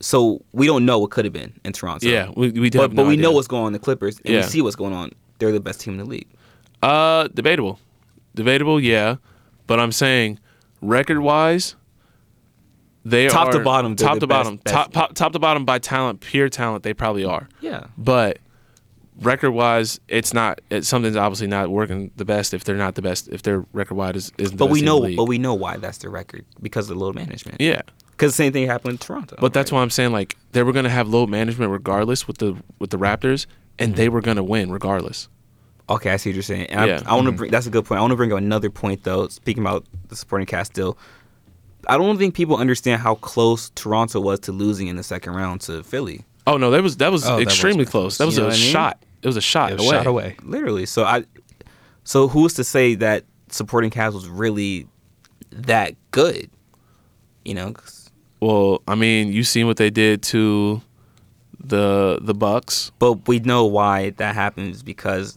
So 0.00 0.42
we 0.52 0.66
don't 0.66 0.86
know 0.86 0.98
what 0.98 1.10
could 1.10 1.24
have 1.26 1.32
been 1.34 1.52
in 1.64 1.72
Toronto. 1.72 2.06
yeah, 2.08 2.30
we 2.36 2.50
we 2.50 2.70
but 2.70 2.80
have 2.80 2.90
but 2.94 3.02
no 3.02 3.08
we 3.08 3.14
idea. 3.14 3.22
know 3.24 3.32
what's 3.32 3.48
going 3.48 3.62
on 3.62 3.66
in 3.68 3.72
the 3.74 3.78
Clippers, 3.78 4.18
and 4.24 4.34
Yeah. 4.34 4.40
we 4.40 4.46
see 4.46 4.62
what's 4.62 4.76
going 4.76 4.94
on. 4.94 5.10
They're 5.38 5.52
the 5.52 5.60
best 5.60 5.80
team 5.80 5.94
in 5.94 5.98
the 5.98 6.04
league. 6.06 6.28
Uh, 6.82 7.28
debatable, 7.28 7.78
debatable, 8.34 8.80
yeah. 8.80 9.16
But 9.66 9.78
I'm 9.80 9.92
saying, 9.92 10.38
record 10.80 11.18
wise, 11.20 11.76
they 13.04 13.26
are 13.26 13.30
Top 13.30 13.48
are 13.48 13.52
to 13.52 13.60
bottom, 13.60 13.96
top 13.96 14.18
to 14.18 14.26
best- 14.26 14.44
bottom, 14.44 14.56
best. 14.56 14.74
top, 14.74 14.92
top 14.92 15.14
top 15.14 15.32
to 15.32 15.38
bottom 15.38 15.64
by 15.64 15.78
talent, 15.78 16.20
pure 16.20 16.48
talent. 16.48 16.82
They 16.82 16.94
probably 16.94 17.24
are. 17.24 17.48
Yeah. 17.60 17.86
but 17.96 18.38
record 19.22 19.50
wise, 19.52 20.00
it's 20.08 20.32
not. 20.34 20.60
It's 20.70 20.88
something's 20.88 21.16
obviously 21.16 21.46
not 21.46 21.68
working 21.70 22.10
the 22.16 22.24
best 22.24 22.54
if 22.54 22.64
they're 22.64 22.76
not 22.76 22.94
the 22.94 23.02
best. 23.02 23.28
If 23.28 23.42
their 23.42 23.64
record 23.72 23.94
wise 23.96 24.16
is, 24.16 24.32
isn't. 24.38 24.56
The 24.56 24.64
But 24.64 24.68
best 24.68 24.72
we 24.80 24.82
know, 24.82 25.16
but 25.16 25.24
we 25.24 25.38
know 25.38 25.54
why 25.54 25.76
that's 25.76 25.98
their 25.98 26.10
record 26.10 26.44
because 26.62 26.88
of 26.90 26.96
the 26.96 27.04
load 27.04 27.14
management. 27.14 27.60
yeah. 27.60 27.82
Because 28.12 28.32
the 28.32 28.36
same 28.44 28.52
thing 28.52 28.66
happened 28.66 28.92
in 28.92 28.98
Toronto. 28.98 29.36
But 29.40 29.54
that's 29.54 29.72
right? 29.72 29.76
why 29.78 29.82
I'm 29.82 29.88
saying 29.88 30.12
like 30.12 30.36
they 30.52 30.62
were 30.62 30.72
gonna 30.74 30.90
have 30.90 31.08
load 31.08 31.30
management 31.30 31.70
regardless 31.72 32.26
with 32.28 32.36
the 32.36 32.54
with 32.78 32.90
the 32.90 32.98
Raptors, 32.98 33.46
and 33.78 33.96
they 33.96 34.10
were 34.10 34.20
gonna 34.20 34.42
win 34.44 34.70
regardless. 34.70 35.28
Okay, 35.90 36.10
I 36.12 36.16
see 36.16 36.30
what 36.30 36.34
you're 36.34 36.42
saying. 36.42 36.66
And 36.66 36.88
Yeah. 36.88 37.02
I, 37.06 37.12
I 37.12 37.14
want 37.16 37.26
to 37.26 37.32
bring. 37.32 37.50
That's 37.50 37.66
a 37.66 37.70
good 37.70 37.84
point. 37.84 37.98
I 37.98 38.00
want 38.02 38.12
to 38.12 38.16
bring 38.16 38.32
up 38.32 38.38
another 38.38 38.70
point 38.70 39.02
though. 39.04 39.28
Speaking 39.28 39.62
about 39.62 39.84
the 40.08 40.16
supporting 40.16 40.46
cast, 40.46 40.72
still, 40.72 40.96
I 41.88 41.96
don't 41.98 42.16
think 42.18 42.34
people 42.34 42.56
understand 42.56 43.02
how 43.02 43.16
close 43.16 43.70
Toronto 43.74 44.20
was 44.20 44.40
to 44.40 44.52
losing 44.52 44.86
in 44.88 44.96
the 44.96 45.02
second 45.02 45.34
round 45.34 45.62
to 45.62 45.82
Philly. 45.82 46.24
Oh 46.46 46.56
no, 46.56 46.70
that 46.70 46.82
was 46.82 46.96
that 46.98 47.10
was 47.12 47.24
Oh, 47.26 47.30
that 47.38 47.44
was 47.44 47.54
extremely 47.54 47.84
close. 47.84 48.18
That 48.18 48.26
was 48.26 48.36
You 48.36 48.44
a 48.44 48.46
what 48.46 48.54
I 48.54 48.58
mean? 48.58 48.70
shot. 48.72 49.04
It 49.22 49.26
was 49.26 49.36
a 49.36 49.40
shot 49.42 49.72
was 49.72 49.82
away. 49.86 49.96
shot 49.96 50.06
away. 50.06 50.36
Literally. 50.42 50.86
So 50.86 51.04
I. 51.04 51.24
So 52.04 52.28
who's 52.28 52.54
to 52.54 52.64
say 52.64 52.94
that 52.96 53.24
supporting 53.50 53.90
cast 53.90 54.14
was 54.14 54.28
really 54.28 54.86
that 55.50 55.94
good? 56.12 56.50
You 57.44 57.54
know. 57.54 57.72
'cause- 57.72 58.10
Well, 58.40 58.80
I 58.88 58.94
mean, 58.94 59.32
you 59.32 59.44
seen 59.44 59.66
what 59.66 59.76
they 59.76 59.90
did 59.90 60.22
to 60.24 60.80
the 61.62 62.18
the 62.22 62.34
Bucks. 62.34 62.90
But 62.98 63.28
we 63.28 63.38
know 63.40 63.64
why 63.66 64.10
that 64.10 64.34
happens 64.34 64.82
because 64.82 65.36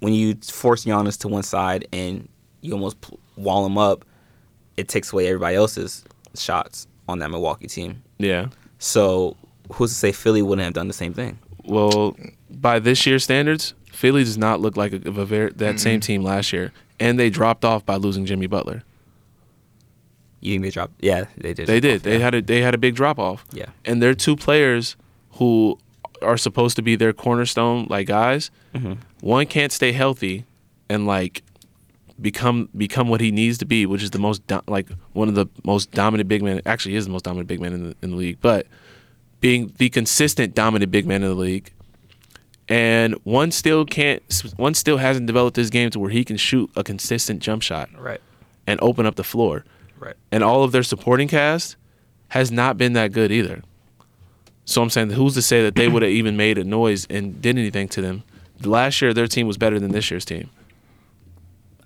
when 0.00 0.12
you 0.12 0.34
force 0.42 0.84
Giannis 0.84 1.18
to 1.20 1.28
one 1.28 1.42
side 1.42 1.86
and 1.92 2.28
you 2.60 2.72
almost 2.72 2.96
wall 3.36 3.64
him 3.66 3.78
up, 3.78 4.04
it 4.76 4.88
takes 4.88 5.12
away 5.12 5.26
everybody 5.28 5.56
else's 5.56 6.04
shots 6.36 6.86
on 7.08 7.18
that 7.20 7.30
Milwaukee 7.30 7.66
team. 7.66 8.02
Yeah. 8.18 8.48
So 8.78 9.36
who's 9.72 9.90
to 9.90 9.96
say 9.96 10.12
Philly 10.12 10.42
wouldn't 10.42 10.64
have 10.64 10.74
done 10.74 10.88
the 10.88 10.94
same 10.94 11.14
thing? 11.14 11.38
Well, 11.64 12.16
by 12.50 12.78
this 12.78 13.06
year's 13.06 13.24
standards, 13.24 13.74
Philly 13.90 14.22
does 14.24 14.36
not 14.38 14.60
look 14.60 14.76
like 14.76 14.92
a, 14.92 15.08
of 15.08 15.18
a 15.18 15.24
very, 15.24 15.50
that 15.52 15.80
same 15.80 16.00
team 16.00 16.22
last 16.22 16.52
year, 16.52 16.72
and 17.00 17.18
they 17.18 17.30
dropped 17.30 17.64
off 17.64 17.84
by 17.86 17.96
losing 17.96 18.26
Jimmy 18.26 18.46
Butler. 18.46 18.82
You 20.40 20.52
think 20.54 20.62
they 20.64 20.70
dropped? 20.70 20.92
Yeah, 21.00 21.24
they 21.36 21.54
did. 21.54 21.66
They 21.66 21.80
did. 21.80 22.02
They 22.02 22.18
Yeah. 22.18 22.24
had 22.24 22.34
a 22.34 22.42
they 22.42 22.60
had 22.60 22.74
a 22.74 22.78
big 22.78 22.94
drop 22.94 23.18
off. 23.18 23.44
Yeah. 23.52 23.66
And 23.84 24.00
they're 24.02 24.14
two 24.14 24.36
players 24.36 24.94
who 25.32 25.78
are 26.22 26.36
supposed 26.36 26.76
to 26.76 26.82
be 26.82 26.96
their 26.96 27.12
cornerstone 27.12 27.86
like 27.90 28.06
guys. 28.06 28.50
Mm-hmm. 28.74 28.94
One 29.20 29.46
can't 29.46 29.72
stay 29.72 29.92
healthy 29.92 30.44
and 30.88 31.06
like 31.06 31.42
become 32.20 32.68
become 32.76 33.08
what 33.08 33.20
he 33.20 33.30
needs 33.30 33.58
to 33.58 33.64
be, 33.66 33.86
which 33.86 34.02
is 34.02 34.10
the 34.10 34.18
most 34.18 34.46
do- 34.46 34.62
like 34.66 34.88
one 35.12 35.28
of 35.28 35.34
the 35.34 35.46
most 35.64 35.90
dominant 35.92 36.28
big 36.28 36.42
men. 36.42 36.60
Actually, 36.66 36.94
is 36.96 37.04
the 37.06 37.12
most 37.12 37.24
dominant 37.24 37.48
big 37.48 37.60
man 37.60 37.72
in 37.72 37.88
the 37.90 37.96
in 38.02 38.10
the 38.10 38.16
league, 38.16 38.38
but 38.40 38.66
being 39.40 39.72
the 39.78 39.88
consistent 39.90 40.54
dominant 40.54 40.90
big 40.90 41.06
man 41.06 41.22
in 41.22 41.28
the 41.28 41.34
league. 41.34 41.72
And 42.68 43.14
one 43.22 43.52
still 43.52 43.84
can't. 43.84 44.22
One 44.56 44.74
still 44.74 44.96
hasn't 44.96 45.26
developed 45.26 45.56
his 45.56 45.70
game 45.70 45.90
to 45.90 46.00
where 46.00 46.10
he 46.10 46.24
can 46.24 46.36
shoot 46.36 46.68
a 46.74 46.82
consistent 46.82 47.40
jump 47.40 47.62
shot 47.62 47.88
Right. 47.96 48.20
and 48.66 48.80
open 48.82 49.06
up 49.06 49.14
the 49.14 49.22
floor 49.24 49.64
Right. 50.00 50.14
and 50.32 50.42
all 50.42 50.64
of 50.64 50.72
their 50.72 50.82
supporting 50.82 51.28
cast 51.28 51.76
has 52.30 52.50
not 52.50 52.76
been 52.76 52.92
that 52.94 53.12
good 53.12 53.30
either. 53.30 53.62
So 54.66 54.82
I'm 54.82 54.90
saying, 54.90 55.10
who's 55.10 55.34
to 55.34 55.42
say 55.42 55.62
that 55.62 55.76
they 55.76 55.88
would 55.88 56.02
have 56.02 56.10
even 56.10 56.36
made 56.36 56.58
a 56.58 56.64
noise 56.64 57.06
and 57.08 57.40
did 57.40 57.56
anything 57.56 57.88
to 57.88 58.02
them? 58.02 58.24
Last 58.62 59.00
year, 59.00 59.14
their 59.14 59.28
team 59.28 59.46
was 59.46 59.56
better 59.56 59.78
than 59.78 59.92
this 59.92 60.10
year's 60.10 60.24
team. 60.24 60.50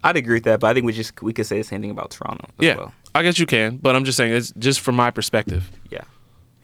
I'd 0.03 0.17
agree 0.17 0.35
with 0.37 0.45
that, 0.45 0.61
but 0.61 0.69
I 0.69 0.75
think 0.75 0.87
we 0.87 0.95
just 0.95 1.21
we 1.23 1.35
could 1.35 1.47
say 1.47 1.59
the 1.59 1.65
same 1.65 1.83
thing 1.83 1.91
about 1.91 2.11
Toronto 2.11 2.47
as 2.59 2.65
yeah, 2.65 2.77
well. 2.77 2.95
I 3.15 3.23
guess 3.23 3.39
you 3.39 3.45
can, 3.45 3.77
but 3.77 3.95
I'm 3.95 4.05
just 4.05 4.17
saying 4.17 4.33
it's 4.33 4.51
just 4.59 4.81
from 4.81 4.97
my 4.97 5.11
perspective. 5.11 5.71
Yeah. 5.91 6.05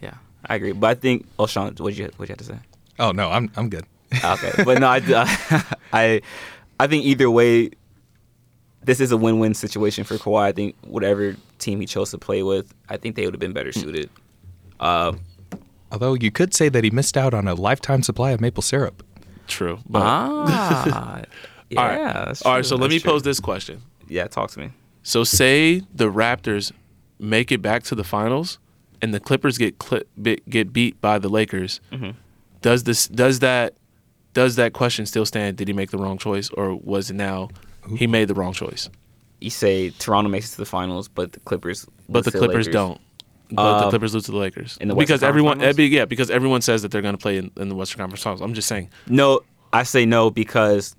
Yeah. 0.01 0.15
I 0.47 0.55
agree. 0.55 0.73
But 0.73 0.87
I 0.87 0.95
think 0.95 1.27
oh 1.39 1.47
Sean, 1.47 1.75
what'd 1.75 1.99
you 1.99 2.07
what'd 2.17 2.29
you 2.29 2.33
have 2.33 2.39
to 2.39 2.45
say? 2.45 2.59
Oh 2.99 3.13
no, 3.13 3.31
I'm 3.31 3.51
I'm 3.57 3.69
good. 3.69 3.85
Okay. 4.25 4.65
but 4.65 4.79
no, 4.81 4.87
I, 4.89 5.03
I 5.93 6.23
I 6.81 6.87
think 6.87 7.05
either 7.05 7.31
way 7.31 7.73
this 8.83 9.01
is 9.01 9.11
a 9.11 9.17
win-win 9.17 9.53
situation 9.53 10.05
for 10.05 10.17
Kawhi. 10.17 10.45
I 10.45 10.53
think 10.53 10.77
whatever 10.83 11.37
team 11.59 11.81
he 11.81 11.87
chose 11.87 12.13
to 12.13 12.19
play 12.19 12.43
with, 12.43 12.73
I 12.89 12.97
think 12.97 13.17
they 13.17 13.25
would 13.27 13.35
have 13.35 13.41
been 13.41 13.53
better 13.53 13.73
suited. 13.73 14.09
Uh, 14.79 15.13
Although 15.93 16.15
you 16.15 16.31
could 16.31 16.53
say 16.55 16.69
that 16.69 16.83
he 16.85 16.91
missed 16.91 17.17
out 17.17 17.33
on 17.35 17.47
a 17.49 17.55
lifetime 17.55 18.03
supply 18.03 18.33
of 18.33 18.41
maple 18.41 18.63
syrup. 18.63 19.05
True. 19.47 19.79
But, 19.89 20.03
ah. 20.03 21.23
yeah. 21.71 21.79
all 21.81 21.89
right. 21.89 22.15
that's 22.27 22.43
all 22.43 22.53
right. 22.53 22.59
true, 22.59 22.63
So 22.65 22.77
let 22.77 22.91
me 22.91 22.99
true. 22.99 23.13
pose 23.13 23.23
this 23.23 23.39
question. 23.41 23.83
Yeah, 24.09 24.27
talk 24.27 24.51
to 24.53 24.59
me. 24.59 24.71
So 25.03 25.23
say 25.25 25.83
the 25.95 26.11
Raptors 26.11 26.73
make 27.19 27.53
it 27.53 27.63
back 27.63 27.85
to 27.85 27.95
the 27.95 28.05
finals, 28.05 28.59
and 29.01 29.15
the 29.15 29.21
Clippers 29.21 29.59
get 29.59 29.79
cli- 29.79 30.05
get 30.49 30.73
beat 30.73 31.01
by 31.01 31.19
the 31.19 31.29
Lakers. 31.29 31.81
Mm-hmm. 31.93 32.11
Does 32.63 32.83
this 32.85 33.07
does 33.09 33.39
that 33.41 33.75
does 34.33 34.57
that 34.57 34.73
question 34.73 35.07
still 35.07 35.25
stand? 35.25 35.57
Did 35.57 35.69
he 35.69 35.75
make 35.75 35.91
the 35.91 35.99
wrong 35.99 36.19
choice, 36.19 36.51
or 36.51 36.75
was 36.75 37.11
it 37.11 37.15
now 37.15 37.49
he 37.97 38.07
made 38.09 38.27
the 38.29 38.35
wrong 38.35 38.53
choice? 38.53 38.91
You 39.41 39.51
say 39.51 39.91
Toronto 39.91 40.29
makes 40.31 40.49
it 40.51 40.53
to 40.53 40.59
the 40.59 40.67
finals, 40.67 41.09
but 41.09 41.33
the 41.33 41.41
Clippers 41.41 41.87
But 42.09 42.25
the 42.25 42.33
Clippers 42.33 42.67
Lakers. 42.67 42.73
don't. 42.73 43.01
But 43.51 43.79
the 43.79 43.85
Um, 43.85 43.91
Clippers 43.91 44.13
lose 44.15 44.25
to 44.25 44.33
the 44.33 44.39
Lakers 44.39 44.77
in 44.81 44.89
the 44.89 44.95
Western 44.95 45.15
because 45.15 45.23
everyone, 45.23 45.61
Conference 45.61 45.91
yeah, 45.93 46.05
because 46.05 46.31
everyone 46.31 46.63
says 46.63 46.83
that 46.83 46.91
they're 46.91 47.03
going 47.03 47.15
to 47.15 47.19
play 47.23 47.39
in, 47.39 47.51
in 47.57 47.69
the 47.69 47.75
Western 47.75 47.99
Conference 47.99 48.23
Finals. 48.23 48.41
I'm 48.41 48.55
just 48.55 48.67
saying, 48.69 48.91
No, 49.09 49.41
I 49.73 49.83
say 49.85 50.05
no 50.05 50.31
because 50.31 50.97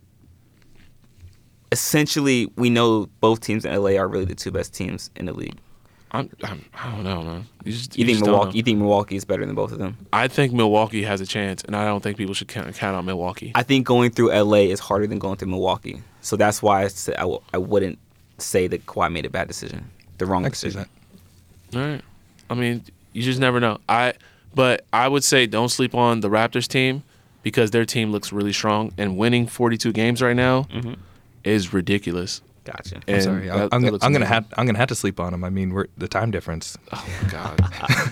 essentially 1.71 2.49
we 2.55 2.69
know 2.69 3.07
both 3.19 3.41
teams 3.41 3.65
in 3.65 3.75
LA 3.75 3.91
are 3.91 4.07
really 4.07 4.25
the 4.25 4.35
two 4.35 4.51
best 4.51 4.73
teams 4.73 5.09
in 5.15 5.25
the 5.25 5.33
league. 5.33 5.57
I'm, 6.11 6.29
I'm 6.43 6.63
I 6.73 6.91
don't 6.91 7.03
know, 7.03 7.21
man. 7.21 7.45
You, 7.65 7.73
just, 7.73 7.97
You, 7.97 8.05
think 8.05 8.19
just 8.19 8.29
Milwaukee? 8.29 8.57
You 8.57 8.63
think 8.63 8.79
Milwaukee 8.79 9.17
is 9.17 9.25
better 9.25 9.45
than 9.45 9.55
both 9.55 9.73
of 9.73 9.77
them? 9.79 9.97
I 10.13 10.29
think 10.29 10.53
Milwaukee 10.53 11.03
has 11.03 11.19
a 11.19 11.25
chance, 11.25 11.63
and 11.63 11.75
I 11.75 11.83
don't 11.83 12.01
think 12.01 12.17
people 12.17 12.33
should 12.33 12.47
count, 12.47 12.73
count 12.75 12.95
out 12.95 13.03
Milwaukee. 13.03 13.51
I 13.55 13.63
think 13.63 13.85
going 13.85 14.11
through 14.11 14.31
LA 14.31 14.59
is 14.71 14.79
harder 14.79 15.05
than 15.05 15.19
going 15.19 15.35
through 15.35 15.49
Milwaukee. 15.49 16.01
So 16.21 16.37
that's 16.37 16.61
why 16.61 16.83
I, 16.83 16.87
said 16.87 17.15
I, 17.15 17.21
w- 17.21 17.41
I 17.53 17.57
wouldn't 17.57 17.99
say 18.37 18.67
that 18.67 18.85
Kawhi 18.85 19.11
made 19.11 19.25
a 19.25 19.29
bad 19.29 19.49
decision, 19.49 19.89
the 20.17 20.25
wrong 20.25 20.45
I 20.45 20.49
can 20.49 20.55
see 20.55 20.67
decision. 20.67 20.87
that. 21.71 21.77
All 21.77 21.85
right. 21.91 22.01
I 22.49 22.53
mean, 22.55 22.83
you 23.13 23.21
just 23.23 23.39
never 23.39 23.59
know. 23.59 23.79
I 23.89 24.13
but 24.55 24.85
I 24.93 25.07
would 25.07 25.23
say 25.23 25.45
don't 25.45 25.69
sleep 25.69 25.93
on 25.95 26.21
the 26.21 26.29
Raptors 26.29 26.67
team 26.67 27.03
because 27.43 27.71
their 27.71 27.85
team 27.85 28.11
looks 28.11 28.31
really 28.33 28.53
strong 28.53 28.91
and 28.97 29.17
winning 29.17 29.47
42 29.47 29.91
games 29.93 30.21
right 30.21 30.35
now 30.35 30.63
Mm-hmm. 30.73 30.93
is 31.43 31.73
ridiculous. 31.73 32.41
Gotcha. 32.65 33.01
I'm 33.07 33.21
sorry. 33.21 33.47
that- 33.47 33.53
I'm, 33.55 33.69
I'm, 33.71 33.81
that 33.83 33.91
gonna- 33.91 33.99
I'm 34.03 34.11
gonna 34.13 34.25
have 34.25 34.45
I'm 34.57 34.65
gonna 34.65 34.77
have 34.79 34.89
to 34.89 34.95
sleep 34.95 35.19
on 35.19 35.31
them. 35.31 35.43
I 35.43 35.49
mean, 35.49 35.71
we're 35.73 35.87
the 35.97 36.07
time 36.07 36.31
difference. 36.31 36.77
Oh 36.91 37.05
my 37.23 37.29
god. 37.29 37.59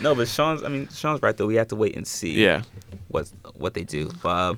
No, 0.00 0.16
but 0.16 0.26
Sean's. 0.26 0.64
I 0.64 0.68
mean, 0.68 0.88
Sean's 0.88 1.22
right 1.22 1.36
though. 1.36 1.46
We 1.46 1.54
have 1.54 1.68
to 1.68 1.76
wait 1.76 1.94
and 1.94 2.04
see. 2.04 2.32
yeah. 2.42 2.62
what 3.08 3.30
what 3.54 3.74
they 3.74 3.84
do. 3.84 4.10
But 4.20 4.28
uh, 4.28 4.54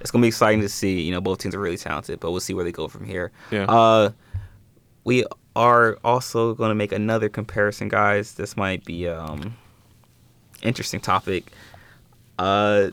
it's 0.00 0.10
gonna 0.10 0.22
be 0.22 0.28
exciting 0.28 0.60
to 0.62 0.68
see. 0.68 1.02
You 1.02 1.12
know, 1.12 1.20
both 1.20 1.38
teams 1.38 1.54
are 1.54 1.60
really 1.60 1.76
talented, 1.76 2.18
but 2.18 2.32
we'll 2.32 2.40
see 2.40 2.52
where 2.52 2.64
they 2.64 2.72
go 2.72 2.88
from 2.88 3.04
here. 3.04 3.30
Yeah. 3.52 3.66
Uh, 3.66 4.10
we 5.04 5.24
are 5.58 5.98
also 6.04 6.54
gonna 6.54 6.74
make 6.76 6.92
another 6.92 7.28
comparison, 7.28 7.88
guys. 7.88 8.34
This 8.34 8.56
might 8.56 8.84
be 8.84 9.08
um 9.08 9.56
interesting 10.62 11.00
topic. 11.00 11.50
Uh, 12.38 12.90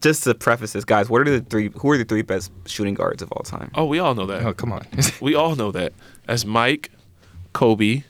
just 0.00 0.22
to 0.22 0.34
preface 0.34 0.72
this, 0.72 0.84
guys, 0.84 1.10
what 1.10 1.20
are 1.20 1.24
the 1.24 1.40
three? 1.40 1.70
Who 1.74 1.90
are 1.90 1.98
the 1.98 2.04
three 2.04 2.22
best 2.22 2.52
shooting 2.66 2.94
guards 2.94 3.22
of 3.22 3.32
all 3.32 3.42
time? 3.42 3.72
Oh, 3.74 3.86
we 3.86 3.98
all 3.98 4.14
know 4.14 4.24
that. 4.26 4.46
Oh 4.46 4.54
come 4.54 4.72
on. 4.72 4.86
We 5.20 5.34
all 5.34 5.56
know 5.56 5.72
that. 5.72 5.92
That's 6.26 6.44
Mike, 6.44 6.92
Kobe, 7.52 8.04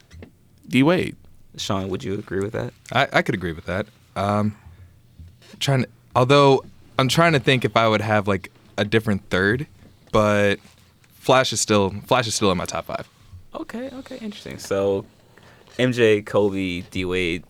D 0.69 0.83
Wade. 0.83 1.17
Sean, 1.57 1.89
would 1.89 2.05
you 2.05 2.15
agree 2.15 2.41
with 2.41 2.53
that? 2.53 2.75
I, 2.93 3.09
I 3.15 3.23
could 3.23 3.35
agree 3.35 3.53
with 3.53 3.65
that. 3.65 3.87
Um, 4.15 4.57
trying 5.59 5.83
to, 5.85 5.89
although 6.15 6.65
I'm 6.99 7.09
trying 7.09 7.33
to 7.33 7.41
think 7.41 7.65
if 7.65 7.77
I 7.79 7.89
would 7.89 8.03
have 8.03 8.29
like 8.29 8.53
a 8.77 8.85
different 8.85 9.29
third, 9.31 9.67
but 10.13 10.61
Flash 11.15 11.53
is 11.55 11.61
still 11.63 11.91
Flash 12.07 12.27
is 12.27 12.35
still 12.35 12.53
in 12.53 12.59
my 12.59 12.67
top 12.67 12.85
five. 12.85 13.09
Okay, 13.55 13.91
okay, 13.93 14.19
interesting. 14.19 14.59
So, 14.59 15.05
MJ, 15.79 16.25
Kobe, 16.25 16.83
D 16.91 17.05
Wade, 17.05 17.45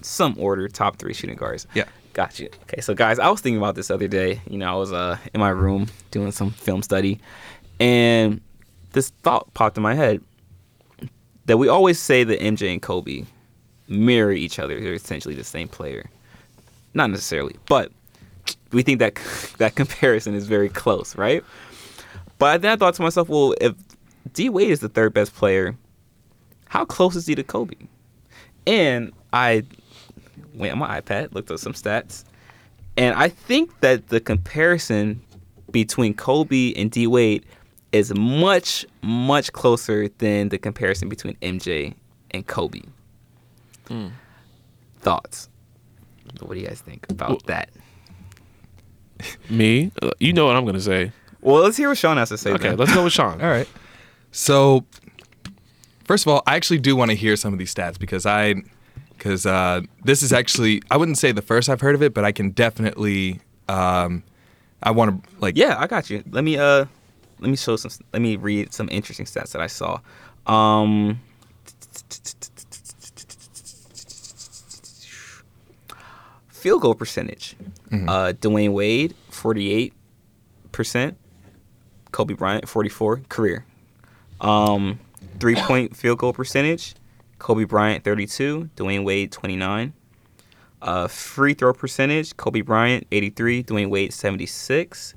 some 0.00 0.34
order, 0.38 0.68
top 0.68 0.96
three 0.98 1.14
shooting 1.14 1.36
guards. 1.36 1.66
Yeah. 1.74 1.84
Gotcha. 2.14 2.46
Okay, 2.62 2.80
so 2.80 2.94
guys, 2.94 3.20
I 3.20 3.28
was 3.30 3.40
thinking 3.40 3.58
about 3.58 3.76
this 3.76 3.88
the 3.88 3.94
other 3.94 4.08
day. 4.08 4.40
You 4.48 4.58
know, 4.58 4.68
I 4.68 4.74
was 4.74 4.92
uh 4.92 5.18
in 5.32 5.40
my 5.40 5.50
room 5.50 5.86
doing 6.10 6.32
some 6.32 6.50
film 6.50 6.82
study, 6.82 7.20
and 7.78 8.40
this 8.92 9.10
thought 9.22 9.54
popped 9.54 9.76
in 9.76 9.84
my 9.84 9.94
head 9.94 10.20
that 11.46 11.58
we 11.58 11.68
always 11.68 12.00
say 12.00 12.24
that 12.24 12.40
MJ 12.40 12.72
and 12.72 12.82
Kobe 12.82 13.24
mirror 13.86 14.32
each 14.32 14.58
other. 14.58 14.80
They're 14.80 14.94
essentially 14.94 15.36
the 15.36 15.44
same 15.44 15.68
player. 15.68 16.10
Not 16.92 17.10
necessarily, 17.10 17.54
but 17.66 17.92
we 18.72 18.82
think 18.82 18.98
that 18.98 19.14
that 19.58 19.76
comparison 19.76 20.34
is 20.34 20.48
very 20.48 20.68
close, 20.68 21.14
right? 21.14 21.44
But 22.38 22.62
then 22.62 22.72
I 22.72 22.76
thought 22.76 22.94
to 22.94 23.02
myself, 23.02 23.28
well, 23.28 23.54
if 23.60 23.74
D 24.38 24.48
Wade 24.48 24.70
is 24.70 24.78
the 24.78 24.88
third 24.88 25.12
best 25.14 25.34
player, 25.34 25.76
how 26.66 26.84
close 26.84 27.16
is 27.16 27.26
he 27.26 27.34
to 27.34 27.42
Kobe? 27.42 27.74
And 28.68 29.12
I 29.32 29.64
went 30.54 30.70
on 30.70 30.78
my 30.78 31.00
iPad, 31.00 31.34
looked 31.34 31.50
up 31.50 31.58
some 31.58 31.72
stats, 31.72 32.22
and 32.96 33.16
I 33.16 33.30
think 33.30 33.80
that 33.80 34.06
the 34.10 34.20
comparison 34.20 35.20
between 35.72 36.14
Kobe 36.14 36.72
and 36.74 36.88
D 36.88 37.08
Wade 37.08 37.44
is 37.90 38.14
much, 38.14 38.86
much 39.02 39.52
closer 39.52 40.06
than 40.18 40.50
the 40.50 40.58
comparison 40.58 41.08
between 41.08 41.34
MJ 41.42 41.94
and 42.30 42.46
Kobe. 42.46 42.82
Thoughts? 45.00 45.48
What 46.38 46.54
do 46.54 46.60
you 46.60 46.66
guys 46.68 46.80
think 46.80 47.06
about 47.10 47.28
Well- 47.30 47.40
that? 47.46 47.70
Me, 49.50 49.90
Uh, 50.00 50.10
you 50.20 50.32
know 50.32 50.46
what 50.46 50.54
I'm 50.54 50.64
gonna 50.64 50.80
say. 50.80 51.10
Well, 51.40 51.60
let's 51.64 51.76
hear 51.76 51.88
what 51.88 51.98
Sean 51.98 52.18
has 52.18 52.28
to 52.28 52.38
say. 52.38 52.52
Okay, 52.52 52.68
then. 52.68 52.76
let's 52.78 52.94
go 52.94 53.02
with 53.02 53.12
Sean. 53.18 53.40
All 53.42 53.48
right. 53.48 53.66
So, 54.30 54.84
first 56.04 56.26
of 56.26 56.32
all, 56.32 56.42
I 56.46 56.56
actually 56.56 56.78
do 56.78 56.94
want 56.96 57.10
to 57.10 57.16
hear 57.16 57.36
some 57.36 57.52
of 57.52 57.58
these 57.58 57.74
stats 57.74 57.98
because 57.98 58.26
I, 58.26 58.54
because 59.16 59.46
uh, 59.46 59.80
this 60.04 60.22
is 60.22 60.32
actually 60.32 60.82
I 60.90 60.96
wouldn't 60.96 61.18
say 61.18 61.32
the 61.32 61.42
first 61.42 61.68
I've 61.68 61.80
heard 61.80 61.94
of 61.94 62.02
it, 62.02 62.14
but 62.14 62.24
I 62.24 62.32
can 62.32 62.50
definitely, 62.50 63.40
um, 63.68 64.22
I 64.82 64.90
want 64.92 65.24
to 65.24 65.30
like 65.40 65.56
Yeah, 65.56 65.76
I 65.78 65.86
got 65.86 66.08
you. 66.10 66.22
Let 66.30 66.44
me 66.44 66.56
uh 66.56 66.84
let 67.40 67.50
me 67.50 67.56
show 67.56 67.76
some 67.76 67.90
let 68.12 68.22
me 68.22 68.36
read 68.36 68.72
some 68.72 68.88
interesting 68.90 69.26
stats 69.26 69.52
that 69.52 69.60
I 69.60 69.66
saw. 69.66 70.00
Um 70.46 71.20
field 76.48 76.82
goal 76.82 76.94
percentage. 76.94 77.56
Uh 77.90 78.32
Dwyane 78.40 78.72
Wade 78.72 79.14
48%, 79.32 81.14
Kobe 82.12 82.34
Bryant 82.34 82.68
44 82.68 83.22
career. 83.28 83.64
Um 84.40 85.00
three-point 85.38 85.96
field 85.96 86.18
goal 86.18 86.32
percentage, 86.32 86.94
Kobe 87.38 87.64
Bryant 87.64 88.04
32, 88.04 88.70
Dwyane 88.76 89.04
Wade 89.04 89.32
29. 89.32 89.92
Uh, 90.80 91.08
free 91.08 91.54
throw 91.54 91.72
percentage: 91.72 92.36
Kobe 92.36 92.60
Bryant 92.60 93.06
83, 93.10 93.64
Dwyane 93.64 93.90
Wade 93.90 94.12
76. 94.12 95.14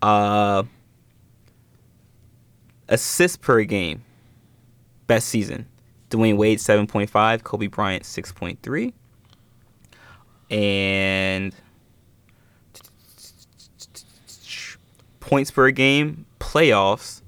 Uh, 0.00 0.62
assists 2.88 3.36
per 3.36 3.62
game, 3.64 4.02
best 5.06 5.28
season: 5.28 5.66
Dwyane 6.10 6.36
Wade 6.36 6.58
7.5, 6.58 7.42
Kobe 7.42 7.66
Bryant 7.66 8.04
6.3, 8.04 8.92
and 10.50 11.54
points 15.20 15.50
per 15.50 15.70
game 15.70 16.24
playoffs: 16.40 17.20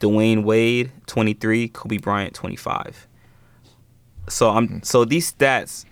Dwyane 0.00 0.42
Wade 0.42 0.90
23, 1.06 1.68
Kobe 1.68 1.98
Bryant 1.98 2.34
25. 2.34 3.06
So 4.28 4.50
I'm 4.50 4.82
so 4.82 5.04
these 5.04 5.32
stats, 5.32 5.84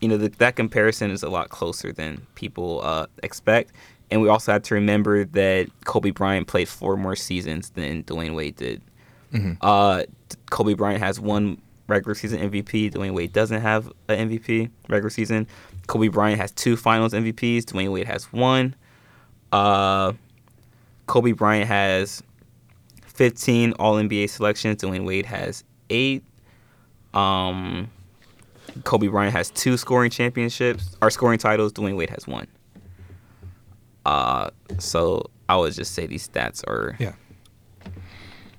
you 0.00 0.08
know, 0.08 0.16
the, 0.16 0.28
that 0.38 0.56
comparison 0.56 1.10
is 1.10 1.22
a 1.22 1.28
lot 1.28 1.48
closer 1.48 1.92
than 1.92 2.26
people 2.34 2.80
uh, 2.82 3.06
expect, 3.22 3.72
and 4.10 4.20
we 4.20 4.28
also 4.28 4.52
have 4.52 4.62
to 4.64 4.74
remember 4.74 5.24
that 5.24 5.68
Kobe 5.84 6.10
Bryant 6.10 6.46
played 6.46 6.68
four 6.68 6.96
more 6.96 7.16
seasons 7.16 7.70
than 7.70 8.04
Dwyane 8.04 8.34
Wade 8.34 8.56
did. 8.56 8.82
Uh, 9.62 10.02
Kobe 10.50 10.74
Bryant 10.74 11.02
has 11.02 11.18
one 11.18 11.60
regular 11.88 12.14
season 12.14 12.50
MVP. 12.50 12.92
Dwyane 12.92 13.14
Wade 13.14 13.32
doesn't 13.32 13.60
have 13.60 13.90
an 14.08 14.28
MVP 14.28 14.70
regular 14.88 15.10
season. 15.10 15.46
Kobe 15.86 16.08
Bryant 16.08 16.40
has 16.40 16.52
two 16.52 16.76
Finals 16.76 17.12
MVPs. 17.12 17.64
Dwyane 17.64 17.92
Wade 17.92 18.06
has 18.06 18.24
one. 18.32 18.74
Uh, 19.50 20.12
Kobe 21.06 21.32
Bryant 21.32 21.68
has 21.68 22.22
15 23.14 23.72
All 23.78 23.94
NBA 23.96 24.28
selections. 24.30 24.82
Dwyane 24.82 25.04
Wade 25.04 25.26
has 25.26 25.64
eight. 25.90 26.24
Um, 27.14 27.90
Kobe 28.84 29.08
Bryant 29.08 29.32
has 29.34 29.50
two 29.50 29.76
scoring 29.76 30.10
championships 30.10 30.96
or 31.02 31.10
scoring 31.10 31.38
titles. 31.38 31.72
Dwyane 31.72 31.96
Wade 31.96 32.10
has 32.10 32.26
one. 32.26 32.46
Uh, 34.04 34.50
so 34.78 35.30
I 35.48 35.56
would 35.56 35.72
just 35.74 35.92
say 35.94 36.06
these 36.06 36.26
stats 36.28 36.66
are 36.66 36.96
Yeah. 36.98 37.12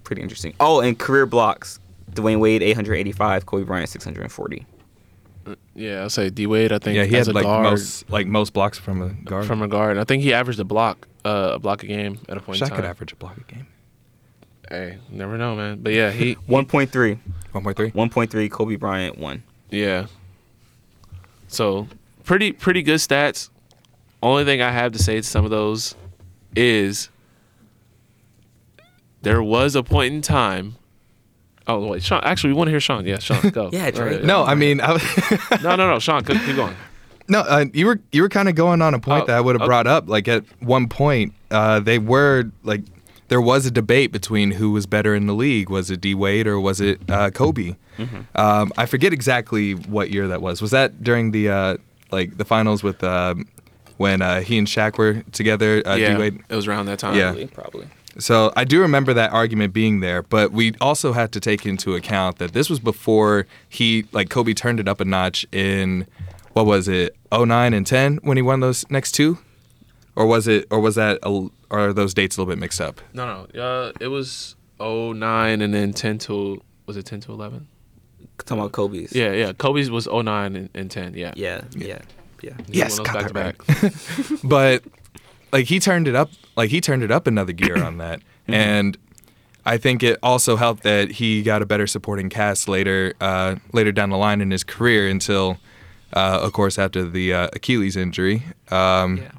pretty 0.03 0.21
interesting. 0.21 0.53
Oh, 0.59 0.79
and 0.81 0.97
career 0.97 1.25
blocks: 1.25 1.79
Dwyane 2.11 2.39
Wade 2.39 2.61
885, 2.63 3.45
Kobe 3.45 3.63
Bryant 3.63 3.89
640. 3.89 4.65
Yeah, 5.75 6.01
I'll 6.01 6.09
say 6.09 6.29
D 6.29 6.47
Wade. 6.47 6.71
I 6.71 6.77
think 6.79 6.95
Yeah, 6.95 7.03
he 7.03 7.17
as 7.17 7.27
had 7.27 7.35
like 7.35 7.43
guard 7.43 7.63
most 7.63 8.09
like 8.09 8.27
most 8.27 8.53
blocks 8.53 8.77
from 8.77 9.01
a 9.01 9.09
guard. 9.09 9.45
from 9.45 9.61
a 9.61 9.67
guard. 9.67 9.97
I 9.97 10.05
think 10.05 10.23
he 10.23 10.33
averaged 10.33 10.59
a 10.59 10.63
block, 10.63 11.07
uh, 11.25 11.51
a 11.55 11.59
block 11.59 11.83
a 11.83 11.87
game 11.87 12.19
at 12.29 12.37
a 12.37 12.39
point 12.39 12.59
Shaq 12.59 12.63
in 12.63 12.69
time. 12.69 12.75
could 12.77 12.85
average 12.85 13.11
a 13.11 13.15
block 13.17 13.35
a 13.37 13.53
game. 13.53 13.67
Hey, 14.73 14.97
never 15.11 15.37
know, 15.37 15.55
man. 15.55 15.81
But 15.83 15.93
yeah, 15.93 16.09
he 16.09 16.33
1.3, 16.33 16.47
One 16.49 16.65
point 16.65 16.89
three. 17.77 17.91
1.3. 17.91 18.49
Kobe 18.49 18.75
Bryant 18.75 19.19
one. 19.19 19.43
Yeah. 19.69 20.07
So 21.47 21.87
pretty 22.23 22.53
pretty 22.53 22.81
good 22.81 22.97
stats. 22.99 23.49
Only 24.23 24.45
thing 24.45 24.63
I 24.63 24.71
have 24.71 24.91
to 24.93 24.97
say 24.99 25.17
to 25.17 25.23
some 25.23 25.45
of 25.45 25.51
those 25.51 25.93
is 26.55 27.09
there 29.21 29.43
was 29.43 29.75
a 29.75 29.83
point 29.83 30.13
in 30.15 30.21
time. 30.23 30.75
Oh 31.67 31.85
wait, 31.87 32.01
Sean. 32.03 32.21
Actually, 32.23 32.53
we 32.53 32.57
want 32.57 32.67
to 32.69 32.71
hear 32.71 32.79
Sean. 32.79 33.05
Yeah, 33.05 33.19
Sean, 33.19 33.49
go. 33.51 33.69
Yeah, 33.73 33.91
Go 33.91 33.97
Drake. 33.99 34.13
ahead. 34.15 34.25
No, 34.25 34.43
I 34.43 34.55
mean, 34.55 34.81
I, 34.81 34.97
no, 35.63 35.75
no, 35.75 35.87
no. 35.87 35.99
Sean, 35.99 36.23
keep 36.23 36.41
keep 36.43 36.55
going. 36.55 36.75
no. 37.27 37.41
Uh, 37.41 37.65
you 37.73 37.85
were 37.85 37.99
you 38.11 38.23
were 38.23 38.29
kind 38.29 38.49
of 38.49 38.55
going 38.55 38.81
on 38.81 38.95
a 38.95 38.99
point 38.99 39.23
Oh, 39.23 39.27
that 39.27 39.37
I 39.37 39.39
would 39.41 39.53
have 39.53 39.61
okay. 39.61 39.67
brought 39.67 39.85
up. 39.85 40.09
Like 40.09 40.27
at 40.27 40.43
one 40.61 40.89
point, 40.89 41.33
uh, 41.51 41.79
they 41.79 41.99
were 41.99 42.45
like 42.63 42.81
there 43.27 43.41
was 43.41 43.65
a 43.65 43.71
debate 43.71 44.11
between 44.11 44.51
who 44.51 44.71
was 44.71 44.85
better 44.85 45.15
in 45.15 45.27
the 45.27 45.33
league. 45.33 45.69
Was 45.69 45.89
it 45.89 46.01
D 46.01 46.13
Wade 46.15 46.47
or 46.47 46.59
was 46.59 46.81
it 46.81 46.99
uh, 47.09 47.29
Kobe? 47.31 47.75
Um, 48.35 48.71
I 48.77 48.85
forget 48.85 49.13
exactly 49.13 49.73
what 49.73 50.09
year 50.11 50.27
that 50.27 50.41
was. 50.41 50.61
Was 50.61 50.71
that 50.71 51.03
during 51.03 51.31
the 51.31 51.49
uh, 51.49 51.77
like 52.11 52.37
the 52.37 52.45
finals 52.45 52.83
with 52.83 53.03
um, 53.03 53.47
when 53.97 54.21
uh, 54.21 54.41
he 54.41 54.57
and 54.57 54.67
Shaq 54.67 54.97
were 54.97 55.21
together? 55.31 55.81
Uh, 55.85 55.95
yeah, 55.95 56.13
D 56.13 56.19
Wade. 56.19 56.41
it 56.49 56.55
was 56.55 56.67
around 56.67 56.87
that 56.87 56.99
time. 56.99 57.15
Yeah. 57.15 57.31
Probably, 57.31 57.47
probably. 57.47 57.87
So 58.19 58.53
I 58.55 58.63
do 58.63 58.79
remember 58.81 59.13
that 59.15 59.31
argument 59.31 59.73
being 59.73 59.99
there, 60.01 60.21
but 60.21 60.51
we 60.51 60.73
also 60.79 61.13
had 61.13 61.31
to 61.31 61.39
take 61.39 61.65
into 61.65 61.95
account 61.95 62.37
that 62.37 62.53
this 62.53 62.69
was 62.69 62.79
before 62.79 63.47
he 63.69 64.05
like 64.11 64.29
Kobe 64.29 64.53
turned 64.53 64.79
it 64.79 64.87
up 64.87 64.99
a 65.01 65.05
notch 65.05 65.45
in 65.51 66.05
what 66.53 66.67
was 66.67 66.87
it 66.87 67.15
09 67.31 67.73
and 67.73 67.87
10 67.87 68.17
when 68.21 68.37
he 68.37 68.43
won 68.43 68.59
those 68.59 68.87
next 68.91 69.13
two? 69.13 69.39
Or 70.15 70.25
was 70.27 70.47
it 70.47 70.67
or 70.69 70.79
was 70.79 70.95
that 70.95 71.19
a, 71.23 71.29
or 71.29 71.51
are 71.71 71.93
those 71.93 72.13
dates 72.13 72.37
a 72.37 72.41
little 72.41 72.51
bit 72.53 72.59
mixed 72.59 72.79
up? 72.81 73.01
No, 73.13 73.47
no. 73.53 73.61
Uh, 73.61 73.91
it 73.99 74.07
was 74.09 74.55
09 74.79 75.61
and 75.61 75.73
then 75.73 75.93
10 75.93 76.17
to 76.19 76.61
was 76.85 76.97
it 76.97 77.05
10 77.05 77.21
to 77.21 77.31
11? 77.31 77.67
Talking 78.45 78.59
about 78.59 78.71
Kobe's. 78.73 79.13
Yeah, 79.15 79.31
yeah. 79.31 79.53
Kobe's 79.53 79.89
was 79.89 80.07
09 80.07 80.55
and, 80.55 80.69
and 80.73 80.91
10. 80.91 81.13
Yeah. 81.15 81.33
Yeah. 81.35 81.61
Yeah. 81.75 81.99
Yeah. 82.41 82.53
He 82.67 82.79
Yes, 82.79 82.99
got 82.99 83.13
that 83.13 83.33
back-to-back. 83.33 83.93
but 84.43 84.83
like 85.51 85.65
he 85.65 85.79
turned 85.79 86.07
it 86.07 86.15
up 86.15 86.29
like 86.55 86.69
he 86.69 86.81
turned 86.81 87.03
it 87.03 87.11
up 87.11 87.25
another 87.27 87.53
gear 87.53 87.81
on 87.83 87.97
that 87.99 88.19
and 88.47 88.97
i 89.65 89.77
think 89.77 90.01
it 90.03 90.17
also 90.23 90.55
helped 90.57 90.83
that 90.83 91.11
he 91.11 91.41
got 91.43 91.61
a 91.61 91.65
better 91.65 91.85
supporting 91.87 92.27
cast 92.29 92.67
later 92.67 93.13
uh, 93.21 93.55
later 93.71 93.91
down 93.91 94.09
the 94.09 94.17
line 94.17 94.41
in 94.41 94.49
his 94.51 94.63
career 94.63 95.07
until 95.07 95.57
uh, 96.13 96.39
of 96.41 96.51
course 96.53 96.77
after 96.79 97.07
the 97.07 97.31
uh, 97.33 97.47
achilles 97.53 97.95
injury 97.95 98.43
um, 98.71 99.17
Yeah. 99.19 99.31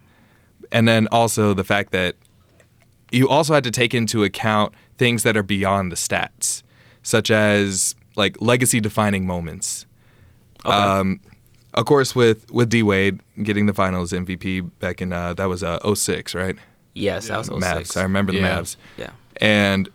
And 0.74 0.86
then 0.86 1.06
also 1.10 1.54
the 1.54 1.64
fact 1.64 1.90
that 1.92 2.16
you 3.10 3.28
also 3.28 3.54
had 3.54 3.64
to 3.64 3.70
take 3.70 3.94
into 3.94 4.24
account 4.24 4.74
things 4.98 5.22
that 5.22 5.36
are 5.36 5.42
beyond 5.42 5.90
the 5.92 5.96
stats 5.96 6.62
such 7.02 7.30
as 7.30 7.94
like 8.16 8.36
legacy 8.40 8.80
defining 8.80 9.26
moments 9.26 9.86
Okay. 10.66 10.74
um, 10.76 11.20
of 11.74 11.84
course, 11.86 12.14
with 12.14 12.50
with 12.52 12.68
D 12.70 12.82
Wade 12.82 13.20
getting 13.42 13.66
the 13.66 13.74
Finals 13.74 14.12
MVP 14.12 14.70
back 14.78 15.02
in 15.02 15.12
uh, 15.12 15.34
that 15.34 15.46
was 15.46 15.62
uh, 15.62 15.78
06, 15.94 16.34
right? 16.34 16.56
yes, 16.94 17.26
that 17.28 17.38
was 17.38 17.48
06. 17.48 17.58
Mavs. 17.60 17.96
I 17.98 18.02
remember 18.04 18.32
the 18.32 18.38
Yeah. 18.38 18.60
Mavs, 18.60 18.76
Yeah. 18.96 19.10
and 19.40 19.88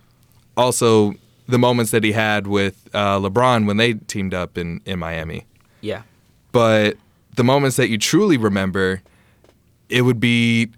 also 0.57 1.13
the 1.47 1.57
moments 1.57 1.91
that 1.91 2.03
he 2.03 2.11
had 2.11 2.45
with 2.47 2.75
uh, 2.93 3.17
LeBron 3.19 3.65
when 3.65 3.77
they 3.77 3.93
teamed 3.93 4.33
up 4.33 4.57
in 4.57 4.81
in 4.85 4.99
Miami. 4.99 5.45
Yeah. 5.81 6.01
But 6.51 6.97
the 7.35 7.43
moments 7.43 7.77
that 7.77 7.87
you 7.89 7.97
truly 7.97 8.37
remember, 8.37 9.01
it 9.89 10.01
would 10.03 10.19
be, 10.19 10.69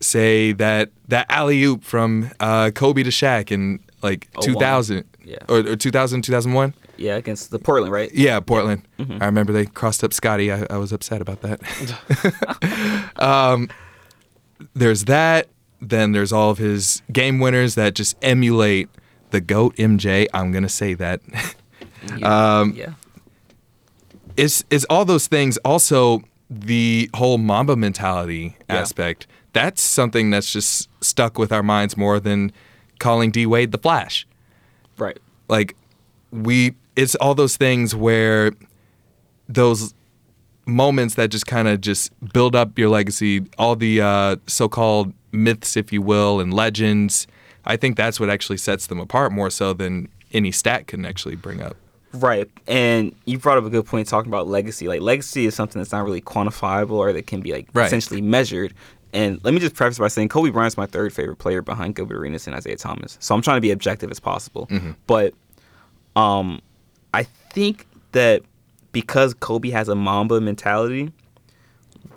say 0.00 0.52
that 0.52 0.90
that 1.08 1.26
alley 1.28 1.62
oop 1.64 1.84
from 1.84 2.30
uh, 2.40 2.70
Kobe 2.74 3.02
to 3.02 3.10
Shaq 3.10 3.50
in 3.50 3.80
like 4.02 4.28
01. 4.34 4.44
2000, 4.54 5.04
Yeah. 5.24 5.36
or, 5.48 5.58
or 5.58 5.76
2000, 5.76 6.22
2001. 6.22 6.74
Yeah, 6.96 7.16
against 7.16 7.50
the 7.50 7.58
Portland, 7.58 7.92
right? 7.92 8.12
Yeah, 8.14 8.40
Portland. 8.40 8.86
Mm-hmm. 8.98 9.22
I 9.22 9.26
remember 9.26 9.52
they 9.52 9.64
crossed 9.66 10.04
up 10.04 10.12
Scottie. 10.12 10.52
I, 10.52 10.66
I 10.70 10.76
was 10.76 10.92
upset 10.92 11.20
about 11.22 11.40
that. 11.42 11.60
um, 13.16 13.68
there's 14.74 15.04
that. 15.06 15.48
Then 15.80 16.12
there's 16.12 16.30
all 16.32 16.50
of 16.50 16.58
his 16.58 17.00
game 17.10 17.38
winners 17.40 17.74
that 17.74 17.94
just 17.94 18.16
emulate 18.22 18.88
the 19.30 19.40
GOAT 19.40 19.76
MJ. 19.76 20.26
I'm 20.34 20.52
going 20.52 20.62
to 20.62 20.68
say 20.68 20.94
that. 20.94 21.20
Yeah. 22.16 22.60
Um, 22.60 22.72
yeah. 22.74 22.94
it's, 24.34 24.64
it's 24.70 24.86
all 24.88 25.04
those 25.04 25.26
things. 25.26 25.58
Also, 25.58 26.22
the 26.50 27.08
whole 27.14 27.38
Mamba 27.38 27.76
mentality 27.76 28.56
Yeah. 28.68 28.76
aspect. 28.78 29.26
That's 29.52 29.80
something 29.82 30.30
that's 30.30 30.52
just 30.52 30.88
stuck 31.00 31.38
with 31.38 31.52
our 31.52 31.62
minds 31.62 31.96
more 31.96 32.18
than 32.20 32.52
calling 32.98 33.30
D 33.30 33.46
Wade 33.46 33.72
the 33.72 33.78
Flash. 33.78 34.26
Right. 34.98 35.18
like 35.48 35.74
we 36.30 36.74
it's 36.96 37.14
all 37.16 37.34
those 37.34 37.56
things 37.56 37.94
where 37.94 38.52
those 39.48 39.94
moments 40.66 41.14
that 41.14 41.30
just 41.30 41.46
kind 41.46 41.66
of 41.66 41.80
just 41.80 42.12
build 42.32 42.54
up 42.54 42.78
your 42.78 42.88
legacy 42.90 43.44
all 43.58 43.74
the 43.74 44.00
uh, 44.00 44.36
so-called 44.46 45.12
myths 45.32 45.76
if 45.76 45.92
you 45.92 46.02
will 46.02 46.38
and 46.40 46.52
legends 46.54 47.26
i 47.64 47.76
think 47.76 47.96
that's 47.96 48.20
what 48.20 48.28
actually 48.30 48.56
sets 48.58 48.86
them 48.88 49.00
apart 49.00 49.32
more 49.32 49.48
so 49.50 49.72
than 49.72 50.08
any 50.32 50.52
stat 50.52 50.86
can 50.86 51.04
actually 51.06 51.34
bring 51.36 51.60
up 51.62 51.76
Right. 52.12 52.50
And 52.66 53.14
you 53.24 53.38
brought 53.38 53.58
up 53.58 53.64
a 53.64 53.70
good 53.70 53.86
point 53.86 54.08
talking 54.08 54.30
about 54.30 54.48
legacy. 54.48 54.88
Like 54.88 55.00
legacy 55.00 55.46
is 55.46 55.54
something 55.54 55.80
that's 55.80 55.92
not 55.92 56.04
really 56.04 56.20
quantifiable 56.20 56.92
or 56.92 57.12
that 57.12 57.26
can 57.26 57.40
be 57.40 57.52
like 57.52 57.68
Right. 57.72 57.86
essentially 57.86 58.20
measured. 58.20 58.74
And 59.12 59.42
let 59.44 59.54
me 59.54 59.60
just 59.60 59.74
preface 59.74 59.98
by 59.98 60.08
saying 60.08 60.28
Kobe 60.28 60.50
Bryant's 60.50 60.76
my 60.76 60.86
third 60.86 61.12
favorite 61.12 61.36
player 61.36 61.62
behind 61.62 61.94
Gilbert 61.96 62.16
Arenas 62.18 62.46
and 62.46 62.54
Isaiah 62.56 62.76
Thomas. 62.76 63.16
So 63.20 63.34
I'm 63.34 63.42
trying 63.42 63.56
to 63.56 63.60
be 63.60 63.70
objective 63.70 64.10
as 64.10 64.20
possible. 64.20 64.68
But 65.06 65.34
um 66.16 66.60
I 67.14 67.24
think 67.52 67.86
that 68.12 68.42
because 68.92 69.34
Kobe 69.34 69.70
has 69.70 69.88
a 69.88 69.94
Mamba 69.94 70.40
mentality, 70.40 71.12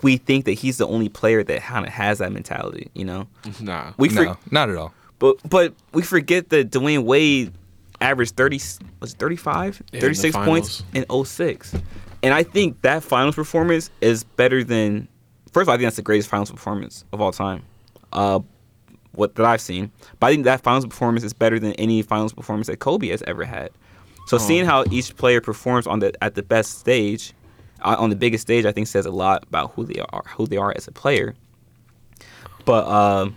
we 0.02 0.18
think 0.18 0.46
that 0.46 0.54
he's 0.54 0.78
the 0.78 0.88
only 0.88 1.10
player 1.10 1.44
that 1.44 1.62
kind 1.62 1.86
of 1.86 1.92
has 1.94 2.18
that 2.20 2.32
mentality, 2.32 2.90
you 2.94 3.06
know? 3.06 3.28
Nah. 3.62 3.94
We 3.98 4.10
for- 4.10 4.26
no 4.26 4.38
not 4.52 4.70
at 4.70 4.76
all 4.76 4.94
But 5.20 5.38
but 5.50 5.74
we 5.94 6.02
forget 6.02 6.50
that 6.50 6.72
Dwyane 6.72 7.04
Wade 7.06 7.54
averaged 8.04 8.36
30 8.36 8.60
was 9.00 9.14
it 9.14 9.20
35 9.20 9.82
Yeah, 9.92 9.98
in 9.98 10.02
36 10.02 10.36
points 10.36 10.84
in 10.94 11.06
06. 11.26 11.76
And 12.22 12.34
I 12.34 12.44
think 12.44 12.82
that 12.82 13.04
finals 13.04 13.36
performance 13.36 13.90
is 14.02 14.24
better 14.24 14.64
than 14.64 15.08
first 15.52 15.64
of 15.66 15.70
all 15.70 15.76
I 15.76 15.78
think 15.78 15.88
that's 15.88 15.96
the 15.96 16.02
greatest 16.02 16.30
finals 16.30 16.52
performance 16.52 17.06
of 17.12 17.22
all 17.22 17.32
time. 17.32 17.64
Uh 18.12 18.40
what 19.14 19.36
that 19.36 19.46
I've 19.46 19.62
seen. 19.62 19.92
But 20.20 20.28
I 20.28 20.32
think 20.32 20.46
that 20.46 20.62
finals 20.62 20.86
performance 20.86 21.24
is 21.24 21.34
better 21.34 21.60
than 21.60 21.74
any 21.74 22.02
finals 22.02 22.34
performance 22.34 22.68
that 22.68 22.80
Kobe 22.80 23.10
has 23.10 23.22
ever 23.24 23.46
had. 23.46 23.70
So 24.26 24.38
seeing 24.38 24.66
how 24.66 24.86
each 24.90 25.16
player 25.18 25.42
performs 25.42 25.86
on 25.86 26.00
the 26.00 26.14
at 26.24 26.36
the 26.36 26.44
best 26.44 26.80
stage, 26.80 27.34
uh, 27.82 27.96
on 28.00 28.10
the 28.10 28.16
biggest 28.16 28.42
stage, 28.42 28.66
I 28.66 28.72
think 28.72 28.88
says 28.88 29.06
a 29.06 29.12
lot 29.12 29.44
about 29.44 29.72
who 29.74 29.86
they 29.86 30.00
are, 30.00 30.24
who 30.36 30.48
they 30.48 30.58
are 30.58 30.74
as 30.76 30.88
a 30.88 30.92
player. 30.92 31.36
But 32.66 32.88
um, 32.88 33.36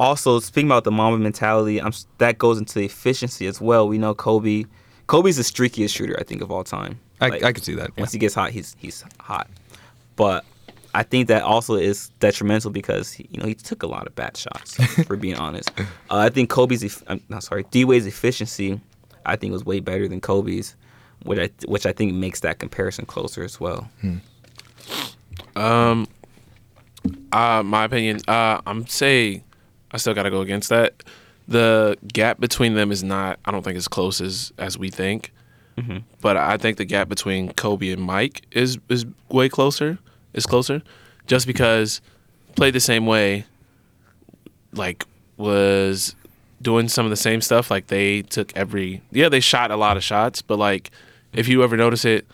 also 0.00 0.40
speaking 0.40 0.68
about 0.68 0.84
the 0.84 0.90
Mamba 0.90 1.18
mentality, 1.18 1.80
I'm, 1.80 1.92
that 2.18 2.38
goes 2.38 2.58
into 2.58 2.74
the 2.74 2.86
efficiency 2.86 3.46
as 3.46 3.60
well. 3.60 3.86
We 3.86 3.98
know 3.98 4.14
Kobe. 4.14 4.64
Kobe's 5.06 5.36
the 5.36 5.42
streakiest 5.42 5.94
shooter 5.94 6.16
I 6.18 6.24
think 6.24 6.40
of 6.40 6.50
all 6.50 6.64
time. 6.64 6.98
I, 7.20 7.28
Like, 7.28 7.42
I 7.44 7.52
could 7.52 7.64
see 7.64 7.74
that. 7.74 7.90
yeah. 7.94 8.00
once 8.00 8.12
he 8.12 8.18
gets 8.18 8.34
hot, 8.34 8.50
he's 8.50 8.74
he's 8.78 9.04
hot. 9.20 9.48
But 10.16 10.44
I 10.94 11.02
think 11.02 11.28
that 11.28 11.42
also 11.42 11.74
is 11.74 12.08
detrimental 12.18 12.70
because 12.70 13.12
he, 13.12 13.28
you 13.30 13.40
know 13.40 13.46
he 13.46 13.54
took 13.54 13.82
a 13.82 13.86
lot 13.86 14.06
of 14.06 14.14
bad 14.14 14.36
shots. 14.36 14.76
for 15.06 15.16
being 15.16 15.36
honest, 15.36 15.70
uh, 15.78 15.84
I 16.08 16.30
think 16.30 16.48
Kobe's 16.48 17.02
I'm 17.06 17.20
not 17.28 17.42
sorry 17.42 17.66
D 17.70 17.84
Wade's 17.84 18.06
efficiency, 18.06 18.80
I 19.26 19.36
think 19.36 19.52
was 19.52 19.64
way 19.64 19.80
better 19.80 20.08
than 20.08 20.20
Kobe's, 20.22 20.76
which 21.24 21.38
I 21.38 21.50
which 21.66 21.84
I 21.84 21.92
think 21.92 22.14
makes 22.14 22.40
that 22.40 22.58
comparison 22.58 23.04
closer 23.04 23.44
as 23.44 23.60
well. 23.60 23.90
Um, 25.56 26.08
uh, 27.32 27.62
my 27.62 27.84
opinion, 27.84 28.20
uh, 28.28 28.60
I'm 28.66 28.86
say 28.86 29.42
I 29.92 29.96
still 29.96 30.14
got 30.14 30.24
to 30.24 30.30
go 30.30 30.40
against 30.40 30.68
that. 30.68 31.02
The 31.48 31.98
gap 32.12 32.38
between 32.38 32.74
them 32.74 32.92
is 32.92 33.02
not, 33.02 33.38
I 33.44 33.50
don't 33.50 33.62
think, 33.62 33.76
as 33.76 33.88
close 33.88 34.20
as 34.20 34.52
as 34.58 34.78
we 34.78 34.90
think. 34.90 35.32
Mm-hmm. 35.76 35.98
But 36.20 36.36
I 36.36 36.56
think 36.56 36.76
the 36.76 36.84
gap 36.84 37.08
between 37.08 37.52
Kobe 37.52 37.90
and 37.90 38.02
Mike 38.02 38.42
is 38.52 38.78
is 38.88 39.06
way 39.28 39.48
closer. 39.48 39.98
Is 40.32 40.46
closer, 40.46 40.82
just 41.26 41.46
because 41.46 42.00
played 42.54 42.74
the 42.74 42.80
same 42.80 43.06
way. 43.06 43.46
Like 44.72 45.04
was 45.36 46.14
doing 46.62 46.88
some 46.88 47.06
of 47.06 47.10
the 47.10 47.16
same 47.16 47.40
stuff. 47.40 47.70
Like 47.70 47.88
they 47.88 48.22
took 48.22 48.56
every 48.56 49.02
yeah 49.10 49.28
they 49.28 49.40
shot 49.40 49.70
a 49.70 49.76
lot 49.76 49.96
of 49.96 50.04
shots, 50.04 50.42
but 50.42 50.58
like 50.58 50.90
if 51.32 51.48
you 51.48 51.62
ever 51.62 51.76
notice 51.76 52.04
it, 52.04 52.26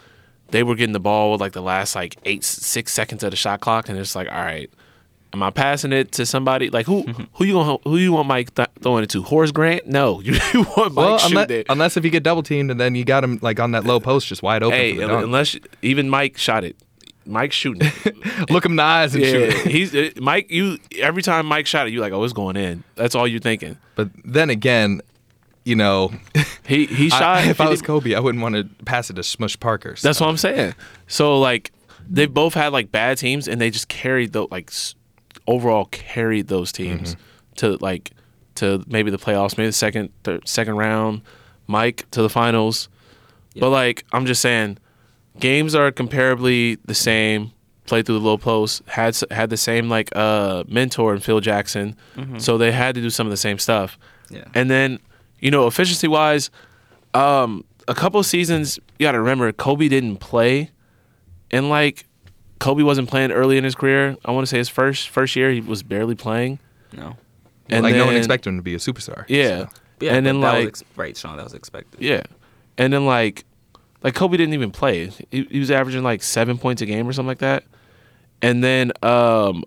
they 0.48 0.62
were 0.62 0.74
getting 0.74 0.92
the 0.92 1.00
ball 1.00 1.32
with 1.32 1.40
like 1.40 1.52
the 1.52 1.62
last 1.62 1.94
like 1.94 2.16
eight 2.24 2.44
six 2.44 2.92
seconds 2.92 3.22
of 3.22 3.30
the 3.30 3.36
shot 3.36 3.60
clock, 3.60 3.88
and 3.88 3.98
it's 3.98 4.14
like 4.14 4.28
all 4.30 4.44
right. 4.44 4.70
Am 5.36 5.42
I 5.42 5.50
passing 5.50 5.92
it 5.92 6.12
to 6.12 6.24
somebody 6.24 6.70
like 6.70 6.86
who? 6.86 7.02
Who 7.34 7.44
you 7.44 7.52
gonna 7.52 7.76
who 7.84 7.98
you 7.98 8.12
want 8.12 8.26
Mike 8.26 8.54
th- 8.54 8.68
throwing 8.80 9.04
it 9.04 9.10
to? 9.10 9.22
Horace 9.22 9.52
Grant? 9.52 9.86
No, 9.86 10.20
you 10.24 10.32
want 10.76 10.94
Mike 10.94 10.96
Well, 10.96 11.18
shooting 11.18 11.36
unless, 11.36 11.50
it. 11.50 11.66
unless 11.68 11.96
if 11.98 12.04
you 12.06 12.10
get 12.10 12.22
double 12.22 12.42
teamed 12.42 12.70
and 12.70 12.80
then 12.80 12.94
you 12.94 13.04
got 13.04 13.22
him 13.22 13.38
like 13.42 13.60
on 13.60 13.72
that 13.72 13.84
low 13.84 14.00
post 14.00 14.28
just 14.28 14.42
wide 14.42 14.62
open. 14.62 14.78
Hey, 14.78 14.94
for 14.94 15.00
the 15.02 15.06
dunk. 15.08 15.24
unless 15.26 15.56
even 15.82 16.08
Mike 16.08 16.38
shot 16.38 16.64
it, 16.64 16.74
Mike 17.26 17.52
shooting. 17.52 17.86
it. 18.06 18.50
look 18.50 18.64
him 18.64 18.72
in 18.72 18.76
the 18.76 18.82
eyes 18.82 19.14
and 19.14 19.22
yeah, 19.24 19.30
shoot. 19.30 19.42
it. 19.54 19.66
he's 19.70 19.94
uh, 19.94 20.10
Mike. 20.16 20.50
You 20.50 20.78
every 20.98 21.20
time 21.22 21.44
Mike 21.44 21.66
shot 21.66 21.86
it, 21.86 21.92
you 21.92 22.00
like, 22.00 22.14
oh, 22.14 22.24
it's 22.24 22.32
going 22.32 22.56
in. 22.56 22.82
That's 22.94 23.14
all 23.14 23.28
you're 23.28 23.38
thinking. 23.40 23.76
But 23.94 24.08
then 24.24 24.48
again, 24.48 25.02
you 25.64 25.76
know, 25.76 26.12
He 26.66 26.86
he 26.86 27.06
I- 27.10 27.18
shot. 27.18 27.46
if 27.46 27.60
I 27.60 27.68
was 27.68 27.80
50 27.80 27.86
Kobe, 27.86 28.14
I 28.14 28.20
wouldn't 28.20 28.40
want 28.42 28.54
to 28.54 28.64
pass 28.86 29.10
it 29.10 29.14
to 29.14 29.22
Smush 29.22 29.60
Parker. 29.60 29.96
That's 30.00 30.18
what 30.18 30.30
I'm 30.30 30.38
saying. 30.38 30.74
So 31.08 31.38
like 31.38 31.72
they 32.08 32.24
both 32.24 32.54
had 32.54 32.72
like 32.72 32.90
bad 32.90 33.18
teams, 33.18 33.46
and 33.48 33.60
they 33.60 33.68
just 33.68 33.88
carried 33.88 34.32
the 34.32 34.46
like 34.50 34.70
overall 35.46 35.86
carried 35.86 36.48
those 36.48 36.72
teams 36.72 37.16
to 37.56 37.76
like 37.80 38.12
to 38.56 38.82
maybe 38.86 39.10
the 39.10 39.18
playoffs, 39.18 39.56
maybe 39.56 39.68
the 39.68 39.72
second 39.72 40.10
third, 40.24 40.46
second 40.48 40.76
round. 40.76 41.22
Mike 41.66 42.08
to 42.12 42.22
the 42.22 42.28
finals. 42.30 42.88
But 43.58 43.70
like 43.70 44.04
I'm 44.12 44.26
just 44.26 44.40
saying, 44.42 44.78
games 45.40 45.74
are 45.74 45.90
comparably 45.90 46.78
the 46.84 46.94
same. 46.94 47.52
Played 47.86 48.06
through 48.06 48.18
the 48.18 48.24
low 48.24 48.36
post, 48.36 48.82
had 48.86 49.16
had 49.30 49.48
the 49.48 49.56
same 49.56 49.88
like 49.88 50.10
uh 50.16 50.64
mentor 50.66 51.14
in 51.14 51.20
Phil 51.20 51.38
Jackson, 51.40 51.94
so 52.38 52.58
they 52.58 52.72
had 52.72 52.96
to 52.96 53.00
do 53.00 53.10
some 53.10 53.28
of 53.28 53.30
the 53.30 53.36
same 53.36 53.60
stuff. 53.60 53.96
Yeah. 54.28 54.44
And 54.54 54.68
then, 54.68 54.98
you 55.38 55.52
know, 55.52 55.68
efficiency 55.68 56.08
wise, 56.08 56.50
um, 57.14 57.64
a 57.86 57.94
couple 57.94 58.18
of 58.18 58.26
seasons, 58.26 58.80
you 58.98 59.06
got 59.06 59.12
to 59.12 59.20
remember 59.20 59.52
Kobe 59.52 59.86
didn't 59.86 60.16
play, 60.16 60.70
and 61.52 61.68
like 61.68 62.06
Kobe 62.58 62.82
wasn't 62.82 63.08
playing 63.08 63.32
early 63.32 63.58
in 63.58 63.64
his 63.64 63.74
career. 63.74 64.16
I 64.24 64.30
want 64.30 64.46
to 64.46 64.50
say 64.50 64.58
his 64.58 64.68
first 64.68 65.08
first 65.08 65.36
year 65.36 65.50
he 65.50 65.60
was 65.60 65.82
barely 65.82 66.14
playing, 66.14 66.58
No. 66.92 67.16
and 67.68 67.82
like 67.82 67.94
no 67.94 68.06
one 68.06 68.16
expected 68.16 68.50
him 68.50 68.56
to 68.56 68.62
be 68.62 68.74
a 68.74 68.78
superstar. 68.78 69.24
Yeah, 69.28 69.66
so. 69.66 69.68
Yeah, 70.00 70.14
and 70.14 70.26
then 70.26 70.40
like 70.40 70.68
ex- 70.68 70.84
right, 70.96 71.16
Sean, 71.16 71.36
that 71.36 71.44
was 71.44 71.54
expected. 71.54 72.00
yeah, 72.02 72.22
and 72.78 72.92
then 72.92 73.06
like 73.06 73.44
like 74.02 74.14
Kobe 74.14 74.36
didn't 74.36 74.54
even 74.54 74.70
play. 74.70 75.08
He, 75.30 75.44
he 75.50 75.58
was 75.58 75.70
averaging 75.70 76.02
like 76.02 76.22
seven 76.22 76.58
points 76.58 76.82
a 76.82 76.86
game 76.86 77.08
or 77.08 77.12
something 77.12 77.28
like 77.28 77.38
that, 77.38 77.64
and 78.42 78.62
then 78.64 78.92
um, 79.02 79.64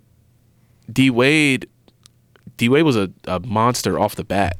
D 0.92 1.10
Wade, 1.10 1.68
D 2.58 2.70
Wade 2.70 2.84
was 2.84 2.96
a, 2.96 3.12
a 3.26 3.40
monster 3.40 4.00
off 4.00 4.16
the 4.16 4.24
bat, 4.24 4.58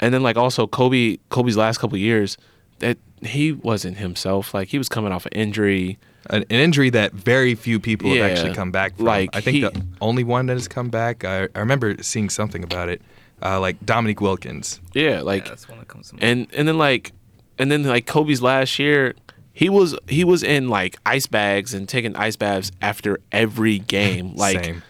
and 0.00 0.12
then 0.14 0.22
like 0.22 0.36
also 0.36 0.66
Kobe 0.66 1.18
Kobe's 1.30 1.56
last 1.56 1.78
couple 1.78 1.96
years 1.98 2.36
that 2.80 2.98
he 3.22 3.52
wasn't 3.52 3.96
himself. 3.98 4.52
Like 4.54 4.68
he 4.68 4.78
was 4.78 4.88
coming 4.88 5.12
off 5.12 5.26
an 5.26 5.32
injury. 5.32 5.98
An, 6.30 6.42
an 6.42 6.60
injury 6.60 6.90
that 6.90 7.12
very 7.12 7.54
few 7.54 7.80
people 7.80 8.08
Yeah, 8.14 8.22
have 8.28 8.32
actually 8.32 8.54
come 8.54 8.70
back 8.70 8.96
from. 8.96 9.06
like 9.06 9.30
I 9.34 9.40
think 9.40 9.54
he- 9.56 9.60
the 9.62 9.84
only 10.00 10.24
one 10.24 10.46
that 10.46 10.54
has 10.54 10.68
come 10.68 10.88
back. 10.88 11.24
I, 11.24 11.48
I 11.54 11.58
remember 11.58 12.00
seeing 12.02 12.28
something 12.30 12.62
about 12.62 12.88
it, 12.88 13.02
uh, 13.42 13.58
like 13.60 13.84
Dominique 13.84 14.20
Wilkins. 14.20 14.80
Yeah, 14.94 15.20
like 15.22 15.44
yeah, 15.44 15.48
that's 15.50 15.68
one 15.68 15.78
that 15.78 15.88
comes 15.88 16.08
to 16.10 16.14
mind. 16.14 16.22
and 16.24 16.46
and 16.54 16.68
then 16.68 16.78
like 16.78 17.12
and 17.58 17.70
then 17.70 17.82
like 17.82 18.06
Kobe's 18.06 18.40
last 18.40 18.78
year, 18.78 19.14
he 19.52 19.68
was 19.68 19.96
he 20.08 20.22
was 20.24 20.42
in 20.44 20.68
like 20.68 20.96
ice 21.04 21.26
bags 21.26 21.74
and 21.74 21.88
taking 21.88 22.14
ice 22.16 22.36
baths 22.36 22.70
after 22.80 23.18
every 23.32 23.78
game. 23.80 24.34
Like 24.36 24.64
Same. 24.64 24.82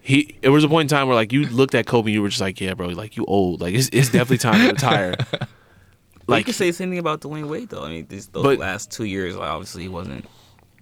he, 0.00 0.36
it 0.42 0.48
was 0.50 0.62
a 0.64 0.68
point 0.68 0.90
in 0.90 0.96
time 0.96 1.08
where 1.08 1.16
like 1.16 1.32
you 1.32 1.46
looked 1.48 1.74
at 1.74 1.86
Kobe, 1.86 2.06
and 2.06 2.14
you 2.14 2.22
were 2.22 2.28
just 2.28 2.40
like, 2.40 2.60
yeah, 2.60 2.74
bro, 2.74 2.86
like 2.88 3.16
you 3.16 3.24
old, 3.26 3.60
like 3.60 3.74
it's, 3.74 3.90
it's 3.92 4.10
definitely 4.10 4.38
time 4.38 4.60
to 4.60 4.68
retire. 4.72 5.14
Like, 5.18 5.40
you 5.40 5.48
like 6.26 6.46
could 6.46 6.54
say 6.54 6.70
the 6.70 6.76
same 6.76 6.90
thing 6.90 6.98
about 6.98 7.20
Dwyane 7.22 7.48
Wade 7.48 7.68
though. 7.70 7.84
I 7.84 7.88
mean, 7.90 8.06
these 8.08 8.28
those 8.28 8.44
But- 8.44 8.58
last 8.58 8.90
two 8.92 9.04
years, 9.04 9.34
like, 9.36 9.48
obviously 9.48 9.82
he 9.82 9.88
wasn't 9.88 10.24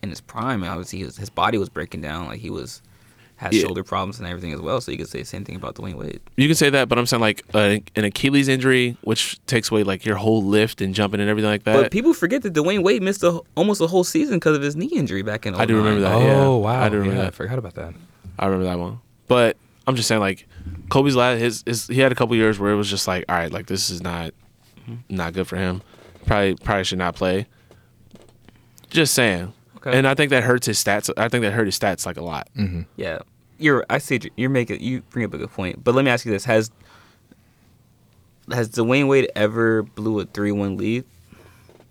in 0.07 0.11
his 0.11 0.21
prime. 0.21 0.65
Obviously, 0.65 1.01
he 1.01 1.05
was, 1.05 1.17
his 1.17 1.31
body 1.31 1.59
was 1.59 1.69
breaking 1.69 2.01
down. 2.01 2.27
Like 2.27 2.41
he 2.41 2.51
was 2.51 2.83
had 3.37 3.53
Yeah. 3.53 3.63
shoulder 3.63 3.85
problems 3.85 4.19
and 4.19 4.27
everything 4.27 4.53
as 4.55 4.61
well. 4.61 4.81
So 4.81 4.91
you 4.91 4.97
could 4.99 5.09
say 5.09 5.19
the 5.21 5.27
same 5.27 5.45
thing 5.45 5.57
about 5.57 5.75
Dwyane 5.75 5.95
Wade. 5.97 6.21
you 6.37 6.49
can 6.49 6.55
say 6.55 6.71
that, 6.71 6.89
but 6.89 6.99
I'm 6.99 7.05
saying 7.05 7.21
like 7.21 7.43
uh, 7.53 7.77
an 7.95 8.05
Achilles 8.05 8.49
injury, 8.49 8.97
which 9.03 9.39
takes 9.47 9.71
away 9.71 9.83
like 9.83 10.07
your 10.07 10.17
whole 10.17 10.43
lift 10.43 10.81
and 10.81 10.95
jumping 10.95 11.21
and 11.21 11.29
everything 11.29 11.51
like 11.51 11.65
that. 11.65 11.75
But 11.75 11.93
people 11.93 12.15
forget 12.15 12.43
that 12.43 12.55
Dwyane 12.55 12.83
Wade 12.83 13.03
missed 13.03 13.23
a, 13.23 13.41
almost 13.55 13.83
a 13.83 13.87
whole 13.87 14.05
season 14.05 14.37
because 14.37 14.57
of 14.57 14.63
his 14.63 14.75
knee 14.75 14.87
injury 14.87 15.23
back 15.23 15.45
in. 15.45 15.55
I 15.55 15.67
do 15.67 15.77
remember 15.77 16.01
that. 16.01 16.15
oh 16.15 16.21
yeah. 16.21 16.49
wow! 16.65 16.83
I 16.83 16.89
do 16.89 16.97
remember 16.97 17.21
yeah, 17.21 17.29
I 17.29 17.31
forgot 17.31 17.59
about 17.59 17.75
that. 17.75 17.93
I 18.39 18.47
remember 18.47 18.65
that 18.65 18.79
one. 18.79 19.01
But 19.29 19.59
I'm 19.87 19.97
just 19.97 20.09
saying, 20.09 20.21
like, 20.21 20.47
Kobe's 20.89 21.15
last, 21.17 21.39
his, 21.39 21.63
his 21.67 21.87
he 21.89 22.01
had 22.01 22.13
a 22.13 22.15
couple 22.15 22.35
years 22.37 22.59
where 22.59 22.73
it 22.73 22.77
was 22.77 22.89
just 22.89 23.07
like, 23.07 23.25
all 23.29 23.37
right, 23.37 23.53
like 23.53 23.67
this 23.67 23.91
is 23.91 24.03
not 24.03 24.33
not 25.11 25.35
good 25.35 25.47
for 25.47 25.57
him. 25.57 25.83
Probably 26.25 26.55
probably 26.55 26.85
should 26.85 26.99
not 26.99 27.15
play. 27.17 27.47
Just 28.89 29.13
saying. 29.15 29.53
Okay. 29.77 29.97
And 29.97 30.07
I 30.07 30.15
think 30.15 30.31
that 30.31 30.43
hurts 30.43 30.67
his 30.67 30.83
stats. 30.83 31.11
I 31.17 31.29
think 31.29 31.43
that 31.43 31.53
hurt 31.53 31.67
his 31.67 31.79
stats 31.79 32.07
like 32.07 32.17
a 32.17 32.23
lot. 32.25 32.49
Mm-hmm. 32.57 32.83
Yeah, 32.97 33.19
you're. 33.59 33.85
I 33.91 33.99
see. 33.99 34.21
You're 34.37 34.51
making. 34.51 34.81
You 34.81 35.03
bring 35.11 35.25
up 35.25 35.35
a 35.35 35.39
good 35.39 35.51
point. 35.51 35.83
But 35.85 35.95
let 35.95 36.05
me 36.05 36.11
ask 36.11 36.25
you 36.25 36.33
this: 36.33 36.45
Has 36.45 36.71
has 38.51 38.71
Dwyane 38.71 39.09
Wade 39.09 39.31
ever 39.35 39.83
blew 39.83 40.21
a 40.21 40.25
three-one 40.25 40.77
lead 40.77 41.05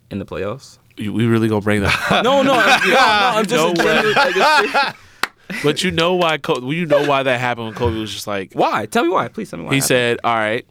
in 0.10 0.20
the 0.20 0.26
playoffs? 0.26 0.78
You- 0.98 1.14
We 1.14 1.26
really 1.26 1.48
gonna 1.48 1.62
bring 1.62 1.82
that. 1.82 2.22
No, 2.24 2.42
no, 2.42 2.54
I'm, 2.54 2.82
no, 2.90 2.94
no, 2.94 3.00
I'm 3.00 3.46
just 3.46 3.78
No 3.78 3.84
way. 3.86 4.14
genuine- 4.14 4.74
like, 4.74 4.96
but 5.64 5.84
you 5.84 5.92
know 5.92 6.16
why? 6.16 6.38
Kobe, 6.38 6.74
you 6.76 6.86
know 6.86 7.06
why 7.06 7.24
that 7.24 7.40
happened 7.40 7.68
when 7.68 7.76
Kobe 7.76 8.00
was 8.00 8.12
just 8.14 8.28
like 8.28 8.54
why? 8.54 8.86
Tell 8.86 9.04
me 9.04 9.10
why. 9.10 9.28
Please 9.28 9.50
tell 9.50 9.60
me 9.60 9.66
why. 9.66 9.72
he 9.72 9.76
happened. 9.78 9.88
said, 9.88 10.20
all 10.24 10.36
right. 10.36 10.66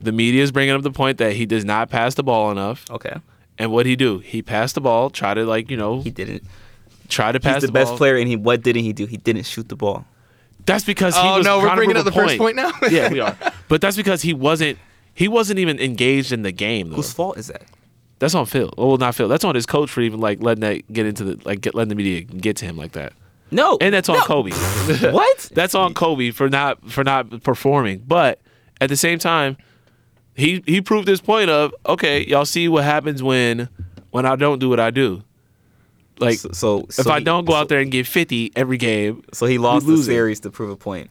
The 0.00 0.12
media 0.12 0.42
is 0.42 0.52
bringing 0.52 0.74
up 0.74 0.82
the 0.82 0.90
point 0.92 1.18
that 1.18 1.32
he 1.32 1.46
does 1.46 1.64
not 1.64 1.88
pass 1.88 2.14
the 2.14 2.22
ball 2.22 2.50
enough. 2.50 2.84
Okay, 2.90 3.14
And 3.58 3.70
what 3.72 3.84
did 3.84 3.90
he 3.90 3.96
do? 3.96 4.18
He 4.18 4.42
passed 4.42 4.74
the 4.74 4.80
ball, 4.80 5.10
try 5.10 5.34
to 5.34 5.44
like 5.44 5.70
you 5.70 5.76
know, 5.76 6.00
he 6.02 6.10
didn't. 6.10 6.42
try 7.08 7.32
to 7.32 7.40
pass 7.40 7.56
He's 7.56 7.60
the, 7.62 7.66
the, 7.68 7.72
best 7.72 7.90
ball. 7.90 7.98
player, 7.98 8.16
and 8.16 8.28
he 8.28 8.36
what 8.36 8.62
didn't 8.62 8.82
he 8.82 8.92
do? 8.92 9.06
He 9.06 9.16
didn't 9.16 9.44
shoot 9.44 9.68
the 9.68 9.76
ball. 9.76 10.04
That's 10.66 10.84
because 10.84 11.14
he 11.14 11.20
Oh 11.22 11.38
was 11.38 11.46
no, 11.46 11.58
we're 11.58 11.70
to 11.70 11.76
bringing 11.76 11.94
prove 11.94 12.06
up 12.08 12.12
the 12.12 12.20
a 12.20 12.24
first 12.24 12.38
point 12.38 12.56
now. 12.56 12.72
yeah, 12.90 13.10
we 13.10 13.20
are. 13.26 13.36
But 13.68 13.80
that's 13.80 13.96
because 13.96 14.22
he 14.22 14.34
wasn't 14.34 14.78
he 15.14 15.28
wasn't 15.28 15.58
even 15.58 15.78
engaged 15.80 16.32
in 16.32 16.42
the 16.42 16.52
game 16.52 16.90
though. 16.90 16.96
Whose 16.96 17.12
fault 17.12 17.38
is 17.38 17.46
that? 17.46 17.62
That's 18.18 18.34
on 18.34 18.46
Phil. 18.46 18.72
Oh 18.76 18.88
well, 18.88 18.96
not 18.96 19.14
Phil. 19.14 19.28
That's 19.28 19.44
on 19.44 19.54
his 19.54 19.64
coach 19.66 19.90
for 19.90 20.00
even 20.00 20.20
like 20.20 20.42
letting 20.42 20.62
that 20.62 20.92
get 20.92 21.06
into 21.06 21.22
the 21.24 21.40
like 21.44 21.60
get, 21.60 21.74
letting 21.74 21.90
the 21.90 21.94
media 21.94 22.22
get 22.22 22.56
to 22.56 22.64
him 22.64 22.76
like 22.76 22.92
that. 22.92 23.12
No, 23.52 23.78
And 23.80 23.94
that's 23.94 24.08
on 24.08 24.16
no. 24.16 24.24
Kobe. 24.24 24.50
what? 25.12 25.50
that's 25.54 25.76
on 25.76 25.94
Kobe 25.94 26.32
for 26.32 26.48
not 26.48 26.90
for 26.90 27.04
not 27.04 27.42
performing. 27.44 28.02
But 28.06 28.40
at 28.80 28.88
the 28.88 28.96
same 28.96 29.20
time, 29.20 29.56
he 30.36 30.62
he 30.66 30.80
proved 30.80 31.08
his 31.08 31.20
point 31.20 31.50
of 31.50 31.74
okay, 31.86 32.24
y'all 32.26 32.44
see 32.44 32.68
what 32.68 32.84
happens 32.84 33.22
when 33.22 33.68
when 34.10 34.26
I 34.26 34.36
don't 34.36 34.58
do 34.58 34.68
what 34.68 34.80
I 34.80 34.90
do. 34.90 35.22
Like 36.18 36.38
So, 36.38 36.50
so 36.52 36.80
if 36.88 36.92
so 36.94 37.10
I 37.10 37.18
he- 37.18 37.24
don't 37.24 37.44
go 37.44 37.52
so- 37.52 37.58
out 37.58 37.68
there 37.68 37.80
and 37.80 37.90
get 37.90 38.06
50 38.06 38.52
every 38.56 38.78
game, 38.78 39.22
so 39.34 39.46
he 39.46 39.58
lost 39.58 39.84
the 39.86 39.92
lose 39.92 40.00
it. 40.00 40.04
series 40.12 40.40
to 40.40 40.50
prove 40.50 40.70
a 40.70 40.76
point. 40.76 41.10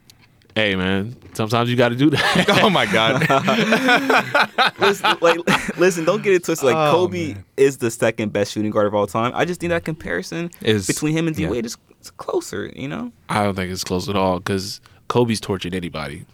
hey 0.56 0.76
man, 0.76 1.16
sometimes 1.34 1.70
you 1.70 1.76
got 1.76 1.90
to 1.90 1.96
do 1.96 2.10
that. 2.10 2.46
oh 2.64 2.70
my 2.70 2.86
god! 2.88 3.22
listen, 4.80 5.18
like, 5.22 5.78
listen, 5.78 6.06
don't 6.06 6.24
get 6.24 6.34
it 6.34 6.44
twisted. 6.44 6.66
Like 6.66 6.76
Oh, 6.76 6.92
Kobe 6.92 7.34
man. 7.34 7.44
is 7.58 7.78
the 7.78 7.92
second 7.92 8.32
best 8.34 8.54
shooting 8.54 8.72
guard 8.72 8.88
of 8.88 8.96
all 8.96 9.06
time. 9.08 9.32
I 9.36 9.46
just 9.46 9.60
think 9.60 9.70
that 9.72 9.84
comparison 9.86 10.50
Is- 10.62 10.88
between 10.88 11.16
him 11.16 11.28
and 11.28 11.36
D 11.36 11.44
yeah. 11.44 11.50
Wade 11.50 11.66
is 11.66 11.78
is 12.02 12.10
closer. 12.12 12.72
You 12.76 12.88
know, 12.88 13.12
I 13.30 13.44
don't 13.44 13.56
think 13.56 13.72
it's 13.72 13.84
close 13.84 14.10
at 14.10 14.16
all 14.16 14.40
because 14.40 14.82
Kobe's 15.08 15.40
tortured 15.40 15.76
anybody. 15.76 16.26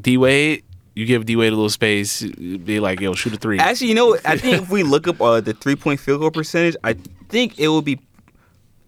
D 0.00 0.16
Wade, 0.16 0.64
you 0.94 1.06
give 1.06 1.26
D 1.26 1.36
Wade 1.36 1.52
a 1.52 1.56
little 1.56 1.68
space, 1.70 2.22
be 2.22 2.80
like, 2.80 3.00
yo, 3.00 3.14
shoot 3.14 3.32
a 3.34 3.36
three. 3.36 3.58
actually, 3.58 3.88
you 3.88 3.94
know. 3.94 4.16
I 4.24 4.36
think 4.36 4.62
if 4.62 4.70
we 4.70 4.82
look 4.82 5.08
up 5.08 5.20
uh, 5.20 5.40
the 5.40 5.52
three 5.54 5.76
point 5.76 6.00
field 6.00 6.20
goal 6.20 6.30
percentage, 6.30 6.76
I 6.84 6.94
think 7.28 7.58
it 7.58 7.68
would 7.68 7.84
be 7.84 7.98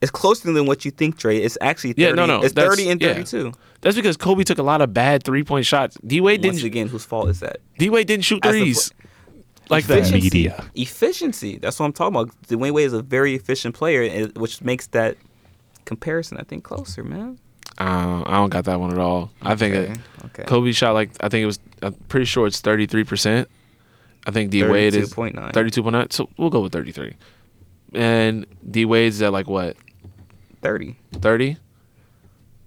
It's 0.00 0.10
closer 0.10 0.52
than 0.52 0.66
what 0.66 0.84
you 0.84 0.90
think, 0.90 1.18
Trey. 1.18 1.38
It's 1.38 1.58
actually 1.60 1.94
30. 1.94 2.02
Yeah, 2.02 2.12
no, 2.12 2.26
no, 2.26 2.42
It's 2.42 2.52
that's- 2.54 2.76
30 2.76 2.90
and 2.90 3.00
yeah. 3.02 3.14
32. 3.14 3.52
That's 3.80 3.96
because 3.96 4.16
Kobe 4.16 4.42
took 4.44 4.58
a 4.58 4.62
lot 4.62 4.80
of 4.82 4.92
bad 4.94 5.22
three 5.22 5.42
point 5.44 5.66
shots. 5.66 5.96
D 6.06 6.20
Wade 6.20 6.40
didn't. 6.42 6.62
again, 6.64 6.88
whose 6.88 7.04
fault 7.04 7.28
is 7.28 7.40
that? 7.40 7.58
D 7.78 7.90
Wade 7.90 8.06
didn't 8.06 8.24
shoot 8.24 8.42
threes 8.42 8.92
like 9.68 9.84
that. 9.86 9.98
Efficiency. 9.98 10.22
Media. 10.24 10.64
Efficiency. 10.74 11.58
That's 11.58 11.78
what 11.78 11.86
I'm 11.86 11.92
talking 11.92 12.16
about. 12.16 12.34
Dwyane 12.48 12.72
Wade 12.72 12.86
is 12.86 12.92
a 12.92 13.02
very 13.02 13.34
efficient 13.34 13.74
player, 13.74 14.26
which 14.36 14.62
makes 14.62 14.86
that 14.88 15.16
comparison, 15.84 16.36
I 16.38 16.42
think, 16.42 16.62
closer, 16.64 17.02
man. 17.04 17.38
Uh, 17.78 18.22
I 18.26 18.32
don't 18.36 18.48
got 18.50 18.64
that 18.64 18.80
one 18.80 18.90
at 18.92 18.98
all. 18.98 19.30
I 19.42 19.54
think 19.54 19.74
Okay, 19.74 19.92
it, 19.92 19.98
okay. 20.26 20.44
Kobe 20.44 20.72
shot 20.72 20.94
like 20.94 21.10
I 21.20 21.28
think 21.28 21.42
it 21.42 21.46
was. 21.46 21.58
I'm 21.82 21.92
pretty 22.08 22.26
sure 22.26 22.46
it's 22.46 22.60
33 22.60 23.04
percent. 23.04 23.48
I 24.26 24.30
think 24.30 24.50
D 24.50 24.64
Wade 24.64 24.94
is 24.94 25.12
32.9. 25.12 25.52
32.9. 25.52 26.12
So 26.12 26.28
we'll 26.36 26.50
go 26.50 26.60
with 26.60 26.72
33. 26.72 27.14
And 27.94 28.46
D 28.68 28.84
Wade's 28.84 29.20
at 29.22 29.32
like 29.32 29.46
what 29.46 29.76
30. 30.62 30.96
30. 31.12 31.58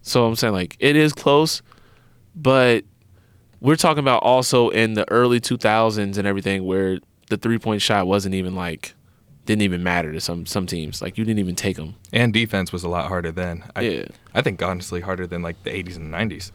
So 0.01 0.25
I'm 0.25 0.35
saying 0.35 0.53
like 0.53 0.77
it 0.79 0.95
is 0.95 1.11
close, 1.11 1.61
but 2.35 2.85
we're 3.59 3.75
talking 3.75 3.99
about 3.99 4.23
also 4.23 4.69
in 4.69 4.93
the 4.93 5.09
early 5.11 5.41
2000s 5.41 6.17
and 6.17 6.25
everything 6.25 6.63
where 6.65 6.99
the 7.29 7.37
three 7.37 7.57
point 7.59 7.81
shot 7.81 8.07
wasn't 8.07 8.35
even 8.35 8.55
like 8.55 8.93
didn't 9.49 9.63
even 9.63 9.81
matter 9.83 10.11
to 10.13 10.21
some 10.21 10.45
some 10.45 10.65
teams. 10.67 11.01
Like 11.01 11.17
you 11.17 11.25
didn't 11.25 11.39
even 11.39 11.55
take 11.55 11.75
them. 11.75 11.95
And 12.13 12.31
defense 12.31 12.71
was 12.71 12.83
a 12.83 12.87
lot 12.89 13.07
harder 13.07 13.31
then. 13.31 13.63
I, 13.75 13.81
Yeah. 13.81 14.05
I 14.35 14.41
think 14.43 14.61
honestly 14.61 15.01
harder 15.01 15.25
than 15.25 15.41
like 15.41 15.63
the 15.63 15.71
80s 15.71 15.95
and 15.95 16.13
90s. 16.13 16.51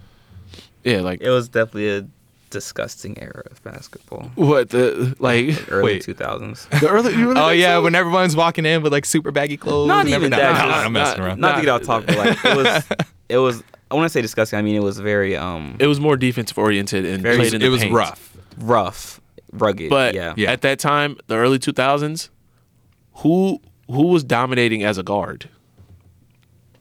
Yeah, 0.85 1.01
like 1.01 1.21
It 1.21 1.31
was 1.31 1.49
definitely 1.49 1.91
a 1.91 2.07
disgusting 2.51 3.19
era 3.21 3.43
of 3.51 3.61
basketball. 3.65 4.31
what 4.37 4.71
the 4.71 5.17
like 5.19 5.47
Early 5.73 5.99
2000s. 5.99 6.69
the 6.81 6.89
early. 6.89 7.13
You 7.15 7.29
really 7.31 7.41
Oh 7.41 7.49
yeah, 7.51 7.75
so? 7.79 7.83
when 7.83 7.95
everyone's 7.97 8.37
walking 8.37 8.65
in 8.65 8.83
with 8.83 8.93
like 8.93 9.05
super 9.05 9.33
baggy 9.33 9.57
clothes. 9.57 9.89
Not 9.89 10.07
even 10.07 10.33
everything. 10.33 10.39
that. 10.39 10.53
No, 10.67 10.71
just- 10.73 10.87
I'm 10.87 10.93
messing 10.93 11.19
not- 11.21 11.27
around. 11.27 11.41
Not 11.41 11.57
to 11.57 11.61
get 11.63 11.69
off 11.71 11.83
topic, 11.83 12.07
but 12.09 12.17
like 12.19 12.45
it 12.45 12.57
was, 12.57 12.85
it 13.29 13.39
was. 13.39 13.63
I 13.91 13.97
want 13.97 14.07
to 14.07 14.11
say 14.11 14.23
disgusting. 14.23 14.59
I 14.59 14.63
mean, 14.63 14.77
it 14.77 14.83
was 14.85 14.99
very 15.01 15.37
um 15.37 15.77
it 15.81 15.89
was 15.89 15.99
more 15.99 16.17
defensive 16.17 16.57
oriented 16.59 17.05
and 17.05 17.21
Very- 17.23 17.37
played 17.39 17.55
in 17.55 17.61
the 17.61 17.67
it 17.67 17.71
was 17.71 17.83
paint. 17.83 17.93
rough. 17.95 18.37
rough, 18.59 19.21
rugged. 19.53 19.91
But 19.91 20.15
yeah, 20.15 20.35
Yeah. 20.37 20.53
at 20.53 20.63
that 20.63 20.79
time, 20.79 21.17
the 21.27 21.35
early 21.35 21.59
2000s, 21.59 22.29
who 23.17 23.61
who 23.89 24.07
was 24.09 24.25
dominating 24.25 24.83
as 24.85 24.99
a 24.99 25.03
guard? 25.03 25.49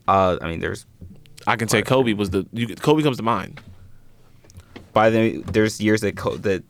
Uh, 0.07 0.37
I 0.41 0.47
mean, 0.49 0.59
there's 0.59 0.85
I 1.47 1.55
can 1.55 1.67
say 1.67 1.81
Kobe 1.81 2.13
was 2.13 2.29
the 2.31 2.45
you, 2.53 2.75
Kobe 2.75 3.03
comes 3.03 3.17
to 3.17 3.23
mind. 3.23 3.59
by 4.93 5.09
the 5.09 5.37
there's 5.51 5.79
years 5.81 6.01
that 6.01 6.15
co- 6.15 6.37
that 6.37 6.63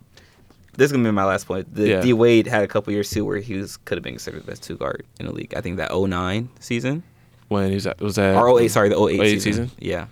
this 0.75 0.87
is 0.87 0.91
gonna 0.91 1.03
be 1.03 1.11
my 1.11 1.25
last 1.25 1.45
point. 1.47 1.73
The 1.73 1.87
Yeah. 1.87 2.01
D 2.01 2.13
Wade 2.13 2.47
had 2.47 2.63
a 2.63 2.67
couple 2.67 2.93
years 2.93 3.09
too 3.09 3.25
where 3.25 3.37
he 3.37 3.55
was 3.55 3.77
could 3.77 3.97
have 3.97 4.03
been 4.03 4.13
considered 4.13 4.43
the 4.43 4.47
best 4.51 4.63
two 4.63 4.75
guard 4.77 5.05
in 5.19 5.25
the 5.27 5.31
league. 5.31 5.53
I 5.55 5.61
think 5.61 5.77
that 5.77 5.91
09 5.91 6.49
season 6.59 7.03
When 7.49 7.71
he's 7.71 7.85
at, 7.85 8.01
was 8.01 8.15
that 8.15 8.35
or 8.35 8.59
08, 8.59 8.67
sorry, 8.69 8.89
the 8.89 8.95
08, 8.99 9.19
08 9.21 9.29
season. 9.41 9.41
season? 9.67 9.71
Yeah, 9.79 10.07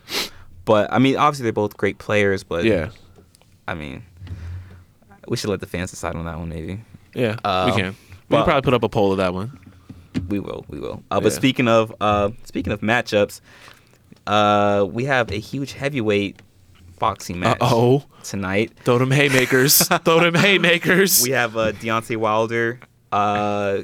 but 0.66 0.92
I 0.94 1.00
mean, 1.00 1.16
obviously 1.18 1.44
they're 1.44 1.54
both 1.54 1.78
great 1.78 1.98
players, 1.98 2.44
but 2.44 2.64
Yeah, 2.66 2.90
I 3.68 3.74
mean, 3.76 4.04
we 5.28 5.38
should 5.38 5.50
let 5.50 5.60
the 5.62 5.66
fans 5.68 5.90
decide 5.92 6.16
on 6.16 6.26
that 6.26 6.38
one. 6.38 6.50
Maybe 6.50 6.82
yeah, 7.16 7.38
Um, 7.44 7.72
we 7.72 7.82
can. 7.82 7.96
We 8.32 8.38
but- 8.38 8.44
can 8.44 8.46
probably 8.46 8.62
put 8.62 8.74
up 8.74 8.84
a 8.84 8.90
poll 8.90 9.12
of 9.12 9.18
that 9.18 9.34
one. 9.34 9.58
we 10.30 10.40
will, 10.40 10.66
we 10.70 10.80
will. 10.80 11.04
Uh, 11.12 11.20
but 11.20 11.32
Yeah. 11.32 11.38
speaking 11.38 11.68
of 11.68 11.94
uh, 12.02 12.30
speaking 12.46 12.72
of 12.74 12.82
matchups, 12.82 13.42
uh, 14.28 14.86
we 14.90 15.06
have 15.06 15.32
a 15.32 15.40
huge 15.40 15.74
heavyweight 15.74 16.42
boxing 17.00 17.40
match 17.40 17.58
oh, 17.62 18.04
tonight. 18.24 18.72
throw 18.84 18.98
them 19.00 19.12
haymakers, 19.12 19.78
throw 20.06 20.20
them 20.20 20.36
haymakers. 20.36 21.24
We 21.24 21.32
have 21.32 21.58
uh, 21.58 21.72
Deontay 21.74 22.18
Wilder 22.18 22.80
uh, 23.12 23.80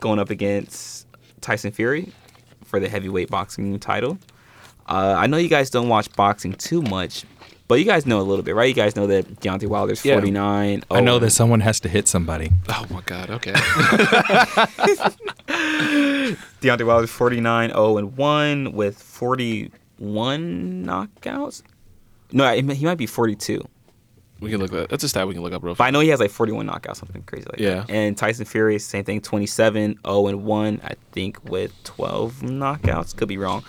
going 0.00 0.18
up 0.18 0.30
against 0.30 1.06
Tyson 1.40 1.72
Fury 1.72 2.12
for 2.64 2.78
the 2.80 2.88
heavyweight 2.88 3.30
boxing 3.30 3.78
title. 3.80 4.18
Uh, 4.88 5.14
I 5.18 5.26
know 5.26 5.36
you 5.38 5.48
guys 5.48 5.70
don't 5.70 5.88
watch 5.88 6.12
boxing 6.14 6.52
too 6.52 6.82
much, 6.82 7.24
but 7.68 7.76
you 7.78 7.84
guys 7.84 8.06
know 8.06 8.20
a 8.20 8.22
little 8.22 8.42
bit, 8.44 8.54
right? 8.54 8.68
You 8.68 8.74
guys 8.74 8.94
know 8.96 9.06
that 9.08 9.40
Deontay 9.40 9.66
Wilder's 9.68 10.04
Yeah. 10.04 10.14
49. 10.14 10.84
I 10.90 11.00
know 11.00 11.16
oh, 11.16 11.18
that 11.18 11.30
someone 11.30 11.60
has 11.60 11.80
to 11.80 11.88
hit 11.88 12.06
somebody. 12.08 12.50
oh 12.68 12.86
my 12.90 13.00
god. 13.02 13.30
Okay. 13.30 13.52
Deontay 15.46 16.86
Wilder's 16.86 17.10
49 17.10 17.70
0 17.70 17.98
and 17.98 18.16
1 18.16 18.72
with 18.72 19.00
41 19.02 20.84
knockouts. 20.84 21.62
No, 22.32 22.52
he 22.54 22.62
might- 22.62 22.98
be 22.98 23.06
42. 23.06 23.62
we 24.40 24.50
can 24.50 24.60
look 24.60 24.70
that. 24.70 24.88
That's 24.90 25.04
a 25.04 25.08
stat 25.08 25.26
we 25.26 25.34
can 25.34 25.42
look 25.42 25.52
up 25.52 25.62
real 25.62 25.74
But 25.74 25.84
I 25.84 25.90
know 25.90 26.00
he 26.00 26.08
has 26.08 26.20
like 26.20 26.30
41 26.30 26.66
knockouts, 26.66 26.96
something 26.96 27.22
crazy 27.22 27.46
like 27.50 27.60
Yeah. 27.60 27.74
that. 27.86 27.90
And 27.90 28.16
Tyson 28.16 28.44
Fury, 28.44 28.78
same 28.78 29.04
thing, 29.04 29.20
27, 29.20 29.98
0 30.06 30.26
and 30.26 30.44
1, 30.44 30.80
I 30.84 30.94
think, 31.12 31.38
with 31.48 31.72
12 31.84 32.42
knockouts. 32.42 33.16
Could 33.16 33.28
be 33.28 33.38
wrong. 33.38 33.64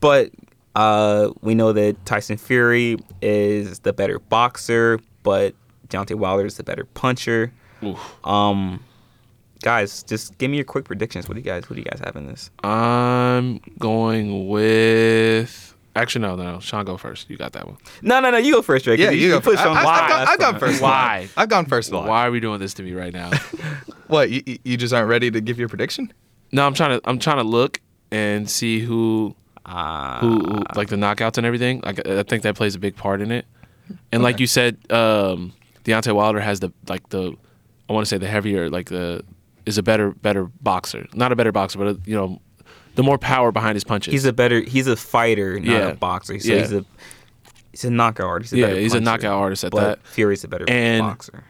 But 0.00 0.30
uh, 0.74 1.30
we 1.42 1.54
know 1.54 1.72
that 1.72 2.04
Tyson 2.06 2.36
Fury 2.36 2.96
is 3.22 3.80
the 3.80 3.92
better 3.92 4.18
boxer, 4.18 5.00
but 5.22 5.54
Deontay 5.88 6.14
Wilder 6.16 6.46
is 6.46 6.56
the 6.56 6.62
better 6.64 6.84
puncher. 6.84 7.52
Oof. 7.82 7.98
Um, 8.26 8.82
guys, 9.62 10.02
just 10.02 10.36
give 10.38 10.50
me 10.50 10.58
your 10.58 10.64
quick 10.64 10.84
predictions. 10.84 11.28
What 11.28 11.34
do 11.34 11.40
you 11.40 11.44
guys? 11.44 11.68
What 11.68 11.74
do 11.76 11.80
you 11.82 11.86
guys 11.90 12.00
have 12.04 12.14
in 12.16 12.26
this? 12.26 12.50
I'm 12.62 13.58
going 13.78 14.48
with. 14.48 15.74
Actually, 15.96 16.22
no, 16.22 16.36
no. 16.36 16.60
Sean, 16.60 16.84
go 16.84 16.96
first. 16.96 17.28
You 17.28 17.36
got 17.36 17.52
that 17.54 17.66
one. 17.66 17.76
No, 18.00 18.20
no, 18.20 18.30
no. 18.30 18.38
You 18.38 18.52
go 18.54 18.62
first, 18.62 18.84
Drake. 18.84 18.98
'cause 19.00 19.06
Yeah, 19.06 19.10
you 19.10 19.28
go. 19.30 19.40
put 19.40 19.58
I, 19.58 19.62
Sean 19.64 19.76
I, 19.76 19.80
on 19.80 19.84
the 19.84 19.90
I've, 19.90 20.08
gone, 20.08 20.28
I've 20.28 20.38
gone 20.38 20.58
first. 20.60 20.80
Why? 20.82 21.28
I've 21.36 21.48
gone 21.48 21.66
first. 21.66 21.90
Line. 21.90 22.06
Why 22.06 22.26
are 22.26 22.30
we 22.30 22.38
doing 22.38 22.60
this 22.60 22.74
to 22.74 22.82
me 22.84 22.92
right 22.92 23.12
now? 23.12 23.30
What? 24.06 24.30
You, 24.30 24.42
you- 24.46 24.58
you 24.64 24.76
just 24.76 24.92
aren't 24.92 25.08
ready 25.08 25.30
to 25.30 25.40
give 25.40 25.58
your 25.58 25.68
prediction? 25.68 26.12
no, 26.52 26.66
I'm 26.66 26.74
trying 26.74 27.00
to. 27.00 27.08
I'm 27.08 27.18
trying 27.18 27.36
to 27.38 27.44
look 27.44 27.80
and 28.12 28.48
see 28.50 28.80
who 28.80 29.36
Uh, 29.66 30.20
who, 30.20 30.38
who 30.38 30.62
like 30.74 30.88
the 30.88 30.96
knockouts 30.96 31.36
and 31.38 31.46
everything. 31.46 31.80
Like 31.84 32.06
I 32.06 32.22
think 32.22 32.42
that 32.42 32.54
plays 32.56 32.74
a 32.74 32.78
big 32.78 32.96
part 32.96 33.20
in 33.20 33.30
it. 33.30 33.46
And 34.12 34.22
like 34.22 34.40
you 34.40 34.46
said, 34.46 34.78
um, 34.90 35.52
Deontay 35.84 36.14
Wilder 36.14 36.40
has 36.40 36.60
the 36.60 36.72
like 36.88 37.08
the 37.10 37.34
I 37.88 37.92
want 37.92 38.04
to 38.04 38.08
say 38.08 38.18
the 38.18 38.28
heavier 38.28 38.70
like 38.70 38.88
the 38.88 39.22
is 39.66 39.78
a 39.78 39.82
better 39.82 40.10
better 40.12 40.44
boxer. 40.62 41.06
Not 41.14 41.32
a 41.32 41.36
better 41.36 41.52
boxer, 41.52 41.78
but 41.78 42.06
you 42.06 42.14
know 42.16 42.40
the 42.94 43.02
more 43.02 43.18
power 43.18 43.52
behind 43.52 43.76
his 43.76 43.84
punches. 43.84 44.12
He's 44.12 44.24
a 44.24 44.32
better. 44.32 44.60
He's 44.60 44.86
a 44.86 44.96
fighter, 44.96 45.58
not 45.60 45.66
Yeah. 45.66 45.88
a 45.88 45.94
boxer. 45.94 46.38
So 46.40 46.52
Yeah. 46.52 46.60
he's 46.60 46.72
a 46.72 46.84
he's 47.72 47.84
a 47.84 47.90
knockout 47.90 48.26
artist. 48.26 48.52
He's 48.54 48.64
a 48.64 48.68
Yeah, 48.68 48.74
he's 48.74 48.94
a 48.94 49.00
knockout 49.00 49.34
artist 49.34 49.64
at 49.64 49.72
that. 49.72 49.98
Fury's 50.06 50.42
a 50.44 50.48
better 50.48 50.64
And- 50.68 51.02
boxer. 51.02 51.44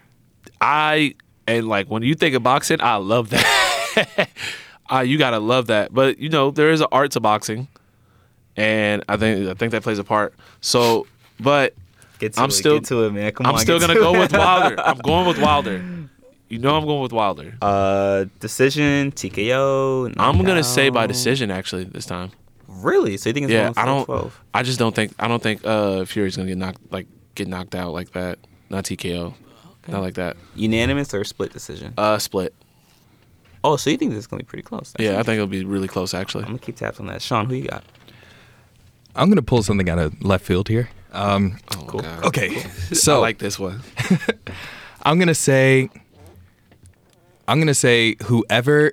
I 0.61 1.15
and 1.47 1.69
like 1.69 1.89
when 1.89 2.03
you 2.03 2.15
think 2.15 2.35
of 2.35 2.43
boxing, 2.43 2.81
I 2.81 2.97
love 2.97 3.31
that. 3.31 4.29
uh, 4.93 5.01
you 5.01 5.19
gotta 5.19 5.39
love 5.39 5.69
that. 5.69 5.93
But 5.95 6.19
you 6.19 6.29
know 6.29 6.51
there 6.51 6.71
is 6.71 6.81
an 6.81 6.89
art 6.93 7.13
to 7.13 7.21
boxing, 7.21 7.69
and 8.57 9.05
I 9.09 9.17
think 9.17 9.49
I 9.49 9.55
think 9.55 9.73
that 9.73 9.83
plays 9.83 9.99
a 9.99 10.05
part. 10.05 10.35
So, 10.61 11.07
but 11.39 11.75
Get 12.19 12.35
to 12.35 12.41
I'm 12.43 12.51
it, 12.51 12.53
still- 12.53 12.81
to 12.83 13.05
it, 13.05 13.13
man. 13.13 13.33
Come 13.33 13.47
I'm 13.47 13.55
on, 13.55 13.61
still 13.61 13.81
gonna 13.81 13.95
to 13.95 14.01
go 14.01 14.15
it. 14.15 14.19
with 14.19 14.33
Wilder. 14.33 14.79
I'm 14.85 14.99
going 14.99 15.27
with 15.27 15.39
Wilder. 15.39 15.83
You 16.49 16.59
know 16.59 16.77
I'm 16.77 16.85
going 16.85 17.01
with 17.01 17.13
Wilder. 17.13 17.55
Uh, 17.63 18.27
decision, 18.41 19.13
TKO. 19.13 20.15
I'm 20.19 20.43
gonna 20.45 20.65
say 20.65 20.91
by 20.91 21.07
decision 21.07 21.51
actually 21.51 21.85
this 21.85 22.05
time. 22.07 22.33
Really? 22.69 23.17
So 23.17 23.29
you 23.29 23.33
think 23.35 23.45
it's 23.45 23.53
Yeah, 23.53 23.73
I 23.77 23.85
don't. 23.87 24.05
12? 24.05 24.41
I 24.55 24.63
just 24.63 24.79
don't 24.79 24.95
think. 24.95 25.13
I 25.19 25.29
don't 25.29 25.43
think 25.43 25.65
uh, 25.65 26.05
Fury's 26.05 26.37
gonna 26.37 26.49
get 26.49 26.59
knocked 26.59 26.81
like 26.93 27.07
get 27.35 27.49
knocked 27.49 27.75
out 27.75 27.93
like 27.93 28.11
that. 28.13 28.39
Not 28.69 28.85
TKO. 28.85 29.35
Not 29.89 30.03
like 30.03 30.15
that. 30.15 30.37
Unanimous 30.55 31.13
or 31.15 31.25
split 31.25 31.53
decision? 31.53 31.95
Uh, 31.97 32.19
split. 32.19 32.55
Oh, 33.65 33.77
so 33.77 33.91
you 33.91 33.97
think 33.97 34.11
this 34.13 34.21
is 34.21 34.27
gonna 34.27 34.43
be 34.43 34.47
pretty 34.47 34.63
close? 34.63 34.93
Yeah, 34.99 35.19
I 35.19 35.23
think 35.23 35.35
it'll 35.37 35.47
be 35.47 35.65
really 35.65 35.89
close 35.89 36.15
actually. 36.15 36.45
I'm 36.45 36.51
gonna 36.51 36.59
keep 36.59 36.77
tabs 36.77 37.01
on 37.01 37.07
that. 37.07 37.23
Sean, 37.23 37.47
who 37.47 37.55
you 37.55 37.69
got? 37.69 37.85
I'm 39.17 39.29
gonna 39.29 39.43
pull 39.43 39.63
something 39.63 39.89
out 39.89 39.99
of 39.99 40.23
left 40.23 40.45
field 40.45 40.69
here. 40.69 40.89
Um, 41.13 41.59
Oh, 41.77 41.85
Cool. 41.87 42.01
God. 42.01 42.25
okay, 42.27 42.57
I 42.91 42.95
so 42.95 43.21
like 43.21 43.39
this 43.39 43.59
one. 43.59 43.83
I'm 45.03 45.19
gonna 45.19 45.35
say, 45.35 45.89
I'm 47.49 47.59
gonna 47.59 47.75
say 47.75 48.17
whoever 48.25 48.93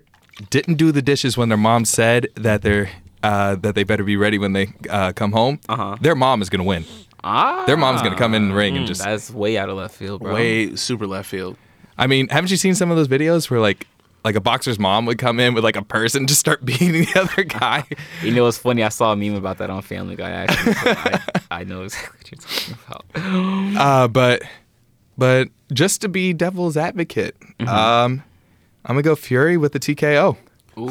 didn't 0.50 0.76
do 0.76 0.92
the 0.92 1.02
dishes 1.02 1.38
when 1.38 1.50
their 1.50 1.58
mom 1.58 1.86
said 1.86 2.28
that 2.36 2.62
they're 2.62 2.90
uh, 3.24 3.56
that 3.56 3.76
they 3.76 3.84
better 3.84 4.04
be 4.04 4.16
ready 4.18 4.38
when 4.38 4.54
they 4.54 4.74
uh, 4.90 5.12
come 5.14 5.32
home. 5.32 5.60
Uh-huh. 5.68 5.98
Their 6.02 6.16
mom 6.16 6.42
is 6.42 6.50
gonna 6.50 6.64
win. 6.64 6.86
Ah, 7.24 7.64
Their 7.66 7.78
mom's 7.78 8.02
gonna 8.02 8.16
come 8.16 8.34
in 8.36 8.44
and 8.44 8.56
ring 8.56 8.78
and 8.78 8.86
just. 8.88 9.04
That's 9.04 9.30
way 9.32 9.58
out 9.58 9.70
of 9.70 9.78
left 9.78 9.96
field, 9.96 10.22
bro. 10.22 10.34
Way 10.34 10.76
super 10.76 11.08
left 11.08 11.30
field. 11.30 11.58
I 11.98 12.06
mean, 12.08 12.28
haven't 12.30 12.52
you 12.52 12.58
seen 12.58 12.76
some 12.76 12.92
of 12.92 12.98
those 12.98 13.08
videos 13.08 13.50
where 13.50 13.60
like 13.60 13.88
like 14.28 14.36
a 14.36 14.42
boxer's 14.42 14.78
mom 14.78 15.06
would 15.06 15.18
come 15.18 15.40
in 15.40 15.54
with 15.54 15.64
like 15.64 15.78
a 15.78 15.82
purse 15.82 16.14
and 16.14 16.28
just 16.28 16.40
start 16.40 16.64
beating 16.66 16.92
the 16.92 17.20
other 17.20 17.44
guy? 17.44 17.86
You 18.22 18.32
know 18.32 18.44
what's 18.44 18.58
funny? 18.58 18.84
I 18.84 18.90
saw 18.90 19.14
a 19.14 19.16
meme 19.16 19.36
about 19.36 19.58
that 19.60 19.70
on 19.70 19.82
Family 19.82 20.16
Guy. 20.16 20.30
Actually, 20.30 20.74
so 20.74 20.82
I, 20.86 21.22
I 21.50 21.64
know 21.64 21.84
exactly 21.84 22.18
what 22.20 22.32
you're 22.32 22.42
talking 22.42 22.78
about. 22.88 23.78
Uh, 23.78 24.08
but 24.08 24.44
but 25.18 25.50
just 25.72 26.02
to 26.02 26.10
be 26.10 26.34
devil's 26.34 26.78
advocate, 26.78 27.36
um, 27.62 28.24
I'm 28.86 28.96
gonna 28.96 29.02
go 29.02 29.16
Fury 29.16 29.58
with 29.58 29.72
the 29.72 29.80
TKO. 29.80 30.38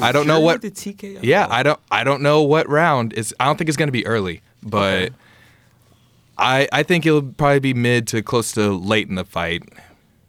I 0.01 0.13
don't 0.13 0.27
know 0.27 0.41
what. 0.41 0.63
the 0.63 0.71
TKO. 0.71 1.21
Yeah, 1.23 1.47
I 1.51 1.63
don't. 1.63 1.81
I 1.91 2.05
don't 2.05 2.23
know 2.23 2.43
what 2.43 2.69
round 2.69 3.13
is. 3.13 3.35
I 3.39 3.45
don't 3.45 3.57
think 3.57 3.69
it's 3.69 3.77
gonna 3.77 3.93
be 3.93 4.07
early, 4.07 4.41
but 4.63 5.13
I 6.39 6.69
I 6.73 6.83
think 6.83 7.07
it'll 7.07 7.23
probably 7.23 7.61
be 7.61 7.75
mid 7.75 8.07
to 8.09 8.23
close 8.23 8.53
to 8.53 8.73
late 8.73 9.09
in 9.09 9.15
the 9.15 9.25
fight. 9.25 9.63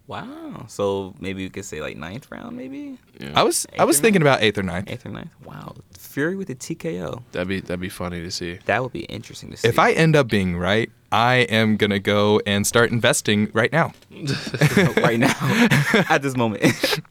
Wow. 0.08 0.66
So 0.68 1.14
maybe 1.20 1.43
we 1.43 1.49
could 1.49 1.66
say 1.66 1.82
like 1.82 1.97
ninth 1.97 2.32
round, 2.32 2.55
maybe 2.55 2.97
Yeah. 3.20 3.34
I 3.36 3.43
was 3.43 3.68
I 3.78 3.84
was 3.86 3.97
Eighth 3.97 3.99
or 3.99 4.03
thinking 4.03 4.22
about 4.22 4.41
eighth 4.41 4.58
or 4.58 4.64
ninth. 4.64 4.89
eighth 4.89 5.05
or 5.05 5.10
ninth. 5.10 5.32
Wow. 5.43 5.76
Fury 5.97 6.36
with 6.36 6.49
a 6.49 6.55
TKO. 6.55 7.24
that'd 7.34 7.47
be 7.47 7.60
that'd 7.60 7.80
be 7.80 7.89
funny 7.89 8.22
to 8.22 8.32
see. 8.32 8.60
That 8.66 8.82
would 8.84 8.93
be 8.93 9.01
interesting 9.01 9.51
to 9.51 9.58
see. 9.58 9.68
If 9.68 9.78
I 9.80 9.91
end 9.91 10.16
up 10.16 10.28
being 10.30 10.58
right, 10.58 10.89
I 11.12 11.36
am 11.49 11.76
gonna 11.78 11.99
go 11.99 12.41
and 12.45 12.66
start 12.66 12.89
investing 12.91 13.49
right 13.53 13.72
now. 13.72 13.91
right 14.97 15.20
now 15.20 15.36
at 16.10 16.22
this 16.22 16.36
moment. 16.38 16.64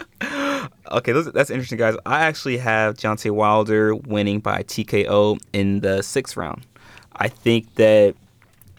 okay, 0.90 1.12
those, 1.12 1.30
that's 1.32 1.50
interesting, 1.50 1.78
guys. 1.78 1.96
I 2.06 2.20
actually 2.20 2.56
have 2.58 2.94
Deontay 2.96 3.30
Wilder 3.30 3.94
winning 3.94 4.40
by 4.40 4.62
TKO 4.62 5.38
in 5.52 5.80
the 5.80 6.02
sixth 6.02 6.36
round. 6.36 6.66
I 7.14 7.28
think 7.28 7.74
that 7.76 8.14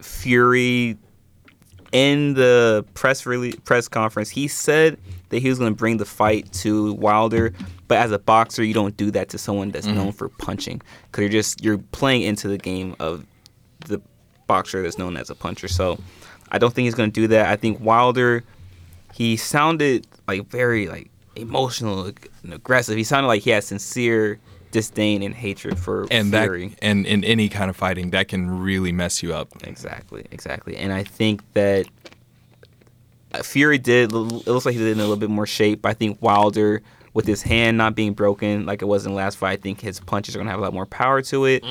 Fury 0.01 0.97
in 1.91 2.33
the 2.33 2.85
press 2.93 3.25
release, 3.25 3.55
press 3.63 3.87
conference, 3.87 4.29
he 4.29 4.47
said 4.47 4.97
that 5.29 5.39
he 5.39 5.49
was 5.49 5.59
going 5.59 5.71
to 5.71 5.77
bring 5.77 5.97
the 5.97 6.05
fight 6.05 6.51
to 6.51 6.93
Wilder, 6.93 7.53
but 7.87 7.97
as 7.97 8.11
a 8.11 8.19
boxer, 8.19 8.63
you 8.63 8.73
don't 8.73 8.95
do 8.97 9.11
that 9.11 9.29
to 9.29 9.37
someone 9.37 9.71
that's 9.71 9.87
mm-hmm. 9.87 9.95
known 9.95 10.11
for 10.11 10.29
punching 10.29 10.81
because 11.05 11.21
you're 11.21 11.29
just 11.29 11.63
you're 11.63 11.77
playing 11.77 12.23
into 12.23 12.47
the 12.47 12.57
game 12.57 12.95
of 12.99 13.25
the 13.85 14.01
boxer 14.47 14.81
that's 14.81 14.97
known 14.97 15.17
as 15.17 15.29
a 15.29 15.35
puncher. 15.35 15.67
So 15.67 15.99
I 16.49 16.57
don't 16.57 16.73
think 16.73 16.85
he's 16.85 16.95
going 16.95 17.11
to 17.11 17.21
do 17.21 17.27
that. 17.27 17.47
I 17.47 17.55
think 17.55 17.79
Wilder, 17.79 18.43
he 19.13 19.37
sounded 19.37 20.07
like 20.27 20.47
very 20.47 20.87
like 20.87 21.09
emotional 21.35 22.05
and 22.43 22.53
aggressive. 22.53 22.97
He 22.97 23.03
sounded 23.03 23.27
like 23.27 23.43
he 23.43 23.51
had 23.51 23.63
sincere 23.63 24.39
disdain 24.71 25.21
and 25.23 25.33
hatred 25.33 25.77
for 25.79 26.07
And 26.11 26.29
Fury. 26.31 26.67
that 26.69 26.77
and 26.81 27.05
in 27.05 27.23
any 27.23 27.49
kind 27.49 27.69
of 27.69 27.75
fighting, 27.75 28.09
that 28.11 28.27
can 28.27 28.49
really 28.61 28.91
mess 28.91 29.23
you 29.23 29.33
up. 29.33 29.49
Exactly, 29.63 30.25
exactly. 30.31 30.75
And 30.77 30.91
I 30.93 31.03
think 31.03 31.41
that 31.53 31.87
uh, 33.33 33.43
Fury 33.43 33.77
did. 33.77 34.11
It 34.11 34.15
looks 34.15 34.65
like 34.65 34.73
he 34.73 34.79
did 34.79 34.91
in 34.91 34.97
a 34.99 35.01
little 35.01 35.17
bit 35.17 35.29
more 35.29 35.45
shape. 35.45 35.81
But 35.81 35.89
I 35.89 35.93
think 35.93 36.21
Wilder, 36.21 36.81
with 37.13 37.25
his 37.25 37.41
hand 37.41 37.77
not 37.77 37.95
being 37.95 38.13
broken 38.13 38.65
like 38.65 38.81
it 38.81 38.85
was 38.85 39.05
in 39.05 39.11
the 39.11 39.17
last 39.17 39.37
fight, 39.37 39.59
I 39.59 39.61
think 39.61 39.81
his 39.81 39.99
punches 39.99 40.35
are 40.35 40.39
gonna 40.39 40.51
have 40.51 40.59
a 40.59 40.63
lot 40.63 40.73
more 40.73 40.85
power 40.85 41.21
to 41.23 41.45
it. 41.45 41.63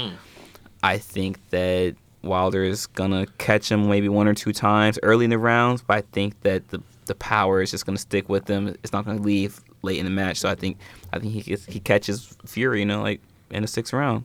I 0.83 0.99
think 0.99 1.39
that 1.51 1.97
Wilder 2.23 2.63
is 2.65 2.87
gonna 2.87 3.27
catch 3.39 3.71
him 3.71 3.89
maybe 3.89 4.09
one 4.09 4.29
or 4.29 4.35
two 4.35 4.53
times 4.53 4.99
early 5.03 5.25
in 5.25 5.31
the 5.31 5.39
rounds, 5.39 5.83
but 5.83 5.99
I 5.99 6.01
think 6.13 6.41
that 6.43 6.69
the 6.69 6.83
the 7.07 7.15
power 7.15 7.63
is 7.63 7.71
just 7.71 7.87
gonna 7.87 7.99
stick 7.99 8.29
with 8.29 8.49
him. 8.49 8.69
It's 8.83 8.93
not 8.93 9.05
gonna 9.05 9.21
leave 9.23 9.61
late 9.83 9.99
in 9.99 10.05
the 10.05 10.11
match. 10.11 10.39
So 10.39 10.49
I 10.49 10.55
think 10.55 10.79
I 11.13 11.19
think 11.19 11.33
he 11.33 11.43
gets, 11.43 11.65
he 11.67 11.81
catches 11.81 12.37
Fury, 12.45 12.81
you 12.81 12.87
know, 12.87 13.03
like 13.03 13.21
in 13.51 13.63
the 13.63 13.69
sixth 13.69 13.93
round. 13.93 14.25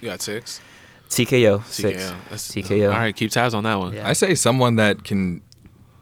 You 0.00 0.08
got 0.08 0.20
six. 0.20 0.60
TKO, 1.08 1.64
six. 1.64 2.02
TKO. 2.02 2.16
That's, 2.30 2.48
TKO. 2.52 2.92
All 2.92 2.98
right, 2.98 3.16
keep 3.16 3.30
tabs 3.30 3.54
on 3.54 3.64
that 3.64 3.78
one. 3.78 3.94
Yeah. 3.94 4.06
I 4.08 4.12
say 4.12 4.34
someone 4.34 4.76
that 4.76 5.04
can 5.04 5.40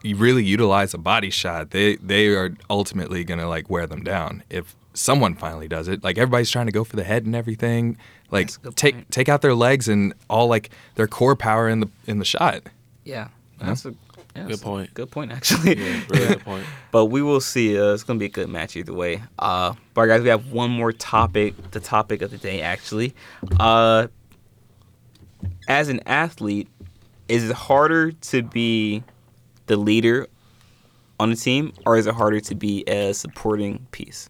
really 0.03 0.43
utilize 0.43 0.93
a 0.93 0.97
body 0.97 1.29
shot, 1.29 1.71
they 1.71 1.95
they 1.97 2.27
are 2.27 2.55
ultimately 2.69 3.23
gonna 3.23 3.47
like 3.47 3.69
wear 3.69 3.87
them 3.87 4.03
down. 4.03 4.43
If 4.49 4.75
someone 4.93 5.35
finally 5.35 5.67
does 5.67 5.87
it, 5.87 6.03
like 6.03 6.17
everybody's 6.17 6.49
trying 6.51 6.65
to 6.65 6.71
go 6.71 6.83
for 6.83 6.95
the 6.95 7.03
head 7.03 7.25
and 7.25 7.35
everything, 7.35 7.97
like 8.31 8.47
That's 8.47 8.57
a 8.57 8.59
good 8.59 8.75
take 8.75 8.95
point. 8.95 9.11
take 9.11 9.29
out 9.29 9.41
their 9.41 9.53
legs 9.55 9.87
and 9.87 10.13
all 10.29 10.47
like 10.47 10.69
their 10.95 11.07
core 11.07 11.35
power 11.35 11.69
in 11.69 11.79
the 11.79 11.89
in 12.05 12.19
the 12.19 12.25
shot. 12.25 12.63
Yeah, 13.03 13.29
that's 13.59 13.85
a 13.85 13.95
yeah, 14.37 14.47
Good 14.47 14.61
point. 14.61 14.93
Good 14.93 15.11
point, 15.11 15.31
actually. 15.31 15.77
Yeah, 15.77 16.01
really 16.09 16.27
good 16.35 16.43
point. 16.45 16.65
But 16.91 17.05
we 17.05 17.21
will 17.21 17.41
see. 17.41 17.77
Uh, 17.79 17.93
it's 17.93 18.03
gonna 18.03 18.19
be 18.19 18.25
a 18.25 18.29
good 18.29 18.49
match 18.49 18.75
either 18.75 18.93
way. 18.93 19.23
Uh, 19.39 19.73
but 19.93 20.05
guys, 20.07 20.21
we 20.21 20.29
have 20.29 20.51
one 20.51 20.71
more 20.71 20.91
topic. 20.91 21.71
The 21.71 21.79
topic 21.79 22.21
of 22.21 22.31
the 22.31 22.37
day, 22.37 22.61
actually. 22.61 23.13
Uh, 23.59 24.07
as 25.67 25.89
an 25.89 25.99
athlete, 26.05 26.67
is 27.27 27.49
it 27.49 27.55
harder 27.55 28.11
to 28.11 28.41
be 28.43 29.03
the 29.65 29.75
leader 29.77 30.27
on 31.19 31.29
the 31.31 31.35
team, 31.35 31.73
or 31.85 31.97
is 31.97 32.07
it 32.07 32.13
harder 32.15 32.39
to 32.39 32.55
be 32.55 32.83
a 32.87 33.13
supporting 33.13 33.85
piece? 33.91 34.29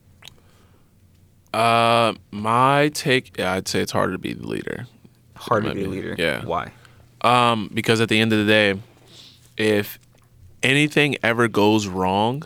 Uh, 1.54 2.14
my 2.32 2.90
take, 2.94 3.38
yeah, 3.38 3.54
I'd 3.54 3.68
say 3.68 3.82
it's 3.82 3.92
harder 3.92 4.14
to 4.14 4.18
be 4.20 4.34
the 4.34 4.46
leader. 4.48 4.86
Harder 5.36 5.70
to 5.70 5.76
be 5.76 5.84
a 5.84 5.88
Maybe, 5.88 6.02
leader. 6.02 6.16
yeah. 6.18 6.46
Why? 6.46 6.72
Um, 7.22 7.70
because 7.74 8.00
at 8.02 8.10
the 8.10 8.20
end 8.20 8.32
of 8.34 8.40
the 8.40 8.46
day, 8.46 8.80
if 9.58 10.00
anything 10.64 11.18
ever 11.24 11.48
goes 11.48 11.88
wrong, 11.88 12.44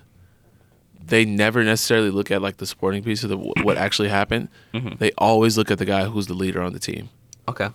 they 1.03 1.25
never 1.25 1.63
necessarily 1.63 2.09
look 2.09 2.31
at 2.31 2.41
like 2.41 2.57
the 2.57 2.65
supporting 2.65 3.03
piece 3.03 3.23
of 3.23 3.29
the, 3.29 3.37
what 3.37 3.77
actually 3.77 4.09
happened. 4.09 4.49
Mm-hmm. 4.73 4.95
They 4.99 5.11
always 5.17 5.57
look 5.57 5.71
at 5.71 5.77
the 5.77 5.85
guy 5.85 6.05
who's 6.05 6.27
the 6.27 6.33
leader 6.33 6.61
on 6.61 6.73
the 6.73 6.79
team. 6.79 7.09
Okay. 7.47 7.69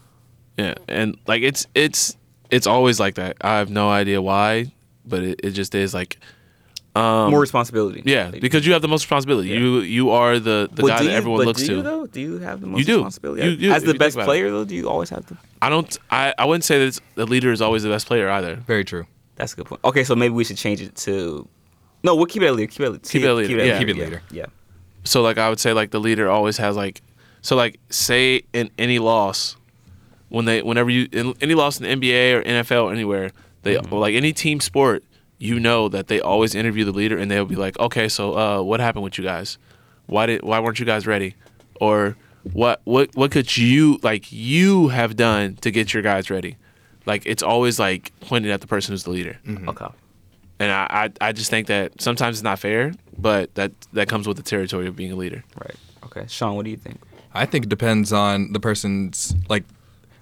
Yeah, 0.57 0.75
and 0.89 1.19
like 1.27 1.43
it's 1.43 1.67
it's 1.75 2.17
it's 2.51 2.67
always 2.67 2.99
like 2.99 3.17
that. 3.17 3.37
I 3.43 3.59
have 3.59 3.69
no 3.69 3.91
idea 3.91 4.23
why, 4.23 4.73
but 5.05 5.23
it, 5.23 5.41
it 5.45 5.51
just 5.51 5.75
is 5.75 5.93
like 5.93 6.19
um, 6.95 7.31
More 7.31 7.41
responsibility. 7.41 8.03
yeah, 8.07 8.31
Like, 8.31 8.41
because 8.41 8.67
you 8.67 8.73
have 8.73 8.81
the 8.81 8.89
most 8.89 9.03
responsibility. 9.05 9.51
You 9.51 9.81
you 9.81 10.11
are 10.13 10.39
the 10.39 10.67
the 10.73 10.81
but 10.83 10.89
guy 10.89 10.99
do 11.01 11.05
that 11.05 11.11
you- 11.11 11.17
everyone 11.17 11.41
but 11.41 11.47
looks 11.47 11.63
do 11.63 11.77
to. 11.77 11.83
Though? 11.83 12.07
Do 12.07 12.21
you 12.23 12.39
have 12.39 12.63
the 12.63 12.69
most 12.69 12.87
do. 12.87 12.95
responsibility? 12.95 13.43
You 13.43 13.57
do, 13.59 13.71
As 13.71 13.83
the 13.83 13.93
you 13.93 13.99
best 13.99 14.17
about 14.17 14.23
it. 14.23 14.27
player, 14.27 14.51
though, 14.51 14.65
do 14.65 14.75
you 14.75 14.89
always 14.89 15.11
have 15.11 15.27
to? 15.27 15.37
I 15.61 15.69
don't. 15.69 15.95
I, 16.11 16.33
I 16.39 16.47
wouldn't 16.47 16.65
say 16.65 16.79
that 16.79 16.87
it's, 16.87 17.01
the 17.17 17.27
leader 17.27 17.53
is 17.53 17.61
always 17.61 17.83
the 17.83 17.91
best 17.91 18.07
player 18.07 18.31
either. 18.31 18.55
Very 18.57 18.85
true. 18.87 19.07
That's 19.37 19.53
a 19.53 19.57
good 19.57 19.67
point. 19.67 19.81
Okay, 19.85 20.05
so 20.05 20.17
maybe 20.17 20.35
we 20.35 20.45
should 20.45 20.57
change 20.57 20.81
it 20.81 20.95
to. 20.97 21.49
No, 22.03 22.15
we'll 22.15 22.27
keep 22.27 22.43
it 22.43 22.53
later. 22.53 22.71
Keep 22.71 22.81
it. 22.81 22.95
At, 22.95 23.03
Keep 23.03 23.23
it 23.23 23.29
at 23.29 23.37
leader, 23.37 23.65
yeah. 23.65 23.79
Keep 23.79 23.89
it 23.89 23.97
yeah. 23.97 24.19
Yeah. 24.31 24.47
So 25.05 25.23
like 25.23 25.39
I 25.39 25.49
would 25.49 25.61
say 25.61 25.73
like 25.73 25.91
the 25.91 26.01
leader 26.01 26.29
always 26.29 26.57
has 26.57 26.77
like 26.77 27.03
so 27.43 27.57
like 27.57 27.79
say 27.91 28.43
in 28.53 28.71
any 28.79 28.99
loss 28.99 29.57
when 30.29 30.45
they 30.45 30.63
whenever 30.63 30.91
you 30.91 31.09
in 31.13 31.35
any 31.41 31.55
loss 31.55 31.81
in 31.81 32.01
the 32.01 32.11
NBA 32.11 32.35
or 32.35 32.43
NFL 32.43 32.85
or 32.85 32.93
anywhere 32.93 33.31
they 33.63 33.77
or 33.77 33.99
like 34.01 34.15
any 34.15 34.33
team 34.33 34.61
sport 34.61 35.05
you 35.39 35.61
know 35.61 35.89
that 35.89 36.09
they 36.09 36.21
always 36.21 36.55
interview 36.55 36.85
the 36.85 36.93
leader 36.93 37.19
and 37.19 37.31
they'll 37.31 37.45
be 37.45 37.57
like 37.57 37.79
okay 37.79 38.09
so 38.09 38.37
uh 38.37 38.63
what 38.63 38.81
happened 38.81 39.05
with 39.05 39.19
you 39.19 39.25
guys 39.25 39.59
why 40.07 40.27
did 40.27 40.43
why 40.43 40.59
weren't 40.59 40.79
you 40.81 40.87
guys 40.87 41.07
ready 41.07 41.35
or 41.81 42.17
what 42.53 42.81
what 42.85 43.15
what 43.15 43.31
could 43.31 43.57
you 43.57 43.99
like 44.03 44.33
you 44.33 44.89
have 44.89 45.15
done 45.17 45.57
to 45.57 45.71
get 45.71 45.93
your 45.93 46.03
guys 46.03 46.31
ready 46.31 46.57
like 47.07 47.23
it's 47.25 47.43
always 47.43 47.79
like 47.79 48.13
pointed 48.21 48.51
at 48.51 48.61
the 48.61 48.67
person 48.67 48.93
who's 48.93 49.05
the 49.05 49.11
leader 49.11 49.39
mm-hmm. 49.47 49.69
Okay. 49.69 49.87
and 50.59 50.71
I, 50.71 51.11
I 51.21 51.29
I 51.29 51.33
just 51.33 51.51
think 51.51 51.69
that 51.69 52.01
sometimes 52.01 52.37
it's 52.37 52.45
not 52.45 52.59
fair 52.59 52.93
but 53.17 53.55
that 53.55 53.73
that 53.93 54.09
comes 54.09 54.29
with 54.29 54.37
the 54.37 54.43
territory 54.43 54.87
of 54.87 54.97
being 54.97 55.13
a 55.13 55.17
leader 55.17 55.43
Right. 55.61 55.77
Okay. 56.17 56.27
Sean, 56.29 56.55
what 56.57 56.65
do 56.65 56.71
you 56.71 56.77
think? 56.77 57.01
I 57.35 57.47
think 57.47 57.67
it 57.67 57.69
depends 57.69 58.13
on 58.13 58.53
the 58.53 58.61
person's 58.61 59.35
like 59.49 59.65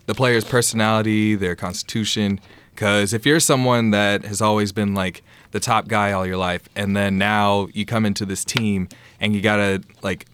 the 0.06 0.14
player's 0.14 0.44
personality, 0.44 1.34
their 1.34 1.54
constitution. 1.54 2.40
Because 2.74 3.12
if 3.12 3.24
you're 3.24 3.40
someone 3.40 3.90
that 3.90 4.24
has 4.24 4.42
always 4.42 4.72
been 4.72 4.94
like 4.94 5.22
the 5.52 5.60
top 5.60 5.86
guy 5.86 6.10
all 6.12 6.26
your 6.26 6.36
life, 6.36 6.68
and 6.74 6.96
then 6.96 7.18
now 7.18 7.68
you 7.72 7.86
come 7.86 8.04
into 8.04 8.26
this 8.26 8.44
team 8.44 8.88
and 9.20 9.34
you 9.34 9.40
gotta 9.40 9.82
like 10.02 10.26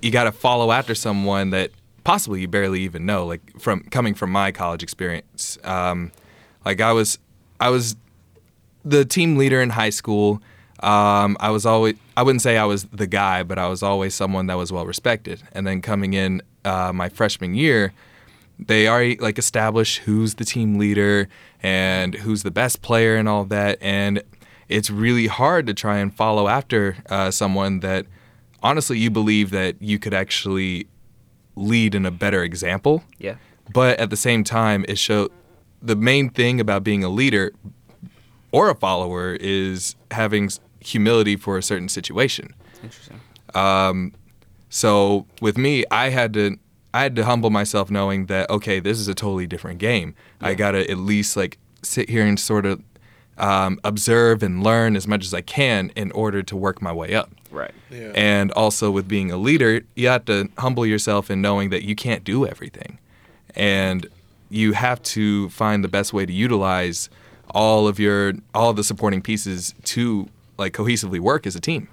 you 0.00 0.10
gotta 0.10 0.32
follow 0.32 0.72
after 0.72 0.94
someone 0.94 1.50
that 1.50 1.70
possibly 2.04 2.42
you 2.42 2.48
barely 2.48 2.82
even 2.82 3.06
know. 3.06 3.26
Like 3.26 3.58
from 3.58 3.80
coming 3.90 4.14
from 4.14 4.30
my 4.30 4.52
college 4.52 4.82
experience, 4.82 5.58
um, 5.64 6.12
like 6.64 6.80
I 6.80 6.92
was 6.92 7.18
I 7.58 7.70
was 7.70 7.96
the 8.84 9.04
team 9.04 9.36
leader 9.36 9.60
in 9.60 9.70
high 9.70 9.90
school. 9.90 10.42
Um, 10.80 11.36
I 11.40 11.50
was 11.50 11.64
always, 11.64 11.94
I 12.16 12.22
wouldn't 12.22 12.42
say 12.42 12.58
I 12.58 12.64
was 12.64 12.84
the 12.84 13.06
guy, 13.06 13.42
but 13.42 13.58
I 13.58 13.68
was 13.68 13.82
always 13.82 14.14
someone 14.14 14.46
that 14.48 14.56
was 14.56 14.70
well 14.70 14.84
respected. 14.84 15.42
And 15.52 15.66
then 15.66 15.80
coming 15.80 16.12
in 16.12 16.42
uh, 16.64 16.92
my 16.92 17.08
freshman 17.08 17.54
year, 17.54 17.94
they 18.58 18.86
already 18.86 19.16
like 19.16 19.38
establish 19.38 19.98
who's 19.98 20.34
the 20.34 20.44
team 20.44 20.78
leader 20.78 21.28
and 21.62 22.14
who's 22.14 22.42
the 22.42 22.50
best 22.50 22.82
player 22.82 23.16
and 23.16 23.28
all 23.28 23.44
that. 23.46 23.78
And 23.80 24.22
it's 24.68 24.90
really 24.90 25.26
hard 25.26 25.66
to 25.68 25.74
try 25.74 25.98
and 25.98 26.14
follow 26.14 26.48
after 26.48 26.96
uh, 27.08 27.30
someone 27.30 27.80
that 27.80 28.06
honestly 28.62 28.98
you 28.98 29.10
believe 29.10 29.50
that 29.50 29.80
you 29.80 29.98
could 29.98 30.14
actually 30.14 30.86
lead 31.56 31.94
in 31.94 32.04
a 32.06 32.10
better 32.10 32.42
example. 32.42 33.02
Yeah. 33.18 33.36
but 33.72 33.98
at 33.98 34.10
the 34.10 34.16
same 34.16 34.44
time 34.44 34.84
it 34.88 34.98
show 34.98 35.28
the 35.80 35.96
main 35.96 36.30
thing 36.30 36.60
about 36.60 36.84
being 36.84 37.02
a 37.04 37.08
leader 37.08 37.52
or 38.52 38.70
a 38.70 38.74
follower 38.74 39.36
is 39.40 39.96
having 40.10 40.50
humility 40.80 41.36
for 41.36 41.56
a 41.58 41.62
certain 41.62 41.88
situation. 41.88 42.54
Interesting. 42.82 43.20
Um, 43.54 44.12
so 44.68 45.26
with 45.40 45.56
me 45.56 45.84
i 45.90 46.08
had 46.08 46.34
to 46.34 46.58
i 46.92 47.02
had 47.02 47.14
to 47.14 47.24
humble 47.24 47.48
myself 47.50 47.90
knowing 47.90 48.26
that 48.26 48.50
okay 48.50 48.80
this 48.80 48.98
is 48.98 49.06
a 49.08 49.14
totally 49.14 49.46
different 49.46 49.78
game. 49.78 50.14
I 50.40 50.54
gotta 50.54 50.90
at 50.90 50.98
least 50.98 51.36
like 51.36 51.58
sit 51.82 52.08
here 52.10 52.26
and 52.26 52.38
sort 52.40 52.66
of 52.66 52.82
um, 53.38 53.78
observe 53.84 54.42
and 54.42 54.62
learn 54.64 54.94
as 54.96 55.06
much 55.08 55.24
as 55.24 55.32
i 55.34 55.40
can 55.40 55.90
in 55.96 56.10
order 56.12 56.42
to 56.42 56.56
work 56.56 56.80
my 56.82 56.92
way 56.92 57.14
up 57.14 57.30
Right. 57.54 57.72
Yeah. 57.90 58.12
and 58.14 58.50
also 58.52 58.90
with 58.90 59.06
being 59.06 59.30
a 59.30 59.36
leader, 59.36 59.82
you 59.94 60.08
have 60.08 60.24
to 60.26 60.48
humble 60.58 60.84
yourself 60.84 61.30
in 61.30 61.40
knowing 61.40 61.70
that 61.70 61.84
you 61.84 61.94
can't 61.94 62.24
do 62.24 62.46
everything. 62.46 62.98
And 63.54 64.06
you 64.50 64.72
have 64.72 65.00
to 65.02 65.48
find 65.50 65.82
the 65.84 65.88
best 65.88 66.12
way 66.12 66.26
to 66.26 66.32
utilize 66.32 67.08
all 67.50 67.86
of 67.86 67.98
your 67.98 68.32
all 68.54 68.70
of 68.70 68.76
the 68.76 68.84
supporting 68.84 69.22
pieces 69.22 69.74
to 69.84 70.28
like 70.58 70.72
cohesively 70.72 71.20
work 71.20 71.46
as 71.46 71.54
a 71.56 71.60
team. 71.60 71.88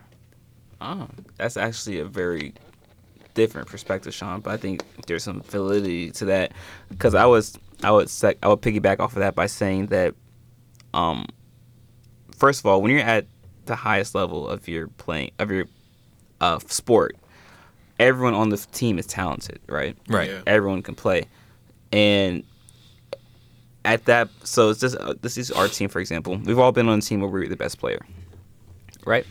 Oh, 0.80 1.07
that's 1.38 1.57
actually 1.57 1.99
a 1.99 2.05
very 2.05 2.53
different 3.36 3.68
perspective, 3.68 4.14
Sean. 4.14 4.41
But 4.41 4.53
I 4.53 4.57
think 4.57 4.84
there's 5.07 5.24
some 5.24 5.41
validity 5.41 6.12
to 6.12 6.26
that 6.26 6.53
because 6.89 7.14
I 7.16 7.26
was 7.26 7.57
I 7.84 7.91
would 7.91 8.09
sec- 8.09 8.38
I 8.43 8.47
would 8.47 8.62
piggyback 8.62 8.99
off 8.99 9.14
of 9.14 9.20
that 9.20 9.36
by 9.36 9.45
saying 9.47 9.88
that, 9.88 10.16
um, 10.93 11.28
first 12.38 12.59
of 12.59 12.66
all, 12.66 12.82
when 12.82 12.91
you're 12.91 13.01
at 13.01 13.26
the 13.66 13.76
highest 13.76 14.16
level 14.16 14.47
of 14.47 14.68
your 14.68 14.88
playing 14.88 15.32
of 15.39 15.51
your 15.51 15.66
uh, 16.39 16.59
sport, 16.68 17.16
everyone 17.99 18.34
on 18.34 18.49
the 18.49 18.57
team 18.57 18.97
is 18.99 19.05
talented, 19.05 19.59
right? 19.68 19.95
Right. 20.07 20.30
Yeah. 20.30 20.41
Everyone 20.47 20.82
can 20.82 20.95
play, 20.95 21.28
and 21.91 22.43
at 23.84 24.05
that, 24.05 24.30
so 24.43 24.70
it's 24.70 24.80
just 24.80 24.95
uh, 24.97 25.16
this 25.22 25.38
is 25.38 25.51
our 25.51 25.68
team, 25.68 25.89
for 25.89 25.99
example. 25.99 26.38
We've 26.38 26.59
all 26.59 26.72
been 26.72 26.88
on 26.88 26.99
a 26.99 27.01
team 27.01 27.22
where 27.22 27.30
we're 27.30 27.47
the 27.47 27.55
best 27.55 27.80
player, 27.80 27.99
right? 29.05 29.26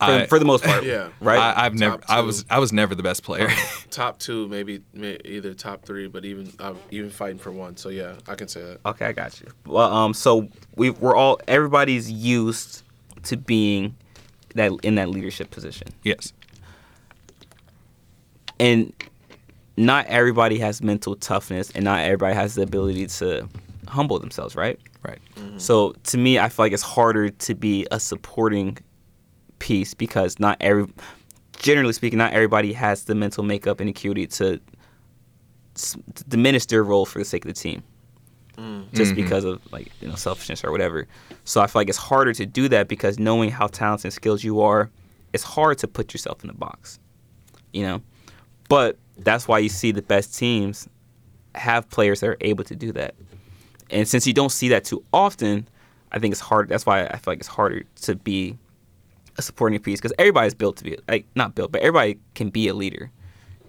For, 0.00 0.04
I- 0.04 0.26
for 0.26 0.38
the 0.38 0.44
most 0.44 0.62
part, 0.62 0.84
Yeah. 0.84 1.08
right? 1.20 1.38
I, 1.40 1.66
I've 1.66 1.74
never. 1.74 1.98
Top 1.98 2.08
I 2.08 2.20
was. 2.20 2.44
I 2.48 2.60
was 2.60 2.72
never 2.72 2.94
the 2.94 3.02
best 3.02 3.24
player. 3.24 3.48
top 3.90 4.20
two, 4.20 4.46
maybe, 4.46 4.82
may 4.92 5.18
either 5.24 5.54
top 5.54 5.84
three, 5.84 6.06
but 6.06 6.24
even 6.24 6.52
uh, 6.60 6.74
even 6.92 7.10
fighting 7.10 7.38
for 7.38 7.50
one. 7.50 7.76
So 7.76 7.88
yeah, 7.88 8.14
I 8.28 8.36
can 8.36 8.46
say 8.46 8.62
that. 8.62 8.78
Okay, 8.86 9.06
I 9.06 9.12
got 9.12 9.40
you. 9.40 9.48
Well, 9.66 9.92
um, 9.92 10.14
so 10.14 10.48
we 10.76 10.90
we're 10.90 11.16
all 11.16 11.40
everybody's 11.48 12.08
used 12.12 12.84
to 13.28 13.36
being 13.36 13.94
that 14.54 14.72
in 14.82 14.94
that 14.96 15.08
leadership 15.08 15.50
position, 15.50 15.88
yes. 16.02 16.32
and 18.58 18.92
not 19.76 20.06
everybody 20.06 20.58
has 20.58 20.82
mental 20.82 21.14
toughness, 21.14 21.70
and 21.70 21.84
not 21.84 22.00
everybody 22.00 22.34
has 22.34 22.56
the 22.56 22.62
ability 22.62 23.06
to 23.06 23.48
humble 23.86 24.18
themselves, 24.18 24.56
right? 24.56 24.78
Right. 25.02 25.20
Mm-hmm. 25.36 25.58
So 25.58 25.92
to 26.04 26.18
me, 26.18 26.38
I 26.38 26.48
feel 26.48 26.64
like 26.64 26.72
it's 26.72 26.82
harder 26.82 27.30
to 27.30 27.54
be 27.54 27.86
a 27.92 28.00
supporting 28.00 28.78
piece 29.60 29.94
because 29.94 30.40
not 30.40 30.56
every, 30.60 30.86
generally 31.58 31.92
speaking, 31.92 32.18
not 32.18 32.32
everybody 32.32 32.72
has 32.72 33.04
the 33.04 33.14
mental 33.14 33.44
makeup 33.44 33.78
and 33.80 33.88
acuity 33.88 34.26
to, 34.26 34.60
s- 35.76 35.96
to 36.14 36.24
diminish 36.24 36.66
their 36.66 36.82
role 36.82 37.06
for 37.06 37.20
the 37.20 37.24
sake 37.24 37.44
of 37.44 37.48
the 37.54 37.60
team, 37.60 37.84
Mm. 38.58 38.92
just 38.92 39.12
mm-hmm. 39.12 39.22
because 39.22 39.44
of 39.44 39.60
like 39.72 39.92
you 40.00 40.08
know 40.08 40.16
selfishness 40.16 40.64
or 40.64 40.72
whatever. 40.72 41.06
So 41.44 41.60
I 41.60 41.68
feel 41.68 41.80
like 41.80 41.88
it's 41.88 41.98
harder 41.98 42.32
to 42.32 42.44
do 42.44 42.68
that 42.70 42.88
because 42.88 43.18
knowing 43.18 43.50
how 43.50 43.68
talented 43.68 44.06
and 44.06 44.12
skilled 44.12 44.42
you 44.42 44.60
are, 44.60 44.90
it's 45.32 45.44
hard 45.44 45.78
to 45.78 45.88
put 45.88 46.12
yourself 46.12 46.42
in 46.42 46.50
a 46.50 46.54
box, 46.54 46.98
you 47.72 47.82
know. 47.82 48.02
But 48.68 48.98
that's 49.16 49.46
why 49.46 49.60
you 49.60 49.68
see 49.68 49.92
the 49.92 50.02
best 50.02 50.36
teams 50.36 50.88
have 51.54 51.88
players 51.88 52.20
that 52.20 52.30
are 52.30 52.36
able 52.40 52.64
to 52.64 52.74
do 52.74 52.90
that. 52.92 53.14
And 53.90 54.08
since 54.08 54.26
you 54.26 54.32
don't 54.32 54.50
see 54.50 54.68
that 54.70 54.84
too 54.84 55.04
often, 55.12 55.68
I 56.10 56.18
think 56.18 56.32
it's 56.32 56.40
hard. 56.40 56.68
That's 56.68 56.84
why 56.84 57.06
I 57.06 57.16
feel 57.16 57.32
like 57.32 57.38
it's 57.38 57.48
harder 57.48 57.84
to 58.02 58.16
be 58.16 58.58
a 59.36 59.42
supporting 59.42 59.78
piece 59.78 60.00
because 60.00 60.12
everybody's 60.18 60.54
built 60.54 60.76
to 60.78 60.84
be 60.84 60.98
like 61.06 61.26
not 61.36 61.54
built, 61.54 61.70
but 61.70 61.80
everybody 61.80 62.18
can 62.34 62.50
be 62.50 62.66
a 62.66 62.74
leader. 62.74 63.10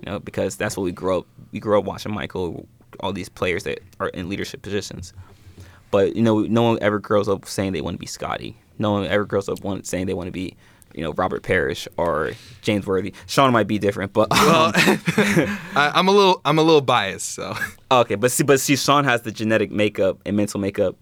You 0.02 0.12
know, 0.12 0.20
because 0.20 0.56
that's 0.56 0.78
what 0.78 0.84
we 0.84 0.92
grow 0.92 1.20
up. 1.20 1.28
We 1.52 1.60
grow 1.60 1.80
up 1.80 1.86
watching 1.86 2.14
Michael, 2.14 2.68
all 3.00 3.14
these 3.14 3.30
players 3.30 3.64
that 3.64 3.80
are 4.00 4.10
in 4.10 4.30
leadership 4.30 4.62
positions. 4.62 5.14
But 5.92 6.16
you 6.16 6.22
know, 6.22 6.42
no 6.42 6.64
one 6.64 6.78
ever 6.82 7.00
grows 7.00 7.28
up 7.28 7.46
saying 7.46 7.74
they 7.74 7.82
want 7.82 7.96
to 7.96 8.00
be 8.00 8.06
Scottie. 8.06 8.58
No 8.78 8.92
one 8.92 9.06
ever 9.06 9.26
grows 9.26 9.50
up 9.50 9.62
want, 9.64 9.86
saying 9.86 10.06
they 10.06 10.14
want 10.14 10.28
to 10.28 10.32
be, 10.32 10.56
you 10.94 11.04
know, 11.04 11.12
Robert 11.14 11.44
Parish 11.44 11.88
or 11.98 12.32
James 12.62 12.88
Worthy. 12.88 13.14
Sean 13.28 13.52
might 13.52 13.68
be 13.68 13.78
different, 13.78 14.14
but 14.14 14.32
um, 14.32 14.46
Well, 14.46 14.72
I, 15.76 15.92
I'm 15.96 16.08
a 16.08 16.12
little. 16.12 16.42
I'm 16.46 16.60
a 16.60 16.64
little 16.64 16.82
biased. 16.82 17.34
So. 17.34 17.56
Okay, 17.92 18.16
but 18.16 18.32
see, 18.32 18.44
but 18.44 18.60
see, 18.60 18.76
Sean 18.76 19.04
has 19.04 19.24
the 19.24 19.32
genetic 19.32 19.72
makeup 19.72 20.20
and 20.26 20.38
mental 20.38 20.60
makeup 20.60 20.96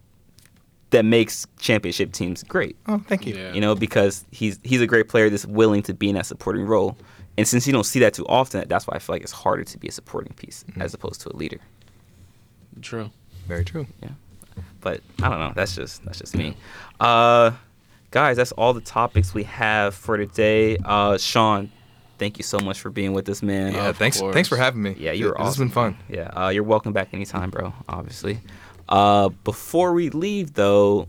that 0.92 1.04
makes 1.04 1.46
championship 1.60 2.14
teams 2.14 2.44
great. 2.44 2.78
Oh, 2.88 3.00
thank 3.08 3.26
you. 3.26 3.36
Yeah. 3.36 3.54
You 3.54 3.62
know, 3.62 3.76
because 3.76 4.26
he's 4.32 4.60
he's 4.64 4.82
a 4.82 4.88
great 4.88 5.10
player 5.10 5.30
that's 5.30 5.46
willing 5.46 5.84
to 5.84 5.94
be 5.94 6.10
in 6.10 6.16
that 6.16 6.26
supporting 6.26 6.66
role. 6.66 6.98
And 7.38 7.48
since 7.48 7.68
you 7.68 7.74
don't 7.74 7.84
see 7.84 8.00
that 8.00 8.14
too 8.14 8.26
often, 8.28 8.68
that's 8.68 8.88
why 8.88 8.96
I 8.96 9.00
feel 9.00 9.14
like 9.16 9.22
it's 9.22 9.32
harder 9.32 9.64
to 9.64 9.78
be 9.78 9.88
a 9.88 9.92
supporting 9.92 10.34
piece 10.34 10.64
mm-hmm. 10.64 10.82
as 10.82 10.94
opposed 10.94 11.22
to 11.22 11.30
a 11.30 11.36
leader. 11.36 11.60
True. 12.82 13.10
Very 13.48 13.64
true. 13.66 13.88
Yeah. 14.02 14.10
But 14.82 15.02
I 15.22 15.30
don't 15.30 15.40
know. 15.40 15.54
That's 15.56 15.76
just 15.76 16.04
that's 16.06 16.20
just 16.20 16.36
me. 16.36 16.56
Uh, 17.00 17.52
guys, 18.12 18.38
that's 18.38 18.52
all 18.54 18.74
the 18.74 18.82
topics 18.82 19.34
we 19.34 19.44
have 19.44 19.94
for 19.96 20.18
today. 20.18 20.78
Uh, 20.84 21.18
Sean, 21.18 21.72
thank 22.18 22.38
you 22.38 22.44
so 22.44 22.60
much 22.60 22.80
for 22.80 22.90
being 22.90 23.14
with 23.14 23.28
us, 23.30 23.42
man. 23.42 23.74
Yeah. 23.74 23.88
Uh, 23.88 23.94
thanks. 23.94 24.20
course. 24.20 24.34
Thanks 24.34 24.50
for 24.50 24.58
having 24.58 24.82
me. 24.82 24.96
Yeah, 25.00 25.12
you're 25.12 25.32
This 25.32 25.40
awesome. 25.40 25.46
has 25.48 25.58
been 25.58 25.70
fun. 25.70 25.98
Yeah, 26.10 26.28
uh, 26.46 26.50
you're 26.50 26.64
welcome 26.64 26.94
back 26.94 27.10
anytime, 27.14 27.50
bro. 27.50 27.74
Obviously. 27.90 28.40
Uh, 28.90 29.30
before 29.44 29.94
we 29.94 30.10
leave, 30.10 30.54
though, 30.54 31.08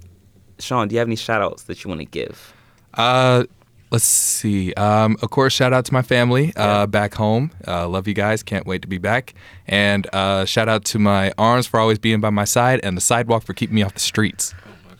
Sean, 0.58 0.88
do 0.88 0.94
you 0.94 0.98
have 0.98 1.08
any 1.08 1.16
shout 1.16 1.40
outs 1.42 1.64
that 1.64 1.84
you 1.84 1.88
want 1.88 2.00
to 2.00 2.06
give? 2.06 2.52
Uh, 2.94 3.44
let's 3.90 4.04
see. 4.04 4.72
Um, 4.74 5.16
of 5.22 5.30
course, 5.30 5.52
shout 5.52 5.72
out 5.72 5.84
to 5.86 5.92
my 5.92 6.02
family 6.02 6.52
uh, 6.56 6.86
back 6.86 7.14
home. 7.14 7.50
Uh, 7.66 7.88
love 7.88 8.08
you 8.08 8.14
guys. 8.14 8.42
Can't 8.42 8.66
wait 8.66 8.82
to 8.82 8.88
be 8.88 8.98
back. 8.98 9.34
And 9.66 10.06
uh, 10.12 10.44
shout 10.44 10.68
out 10.68 10.84
to 10.86 10.98
my 10.98 11.32
arms 11.38 11.66
for 11.66 11.80
always 11.80 11.98
being 11.98 12.20
by 12.20 12.30
my 12.30 12.44
side, 12.44 12.80
and 12.82 12.96
the 12.96 13.00
sidewalk 13.00 13.44
for 13.44 13.54
keeping 13.54 13.76
me 13.76 13.82
off 13.82 13.94
the 13.94 14.00
streets. 14.00 14.54
Oh 14.66 14.70
my 14.88 14.96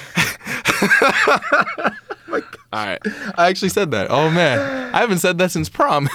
All 2.72 2.84
right. 2.84 3.00
I 3.36 3.48
actually 3.48 3.70
said 3.70 3.90
that. 3.92 4.08
Oh 4.10 4.30
man, 4.30 4.94
I 4.94 4.98
haven't 4.98 5.18
said 5.18 5.38
that 5.38 5.50
since 5.50 5.68
prom. 5.68 6.08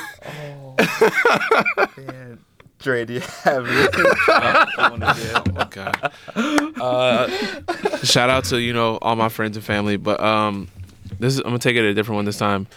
Dre, 2.84 3.06
do 3.06 3.14
you 3.14 3.20
have 3.44 3.66
anything? 3.66 4.06
Oh 4.28 5.44
my 5.54 5.68
god. 5.70 6.12
Uh, 6.36 7.28
shout 8.04 8.30
out 8.30 8.44
to 8.46 8.60
you 8.60 8.74
know 8.74 8.98
all 9.02 9.16
my 9.16 9.30
friends 9.30 9.56
and 9.56 9.66
family, 9.66 9.96
but 9.96 10.20
um, 10.20 10.68
this 11.20 11.34
is 11.34 11.40
I'm 11.40 11.46
gonna 11.46 11.60
take 11.60 11.78
it 11.78 11.84
a 11.86 11.94
different 11.94 12.18
one 12.18 12.26
this 12.26 12.38
time. 12.38 12.68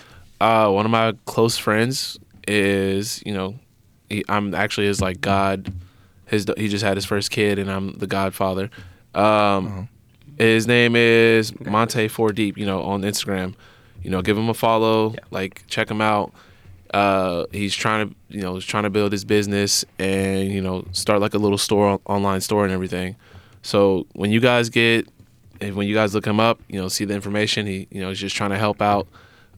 Uh, 0.41 0.71
one 0.71 0.85
of 0.85 0.93
my 0.93 1.15
close 1.25 1.59
friends 1.59 2.19
is 2.47 3.21
you 3.27 3.35
know, 3.35 3.57
he, 4.09 4.25
I'm 4.29 4.55
actually 4.55 4.87
his 4.87 5.01
like 5.01 5.21
god. 5.21 5.73
His 6.27 6.47
he 6.57 6.69
just 6.69 6.85
had 6.85 6.97
his 6.97 7.05
first 7.05 7.31
kid, 7.31 7.59
and 7.59 7.71
I'm 7.71 7.99
the 7.99 8.07
godfather. 8.07 8.71
Um, 9.15 9.89
his 10.39 10.67
name 10.69 10.95
is 10.95 11.59
Monte 11.61 12.09
Four 12.09 12.33
Deep. 12.33 12.57
You 12.57 12.67
know 12.67 12.83
on 12.83 13.03
Instagram. 13.03 13.55
You 14.03 14.11
know, 14.11 14.23
give 14.23 14.39
him 14.39 14.49
a 14.49 14.55
follow. 14.55 15.13
Yeah. 15.15 15.21
Like 15.33 15.65
check 15.67 15.91
him 15.91 16.01
out 16.01 16.33
uh, 16.95 17.47
he's 17.53 17.74
trying 17.74 18.09
to 18.09 18.14
you 18.28 18.43
know 18.43 18.55
he's 18.55 18.64
trying 18.64 18.84
to 18.84 18.91
build 18.91 19.12
his 19.12 19.24
business 19.24 19.84
and 19.99 20.51
you 20.51 20.61
know 20.61 20.84
start 20.93 21.20
like 21.20 21.34
a 21.34 21.39
little 21.39 21.59
store 21.59 22.01
online 22.07 22.41
store 22.41 22.64
and 22.64 22.72
everything 22.72 23.16
so 23.62 24.07
when 24.12 24.30
you 24.30 24.41
guys 24.41 24.68
get 24.68 25.09
when 25.61 25.87
you 25.89 25.95
guys 25.95 26.14
look 26.14 26.26
him 26.26 26.39
up 26.41 26.61
you 26.68 26.80
know 26.80 26.89
see 26.89 27.05
the 27.05 27.14
information 27.14 27.66
he 27.66 27.87
you 27.91 28.01
know 28.01 28.09
he's 28.11 28.20
just 28.20 28.37
trying 28.37 28.51
to 28.51 28.59
help 28.59 28.82
out 28.82 29.07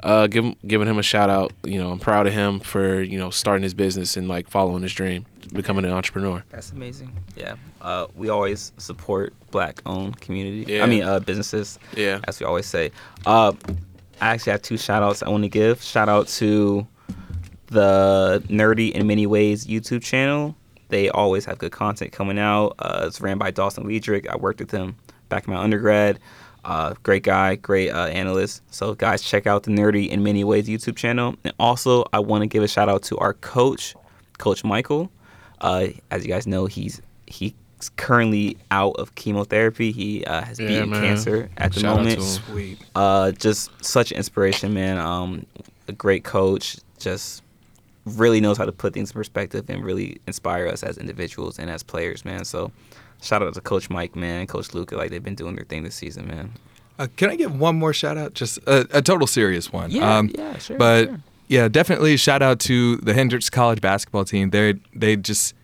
uh 0.04 0.26
give 0.26 0.44
him 0.44 0.54
giving 0.66 0.86
him 0.86 0.98
a 0.98 1.02
shout 1.02 1.28
out 1.28 1.52
you 1.64 1.78
know 1.78 1.90
i'm 1.90 1.98
proud 1.98 2.26
of 2.26 2.32
him 2.32 2.60
for 2.60 3.02
you 3.02 3.18
know 3.18 3.30
starting 3.30 3.62
his 3.64 3.74
business 3.74 4.16
and 4.16 4.28
like 4.28 4.48
following 4.48 4.82
his 4.82 4.92
dream 4.92 5.26
becoming 5.52 5.84
an 5.84 5.92
entrepreneur 5.92 6.44
That's 6.50 6.72
amazing. 6.72 7.10
Yeah. 7.34 7.56
Uh, 7.80 8.06
we 8.14 8.28
always 8.28 8.72
support 8.76 9.32
black 9.50 9.80
owned 9.86 10.20
community. 10.20 10.70
Yeah. 10.70 10.84
I 10.84 10.86
mean, 10.86 11.02
uh, 11.04 11.20
businesses. 11.20 11.78
Yeah. 11.96 12.20
As 12.24 12.38
we 12.38 12.44
always 12.44 12.66
say. 12.66 12.90
Uh, 13.24 13.52
I 14.20 14.28
actually 14.34 14.52
have 14.52 14.60
two 14.62 14.76
shout 14.76 15.02
outs 15.02 15.22
I 15.22 15.30
want 15.30 15.44
to 15.44 15.48
give. 15.48 15.82
Shout 15.82 16.08
out 16.08 16.28
to 16.28 16.86
the 17.68 18.42
Nerdy 18.48 18.92
in 18.92 19.06
Many 19.06 19.26
Ways 19.26 19.66
YouTube 19.66 20.02
channel. 20.02 20.56
They 20.88 21.10
always 21.10 21.44
have 21.44 21.58
good 21.58 21.72
content 21.72 22.12
coming 22.12 22.38
out. 22.38 22.74
Uh, 22.78 23.04
it's 23.06 23.20
ran 23.20 23.38
by 23.38 23.50
Dawson 23.50 23.84
Liedrich. 23.84 24.26
I 24.28 24.36
worked 24.36 24.60
with 24.60 24.70
him 24.70 24.96
back 25.28 25.46
in 25.46 25.52
my 25.52 25.60
undergrad. 25.60 26.18
Uh, 26.64 26.94
great 27.02 27.22
guy, 27.22 27.54
great 27.56 27.90
uh, 27.90 28.06
analyst. 28.06 28.62
So, 28.70 28.94
guys, 28.94 29.22
check 29.22 29.46
out 29.46 29.62
the 29.62 29.70
Nerdy 29.70 30.08
in 30.08 30.22
Many 30.22 30.44
Ways 30.44 30.68
YouTube 30.68 30.96
channel. 30.96 31.36
And 31.44 31.54
also, 31.58 32.04
I 32.12 32.18
want 32.20 32.42
to 32.42 32.46
give 32.46 32.62
a 32.62 32.68
shout 32.68 32.88
out 32.88 33.02
to 33.04 33.18
our 33.18 33.34
coach, 33.34 33.94
Coach 34.38 34.64
Michael. 34.64 35.10
Uh, 35.60 35.88
as 36.10 36.24
you 36.24 36.28
guys 36.32 36.46
know, 36.46 36.66
he's 36.66 37.00
he's 37.26 37.52
currently 37.96 38.56
out 38.70 38.96
of 38.96 39.14
chemotherapy. 39.14 39.92
He 39.92 40.24
uh, 40.24 40.42
has 40.42 40.58
Yeah, 40.58 40.68
beaten 40.68 40.90
man. 40.90 41.02
cancer 41.02 41.50
at 41.58 41.72
the 41.72 41.80
Shout 41.80 41.90
out 41.92 41.96
to 41.96 42.02
moment. 42.02 42.18
him. 42.18 42.24
Sweet. 42.24 42.78
Uh, 42.94 43.30
just 43.32 43.70
such 43.84 44.10
inspiration, 44.12 44.74
man. 44.74 44.98
Um, 44.98 45.46
a 45.86 45.92
great 45.92 46.24
coach. 46.24 46.78
Just 46.98 47.42
really 48.16 48.40
knows 48.40 48.56
how 48.59 48.64
to 48.64 48.72
put 48.72 48.94
things 48.94 49.11
in 49.11 49.14
perspective 49.14 49.64
and 49.68 49.84
really 49.84 50.20
inspire 50.26 50.66
us 50.68 50.82
as 50.82 50.98
individuals 50.98 51.59
and 51.59 51.70
as 51.70 51.82
players, 51.82 52.24
man. 52.24 52.44
So, 52.44 52.72
shout 53.22 53.42
out 53.42 53.54
to 53.54 53.61
Coach 53.61 53.90
Mike, 53.90 54.16
man, 54.16 54.46
Coach 54.46 54.74
Luca. 54.74 54.96
Like 54.96 55.11
they've 55.11 55.22
been 55.22 55.34
doing 55.34 55.54
their 55.56 55.64
thing 55.64 55.82
this 55.84 55.94
season, 55.94 56.26
man. 56.26 56.52
Uh, 56.98 57.06
can 57.16 57.30
I 57.30 57.36
give 57.36 57.59
one 57.59 57.76
more 57.76 57.92
shout 57.92 58.16
out? 58.16 58.34
Just 58.34 58.59
a, 58.66 58.86
a 58.92 59.02
total 59.02 59.26
serious 59.26 59.72
one. 59.72 59.90
Yeah, 59.92 60.16
Um, 60.18 60.30
yeah, 60.36 60.59
sure. 60.59 60.76
But 60.76 61.04
sure. 61.06 61.20
yeah, 61.46 61.68
definitely 61.68 62.16
shout 62.16 62.42
out 62.42 62.59
to 62.61 62.96
the 62.96 63.14
Hendrix 63.14 63.48
College 63.50 63.80
basketball 63.80 64.24
team. 64.24 64.50
They're 64.50 64.74
they 64.94 65.14
just 65.14 65.54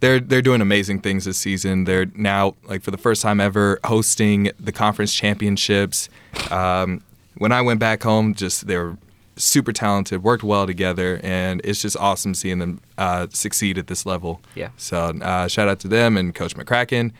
they're 0.00 0.20
they're 0.20 0.42
doing 0.42 0.60
amazing 0.60 1.00
things 1.00 1.24
this 1.24 1.36
season. 1.36 1.82
They're 1.84 2.06
now 2.14 2.54
like 2.68 2.82
for 2.82 2.92
the 2.92 2.96
first 2.98 3.22
time 3.22 3.40
ever 3.40 3.80
hosting 3.84 4.52
the 4.60 4.70
conference 4.70 5.12
championships. 5.12 6.08
Um, 6.50 7.02
when 7.38 7.50
I 7.50 7.60
went 7.62 7.80
back 7.80 8.02
home, 8.04 8.34
just 8.34 8.66
they 8.68 8.76
were 8.76 8.96
super 9.38 9.72
talented, 9.72 10.22
worked 10.22 10.42
well 10.42 10.66
together, 10.66 11.20
and 11.22 11.60
it's 11.64 11.80
just 11.80 11.96
awesome 11.96 12.34
seeing 12.34 12.58
them 12.58 12.80
uh, 12.98 13.26
succeed 13.30 13.78
at 13.78 13.86
this 13.86 14.04
level. 14.04 14.40
Yeah. 14.54 14.70
So 14.76 14.98
uh, 15.22 15.48
shout 15.48 15.68
out 15.68 15.80
to 15.80 15.88
them 15.88 16.16
and 16.16 16.34
Coach 16.34 16.54
McCracken. 16.56 17.12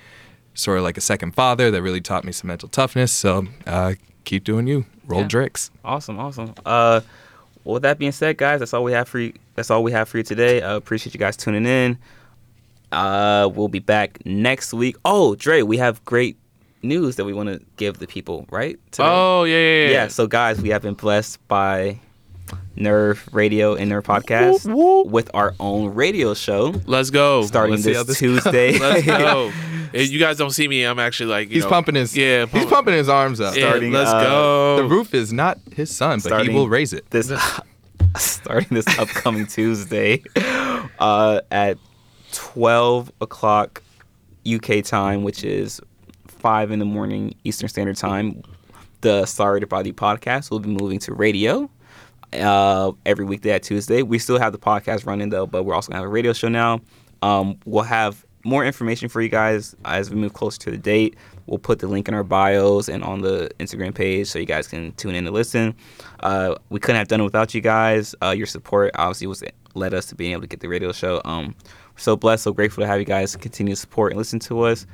Sort 0.55 0.79
of 0.79 0.85
like 0.85 0.99
a 0.99 1.01
second 1.01 1.33
father 1.37 1.71
that 1.71 1.83
really 1.83 2.01
taught 2.01 2.25
me 2.25 2.33
some 2.33 2.49
mental 2.49 2.69
toughness. 2.69 3.13
So 3.13 3.47
uh, 3.67 3.95
keep 4.25 4.43
doing 4.45 4.67
you. 4.67 4.85
Roll 5.07 5.21
Yeah. 5.21 5.29
Drix. 5.29 5.71
Awesome, 5.85 6.19
awesome. 6.19 6.53
Uh, 6.67 7.01
well, 7.65 7.75
with 7.75 7.83
that 7.83 7.99
being 7.99 8.13
said, 8.13 8.37
guys, 8.39 8.59
that's 8.59 8.75
all 8.75 8.83
we 8.83 8.93
have 8.93 9.09
for 9.09 9.21
you. 9.21 9.33
That's 9.55 9.71
all 9.71 9.83
we 9.83 9.93
have 9.93 10.09
for 10.09 10.19
you 10.19 10.25
today. 10.25 10.61
Uh, 10.61 10.77
appreciate 10.77 11.15
you 11.15 11.19
guys 11.21 11.37
tuning 11.37 11.65
in. 11.67 11.99
Uh, 12.91 13.49
we'll 13.55 13.69
be 13.69 13.79
back 13.79 14.25
next 14.25 14.73
week. 14.73 14.97
Oh, 15.05 15.35
Dre, 15.35 15.63
we 15.63 15.77
have 15.77 16.05
great 16.05 16.37
news 16.83 17.17
that 17.17 17.25
we 17.25 17.33
want 17.33 17.49
to 17.49 17.61
give 17.77 17.99
the 17.99 18.07
people, 18.07 18.47
right? 18.51 18.79
today? 18.93 19.07
Oh 19.09 19.45
yeah, 19.45 19.57
yeah, 19.57 19.85
yeah. 19.85 19.91
yeah. 19.91 20.09
So 20.09 20.27
guys, 20.27 20.61
we 20.61 20.71
have 20.71 20.83
been 20.83 20.95
blessed 20.95 21.47
by 21.49 21.99
Nerve 22.79 23.29
Radio 23.33 23.75
and 23.75 23.91
Nerve 23.91 24.05
Podcast 24.05 24.67
Whoop, 24.67 24.77
whoop. 24.77 25.07
with 25.09 25.31
our 25.35 25.55
own 25.59 25.95
radio 25.95 26.35
show 26.35 26.75
let's 26.87 27.11
go. 27.11 27.43
starting 27.43 27.73
let's 27.73 27.85
this, 27.85 28.05
this 28.05 28.19
Tuesday. 28.19 28.79
Let's 28.79 29.07
go. 29.07 29.53
If 29.91 30.11
you 30.11 30.19
guys 30.19 30.37
don't 30.37 30.51
see 30.51 30.69
me, 30.69 30.85
I'm 30.85 30.99
actually 30.99 31.31
like 31.31 31.49
you 31.49 31.55
He's 31.55 31.65
know, 31.65 31.71
pumping 31.71 31.95
his 31.95 32.15
yeah. 32.15 32.45
He's 32.45 32.67
pumping 32.67 32.93
his 32.93 33.09
arms 33.09 33.41
up. 33.41 33.57
Yeah, 33.57 33.69
starting, 33.69 33.91
let's 33.91 34.11
uh, 34.11 34.23
go. 34.23 34.77
The 34.77 34.85
roof 34.85 35.15
is 35.15 35.33
not 35.33 35.59
his 35.75 35.95
son, 35.95 36.19
but 36.19 36.25
Starting 36.25 36.51
he 36.51 36.57
will 36.57 36.69
raise 36.69 36.93
it. 36.93 37.09
this 37.09 37.33
starting 38.17 38.69
this 38.69 38.87
upcoming 38.99 39.47
Tuesday 39.47 40.23
uh, 40.99 41.41
at 41.51 41.79
12 42.33 43.11
o'clock 43.23 43.83
UK 44.47 44.85
time, 44.85 45.23
which 45.23 45.43
is 45.43 45.81
5 46.27 46.71
in 46.71 46.81
the 46.81 46.85
morning 46.85 47.35
Eastern 47.45 47.71
Standard 47.71 47.97
Time. 47.97 48.43
The 49.01 49.25
Sorry 49.25 49.61
to 49.61 49.67
Bother 49.67 49.89
You 49.89 49.95
podcast 49.95 50.51
will 50.51 50.61
be 50.61 50.69
moving 50.69 50.99
to 51.01 51.15
radio 51.15 51.71
uh, 52.33 52.93
every 53.07 53.25
weekday 53.25 53.51
at 53.51 53.63
Tuesday. 53.63 54.03
We 54.03 54.19
still 54.19 54.39
have 54.39 54.53
the 54.53 54.59
podcast 54.59 55.07
running 55.07 55.31
though, 55.31 55.47
but 55.47 55.65
we're 55.65 55.75
also 55.75 55.91
gonna 55.91 56.01
have 56.03 56.09
a 56.09 56.13
radio 56.13 56.33
show 56.33 56.49
now. 56.49 56.81
Um, 57.23 57.59
we'll 57.65 57.85
have 57.85 58.25
more 58.45 58.65
information 58.65 59.09
for 59.09 59.21
you 59.21 59.29
guys 59.29 59.75
as 59.85 60.11
we 60.11 60.17
move 60.17 60.33
closer 60.33 60.59
to 60.61 60.71
the 60.71 60.79
date. 60.79 61.17
We'll 61.47 61.59
put 61.59 61.79
the 61.79 61.89
link 61.89 62.09
in 62.09 62.15
our 62.15 62.23
bios 62.25 62.89
and 62.89 63.03
on 63.03 63.21
the 63.21 63.51
Instagram 63.59 63.95
page 63.95 64.29
so 64.29 64.39
you 64.39 64.47
guys 64.47 64.69
can 64.69 64.93
tune 64.93 65.15
in 65.15 65.25
to 65.25 65.31
listen. 65.31 65.75
Uh, 66.21 66.55
we 66.71 66.79
couldn't 66.79 66.99
have 66.99 67.09
done 67.09 67.21
it 67.21 67.25
without 67.25 67.55
you 67.55 67.61
guys. 67.61 68.15
Uh, 68.23 68.31
your 68.31 68.47
support 68.47 68.93
obviously 68.95 69.27
was 69.27 69.43
led 69.75 69.95
us 69.95 70.07
to 70.07 70.15
being 70.15 70.33
able 70.33 70.43
to 70.43 70.47
get 70.47 70.61
the 70.61 70.69
radio 70.69 70.93
show. 70.93 71.21
Um, 71.25 71.55
we're 71.95 71.99
so 71.99 72.17
blessed, 72.17 72.45
so 72.45 72.53
grateful 72.53 72.83
to 72.83 72.87
have 72.87 72.99
you 72.99 73.07
guys 73.07 73.35
continue 73.37 73.73
to 73.75 73.81
support 73.81 74.13
and 74.13 74.19
listen 74.19 74.39
to 74.41 74.63
us. 74.63 74.87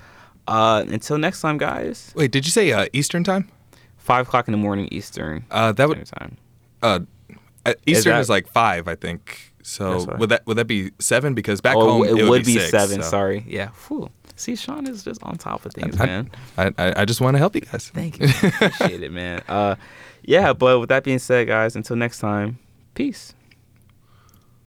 Uh, 0.46 0.84
until 0.88 1.18
next 1.18 1.40
time, 1.40 1.58
guys. 1.58 2.12
Wait, 2.16 2.30
did 2.30 2.44
you 2.44 2.52
say 2.52 2.72
uh, 2.72 2.86
Eastern 2.92 3.24
time? 3.24 3.50
Five 3.96 4.28
o'clock 4.28 4.48
in 4.48 4.52
the 4.52 4.58
morning 4.58 4.88
Eastern 4.92 5.44
Uh, 5.50 5.72
that 5.72 5.88
would 5.88 6.04
Time. 6.06 6.36
Uh, 7.66 7.74
Eastern 7.86 8.12
that- 8.12 8.20
is 8.20 8.30
like 8.30 8.48
five, 8.48 8.88
I 8.88 8.94
think. 8.94 9.52
So 9.62 10.04
would 10.18 10.28
that 10.28 10.46
would 10.46 10.58
that 10.58 10.66
be 10.66 10.90
seven? 10.98 11.32
Because 11.32 11.62
back 11.62 11.76
oh, 11.76 12.02
home 12.02 12.04
it, 12.04 12.28
would, 12.28 12.44
be, 12.44 12.58
six, 12.58 12.70
seven. 12.70 13.02
so. 13.02 13.08
Sorry. 13.08 13.44
Yeah. 13.48 13.68
Whew. 13.88 14.10
See, 14.36 14.56
Sean 14.56 14.86
is 14.86 15.04
just 15.04 15.22
on 15.22 15.38
top 15.38 15.64
of 15.64 15.72
things, 15.72 15.98
I, 15.98 16.06
man. 16.06 16.30
I, 16.58 16.72
I, 16.76 16.94
I 16.98 17.04
just 17.06 17.20
want 17.22 17.34
to 17.34 17.38
help 17.38 17.54
you 17.54 17.62
guys. 17.62 17.88
Thank 17.88 18.20
you. 18.20 18.26
Appreciate 18.26 19.02
it, 19.02 19.10
man. 19.10 19.42
Uh, 19.48 19.76
yeah, 20.22 20.52
but 20.52 20.80
with 20.80 20.88
that 20.90 21.04
being 21.04 21.18
said, 21.18 21.46
guys, 21.46 21.76
until 21.76 21.96
next 21.96 22.18
time, 22.18 22.58
peace. 22.94 23.34